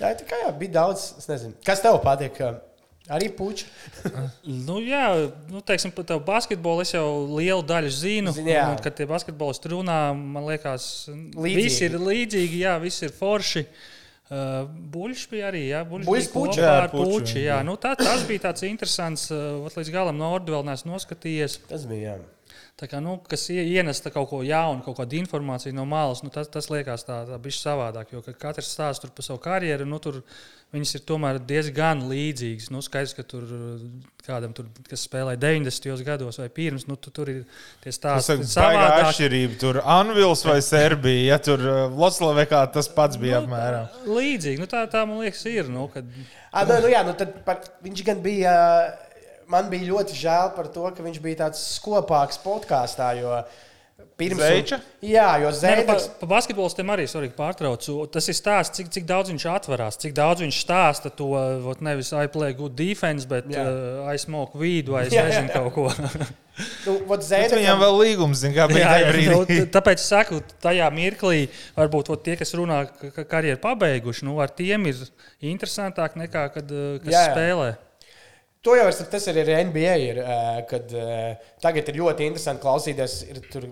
Jā, 0.00 0.16
tā 0.16 0.32
kā 0.32 0.40
jā, 0.40 0.56
bija 0.56 0.78
daudz, 0.80 1.10
es 1.20 1.28
nezinu. 1.28 1.52
Kas 1.68 1.84
tev 1.84 2.00
patīk? 2.00 2.40
Arī 3.12 3.28
puķi. 3.36 3.68
Nu, 4.64 4.80
jā, 4.80 5.04
nu, 5.52 5.60
teiksim, 5.60 5.92
par 5.92 6.08
tevu 6.08 6.24
basketbolu 6.24 6.86
es 6.86 6.96
jau 6.96 7.06
lielu 7.36 7.60
daļu 7.66 7.92
zinu. 7.92 8.32
Zini, 8.32 8.56
jā. 8.56 8.70
un, 8.72 8.80
kad 8.80 8.96
tie 8.96 9.04
basketbolisti 9.10 9.76
runā, 9.76 10.04
man 10.16 10.48
liekas, 10.48 11.10
Līdzīgi. 11.12 11.56
visi 11.60 11.90
ir 11.90 11.98
līdzīgi, 12.00 12.62
jā, 12.64 12.78
visi 12.80 13.04
ir 13.10 13.12
forši. 13.20 13.66
Uh, 13.66 13.90
Buļbuļs 14.30 15.24
bija 15.32 15.48
arī. 15.50 15.64
Jā, 15.72 15.82
Buļbuļs 15.88 16.08
Buļs 16.08 16.28
bija 16.28 16.34
puči. 16.36 16.60
Jā, 16.62 16.74
ar 16.82 16.92
puči. 16.92 17.38
Jā, 17.40 17.48
jā. 17.48 17.56
nu, 17.66 17.74
tā, 17.80 17.94
tas 17.98 18.22
bija 18.28 18.46
tāds 18.48 18.64
interesants. 18.68 19.26
Uh, 19.34 19.66
līdz 19.74 19.90
galam 19.92 20.20
Nordu 20.20 20.54
vēl 20.56 20.64
neesmu 20.70 20.94
noskatījies. 20.94 21.58
Tas 21.68 21.84
bija, 21.90 22.14
jā. 22.14 22.30
Kā, 22.90 22.98
nu, 23.02 23.18
kas 23.28 23.44
ie- 23.54 23.62
ienesta 23.76 24.10
kaut 24.10 24.28
ko 24.30 24.40
jaunu, 24.42 24.82
kaut 24.82 24.96
kādu 24.98 25.18
informāciju 25.20 25.74
no 25.76 25.84
malas, 25.86 26.22
nu, 26.24 26.30
tas, 26.34 26.48
tas 26.50 26.66
liekas 26.72 27.04
tā, 27.06 27.20
tā 27.28 27.38
bišķi 27.38 27.62
savādāk. 27.68 28.10
Jo 28.16 28.22
ka 28.26 28.32
katrs 28.32 28.72
stāsta 28.74 29.06
tur 29.06 29.10
par 29.16 29.26
savu 29.26 29.38
karjeru, 29.44 29.86
nu, 29.86 29.98
tur 30.02 30.22
viņas 30.72 30.94
ir 30.96 31.02
tomēr 31.06 31.38
diezgan 31.44 32.00
līdzīgas. 32.08 32.70
Nu, 32.72 32.80
skaidrs, 32.82 33.12
ka 33.18 33.22
tur 33.28 33.44
kādam, 34.26 34.54
tur, 34.56 34.66
kas 34.88 35.02
spēlē 35.06 35.34
90. 35.36 36.02
gados 36.06 36.38
vai 36.40 36.48
pirms, 36.48 36.86
nu, 36.88 36.96
tu, 36.96 37.10
tur 37.14 37.28
ir 37.28 37.42
tie 37.82 37.90
Tas 37.92 37.98
stāsti 38.00 38.38
ir 38.40 38.46
savādāk. 38.48 39.04
atšķirība. 39.10 39.58
Tur 39.60 39.80
Anvils 39.84 40.44
vai 40.48 40.58
Serbija. 40.64 41.26
Ja 41.34 41.38
tur 41.38 41.60
Vloslavekā 41.92 42.64
tas 42.72 42.88
pats 42.88 43.20
bija 43.20 43.42
apmēram. 43.42 43.88
Nu, 44.06 44.16
līdzīgi, 44.18 44.58
nu, 44.62 44.66
tā, 44.70 44.86
tā 44.90 45.04
man 45.06 45.20
liekas, 45.22 45.44
ir. 45.50 45.68
Nu, 45.68 45.88
kad, 45.92 46.08
Ah, 46.52 46.66
nu, 46.68 46.80
nu, 46.84 46.88
jā, 46.92 47.00
nu, 47.06 47.14
tad 47.16 47.38
par, 47.46 47.62
viņš 47.84 48.02
gan 48.04 48.18
bija. 48.24 48.52
Man 49.52 49.68
bija 49.72 49.90
ļoti 49.92 50.16
žēl 50.22 50.54
par 50.56 50.70
to, 50.72 50.86
ka 50.96 51.04
viņš 51.04 51.20
bija 51.24 51.44
tāds 51.46 51.60
skopāks 51.76 52.40
podkāstā. 52.42 53.12
Pirms 54.18 54.40
Zeiča? 54.42 54.76
Jā, 55.02 55.38
jo 55.40 55.48
nu, 55.50 55.56
Zēdeks. 55.56 55.86
pa, 55.86 56.18
pa 56.20 56.26
basketbolu 56.34 56.70
tam 56.76 56.90
arī 56.94 57.04
svarīgi 57.08 57.32
pārtraucu. 57.36 57.94
Tas 58.12 58.26
ir 58.28 58.36
stāsts, 58.36 58.76
cik, 58.76 58.90
cik 58.92 59.06
daudz 59.08 59.30
viņš 59.32 59.46
atverās, 59.50 59.96
cik 60.02 60.12
daudz 60.14 60.42
viņš 60.44 60.58
stāsta 60.66 61.10
to 61.16 61.30
vot, 61.64 61.80
nevis 61.82 62.10
I 62.12 62.26
play 62.30 62.52
good 62.58 62.74
defense, 62.78 63.26
bet 63.30 63.48
Jā. 63.50 63.64
uh, 63.64 64.10
I 64.12 64.20
smoke 64.20 64.58
weed 64.60 64.90
vai 64.92 65.06
es 65.08 65.14
Jā, 65.16 65.24
jā, 65.24 65.30
nezinu 65.30 65.48
jā. 65.48 65.58
kaut 65.58 65.74
ko. 65.74 66.30
Nu, 66.84 66.98
Zēdekam- 67.16 67.62
Viņam 67.62 67.78
vēl 67.80 67.94
līgums, 67.96 68.42
zin, 68.42 68.52
kā 68.52 68.66
bija 68.68 68.82
Jā, 68.82 68.88
tajā 68.92 69.04
jā, 69.06 69.12
nu, 69.32 69.38
brīdī. 69.38 69.54
t- 69.62 69.70
tāpēc 69.72 70.02
es 70.02 70.08
saku, 70.12 70.40
tajā 70.60 70.88
mirklī 70.92 71.38
varbūt 71.78 72.10
vot, 72.12 72.20
tie, 72.26 72.34
kas 72.36 72.52
runā, 72.58 72.82
ka 72.92 73.08
ka 73.16 73.24
karjeru 73.30 73.56
pabeiguši, 73.62 74.26
nu, 74.28 74.34
ar 74.44 74.52
tiem 74.52 74.84
ir 74.90 75.00
interesantāk 75.54 76.18
nekā 76.20 76.42
kad, 76.52 76.68
uh, 76.68 76.98
kas 77.00 77.08
Jā, 77.14 77.22
jā. 77.24 77.32
spēlē. 77.32 77.70
To 78.62 78.76
jau 78.78 78.84
es, 78.86 79.00
tas 79.10 79.24
arī 79.30 79.42
ar 79.42 79.64
NBA 79.66 79.94
ir. 80.04 80.18
eh, 80.22 80.60
Kad 80.70 80.92
eh, 80.94 81.32
tagad 81.62 81.88
ir 81.90 81.96
ļoti 81.98 82.28
interesanti 82.28 82.62
klausīties, 82.62 83.16
ir 83.32 83.40
tur, 83.50 83.66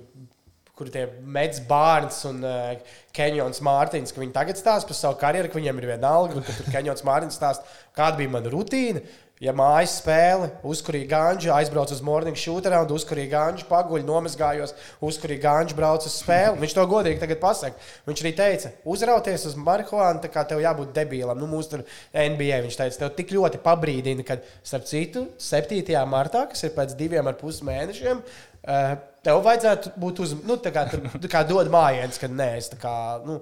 kur 0.81 0.91
tie 0.93 1.07
Mets 1.21 1.61
Bārns 1.69 2.23
un 2.31 2.41
uh, 2.41 2.93
Kenjons 3.17 3.61
Mārtiņš, 3.67 4.15
ka 4.17 4.25
viņi 4.25 4.37
tagad 4.37 4.61
stāsta 4.61 4.89
par 4.89 4.99
savu 4.99 5.21
karjeru, 5.21 5.53
ka 5.53 5.61
viņiem 5.61 5.83
ir 5.83 5.91
viena 5.93 6.15
alga, 6.19 6.41
ka 6.41 6.57
tur 6.57 6.71
Kenjons 6.73 7.05
Mārtiņš 7.07 7.37
stāsta, 7.37 7.81
kāda 7.97 8.21
bija 8.23 8.33
mana 8.39 8.53
rutīna. 8.53 9.05
Ja 9.41 9.55
mājas 9.57 9.95
spēle, 10.03 10.51
uzkurīja 10.69 11.09
ganģu, 11.09 11.49
aizbraucu 11.57 11.95
uz 11.97 12.03
morning 12.05 12.37
shooterā 12.37 12.83
un 12.85 12.91
uzkurīja 12.93 13.31
ganģu, 13.33 13.65
paguļu, 13.71 14.05
nomazgājos, 14.05 14.75
uzkurīja 15.09 15.41
ganģu, 15.47 15.79
braucu 15.79 16.11
uz 16.11 16.19
spēli. 16.21 16.61
Viņš 16.61 16.75
to 16.77 16.85
godīgi 16.91 17.23
tagad 17.23 17.41
pasaka. 17.41 17.81
Viņš 18.05 18.21
arī 18.21 18.35
teica, 18.37 18.75
uzrauties 18.85 19.47
uz 19.49 19.57
marihuānu, 19.57 20.21
tā 20.21 20.29
kā 20.35 20.45
tev 20.45 20.61
jābūt 20.61 20.93
debīlam. 20.99 21.41
Nu, 21.41 21.49
mūsu 21.49 21.73
tur 21.73 21.87
NBA 22.13 22.61
viņš 22.67 22.77
teica, 22.83 22.99
tev 23.01 23.15
tik 23.17 23.33
ļoti 23.33 23.63
pabrīdina, 23.65 24.29
ka, 24.29 24.37
starp 24.61 24.85
citu, 24.93 25.25
7. 25.41 25.89
martā, 26.13 26.45
kas 26.53 26.69
ir 26.69 26.77
pēc 26.77 26.93
diviem 27.01 27.33
ar 27.33 27.41
pus 27.41 27.63
mēnešiem, 27.65 28.21
eh, 28.21 28.93
tev 29.27 29.43
vajadzētu 29.45 29.93
būt 30.01 30.23
uz, 30.25 30.37
nu, 30.47 30.57
tā 30.63 30.73
kā, 30.75 30.87
tur, 30.91 31.05
tā 31.23 31.31
kā 31.31 31.43
dod 31.49 31.71
mājienas, 31.73 32.21
ka 32.21 32.31
nē, 32.31 32.49
es 32.61 32.71
tā 32.73 32.79
kā, 32.81 32.93
nu, 33.27 33.41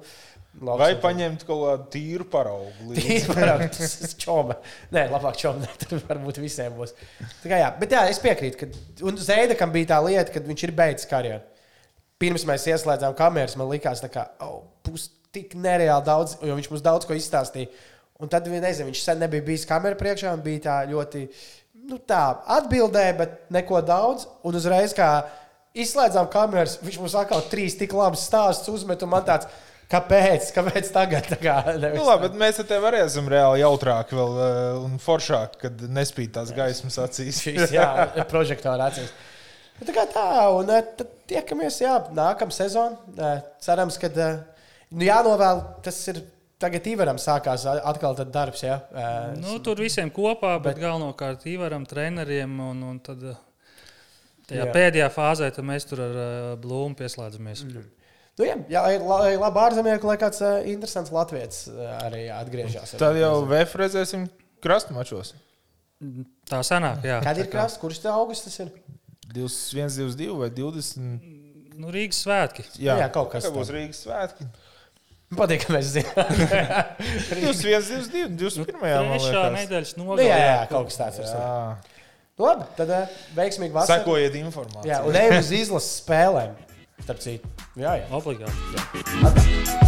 labs- 0.60 0.80
Vai 0.82 0.90
paņemt 1.02 1.44
kaut 1.48 1.62
kādu 1.64 1.88
tīru 1.94 2.26
paraugu? 2.32 2.88
līdzi? 2.90 3.04
Tīri 3.04 3.34
paraugs, 3.34 3.82
tas 3.82 4.08
ir 4.08 4.16
čoma. 4.24 4.56
Nē, 4.94 5.04
labāk 5.12 5.38
čoma. 5.40 5.68
Tur 5.84 6.02
varbūt 6.08 6.40
visiem 6.42 6.74
būs. 6.78 6.96
Tā 7.42 7.52
kā, 7.52 7.60
jā, 7.62 7.68
bet 7.78 7.94
jā, 7.94 8.06
es 8.10 8.22
piekrītu. 8.24 8.62
Ka, 8.64 8.70
un 9.10 9.20
Zēdekam 9.22 9.74
bija 9.74 9.94
tā 9.94 10.00
lieta, 10.06 10.34
ka 10.34 10.42
viņš 10.46 10.66
ir 10.66 10.74
beidzis 10.78 11.10
karjeru. 11.10 11.44
Pirms 12.18 12.42
mēs 12.48 12.66
ieslēdzām 12.66 13.14
kameras, 13.14 13.54
man 13.54 13.70
likās, 13.70 14.02
ka 14.10 14.24
oh, 14.42 14.64
būs 14.88 15.12
tik 15.34 15.54
nereāli 15.54 16.06
daudz, 16.06 16.34
jo 16.42 16.56
viņš 16.56 16.70
mums 16.72 16.82
daudz 16.82 17.06
ko 17.06 17.14
izstāstīja. 17.14 17.70
Un 18.18 18.30
tad 18.32 18.48
nezinu, 18.50 18.88
viņš 18.88 19.02
sen 19.04 19.20
nebija 19.22 19.44
bijis 19.46 19.66
kamerā 19.68 19.94
priekšā 19.98 20.32
un 20.34 20.40
bija 20.42 20.64
tā 20.64 20.76
ļoti 20.90 21.28
nu, 21.88 22.00
tā, 22.02 22.22
atbildēja, 22.58 23.12
bet 23.20 23.36
neko 23.54 23.78
daudz. 23.86 24.26
Un 24.42 24.58
uzreiz, 24.58 24.94
kā 24.96 25.10
izslēdzām 25.84 26.28
kameras, 26.32 26.78
viņš 26.82 27.00
mums 27.02 27.16
atkal 27.18 27.42
trīs 27.50 27.78
tik 27.78 27.94
labus 27.96 28.26
stāstus 28.28 28.74
uzmet. 28.74 29.02
un 29.02 29.12
man 29.14 29.26
tāds, 29.26 29.48
Kāpēc? 29.88 30.50
Kāpēc 30.52 30.90
tagad? 30.92 31.30
Tā 31.32 31.38
kā, 31.40 31.56
nevis 31.80 31.96
Nu, 31.96 32.04
labi, 32.04 32.28
bet 32.28 32.36
mēs 32.36 32.60
ar 32.60 32.68
tevi 32.68 33.00
esam 33.00 33.28
reāli 33.32 33.62
jautrāki 33.62 34.18
vēl, 34.18 34.34
eh, 34.44 34.58
un 34.84 34.98
foršāki, 35.00 35.62
kad 35.64 35.84
nespīd 35.96 36.34
tās 36.36 36.52
gaismas 36.56 36.98
acīs. 37.00 37.40
šīs 37.46 37.72
jā, 37.72 37.88
prožektora 38.28 38.90
acīs. 38.92 39.14
Nu, 39.78 39.86
Tā 39.88 39.94
kā 39.96 40.04
tā, 40.12 40.26
un 40.58 40.74
eh, 40.74 40.84
tad 40.98 41.14
tiekamies 41.30 41.80
jā, 41.80 41.94
nākamā 42.12 42.52
sezonā. 42.52 43.00
Eh, 43.16 43.46
Cerams, 43.64 43.96
ka 44.02 44.12
nu, 44.18 45.06
jānovēl 45.08 45.64
tas 45.86 46.02
ir. 46.12 46.26
Tagad 46.58 46.88
Ivaram 46.90 47.20
sākās 47.22 47.62
atkal 47.70 48.16
tad 48.18 48.32
darbs. 48.34 48.64
Ja? 48.64 48.80
Nu, 49.38 49.60
tur 49.62 49.78
visiem 49.78 50.08
kopā, 50.10 50.56
bet, 50.56 50.72
bet 50.72 50.80
galvenokārt 50.82 51.44
Ivaram, 51.46 51.84
treneriem. 51.86 52.56
Un, 52.58 52.80
un 52.82 52.96
tad, 52.98 53.22
tajā 54.48 54.62
Jā. 54.62 54.66
jā. 54.66 54.74
pēdējā 54.74 55.08
fāzē 55.14 55.50
tad 55.54 55.66
mēs 55.68 55.86
tur 55.88 56.02
ar 56.04 56.18
uh, 56.18 56.50
Blūmu 56.62 56.98
pieslēdzamies. 56.98 57.64
Mm. 57.68 57.86
Nu, 58.38 58.46
jā, 58.46 58.54
jā, 58.70 58.82
lai 59.02 59.32
labi 59.34 59.62
ārzemnieki, 59.64 60.06
lai 60.06 60.16
kāds 60.20 60.40
uh, 60.44 60.60
interesants 60.70 61.10
latviečs 61.14 61.64
uh, 61.72 61.96
arī 62.06 62.28
atgriežas. 62.30 62.94
Tad 63.00 63.18
jau 63.18 63.32
VF 63.50 63.74
redzēsim 63.82 64.28
krastmačos. 64.64 65.34
Tā 66.48 66.60
sanāk, 66.62 67.02
jā. 67.06 67.18
Kad 67.24 67.40
ir 67.42 67.48
kā, 67.48 67.56
krasts, 67.56 67.80
kurš 67.82 67.98
tā 68.04 68.12
augusts 68.14 68.46
tas 68.46 68.60
ir? 68.62 68.70
21, 69.34 69.90
22 70.14 70.38
vai 70.38 70.48
20. 70.54 71.34
Nu, 71.78 71.90
Rīgas 71.94 72.22
svētki. 72.24 72.64
Jā, 72.82 72.96
Jā, 73.02 73.10
kaut 73.14 73.28
kas 73.34 73.44
Tā 73.46 73.50
būs 73.54 73.66
tāds. 73.68 73.74
Rīgas 73.74 74.00
svētki. 74.06 74.46
Patīk, 75.36 75.66
ka 75.66 75.74
mēs 75.74 75.90
zinām. 75.92 76.30
21, 77.34 77.58
22, 78.08 78.30
21. 78.40 78.78
man 78.80 79.18
Trešā 79.18 79.42
nedēļas 79.58 79.92
nu, 79.98 80.06
nogalē. 80.06 80.24
jā, 80.30 80.38
jā, 80.40 80.62
kaut 80.70 80.88
kas 80.88 80.96
tāds 81.02 81.20
ir. 81.20 81.28
Jā. 81.28 81.97
Labi, 82.38 82.68
tad 82.78 82.92
uh, 82.94 83.18
veiksmīgi 83.34 83.74
vasarā. 83.74 84.04
Sekojiet 84.04 84.38
informāciju. 84.38 84.86
Jā, 84.86 85.02
un 85.02 85.18
ejam 85.18 85.40
uz 85.40 85.50
izlases 85.58 85.98
spēlēm. 86.04 86.54
Starp 87.02 87.22
citu, 87.24 87.50
jā, 87.78 87.98
jā. 87.98 88.08
Obligāti. 88.14 88.86
Atā. 89.26 89.87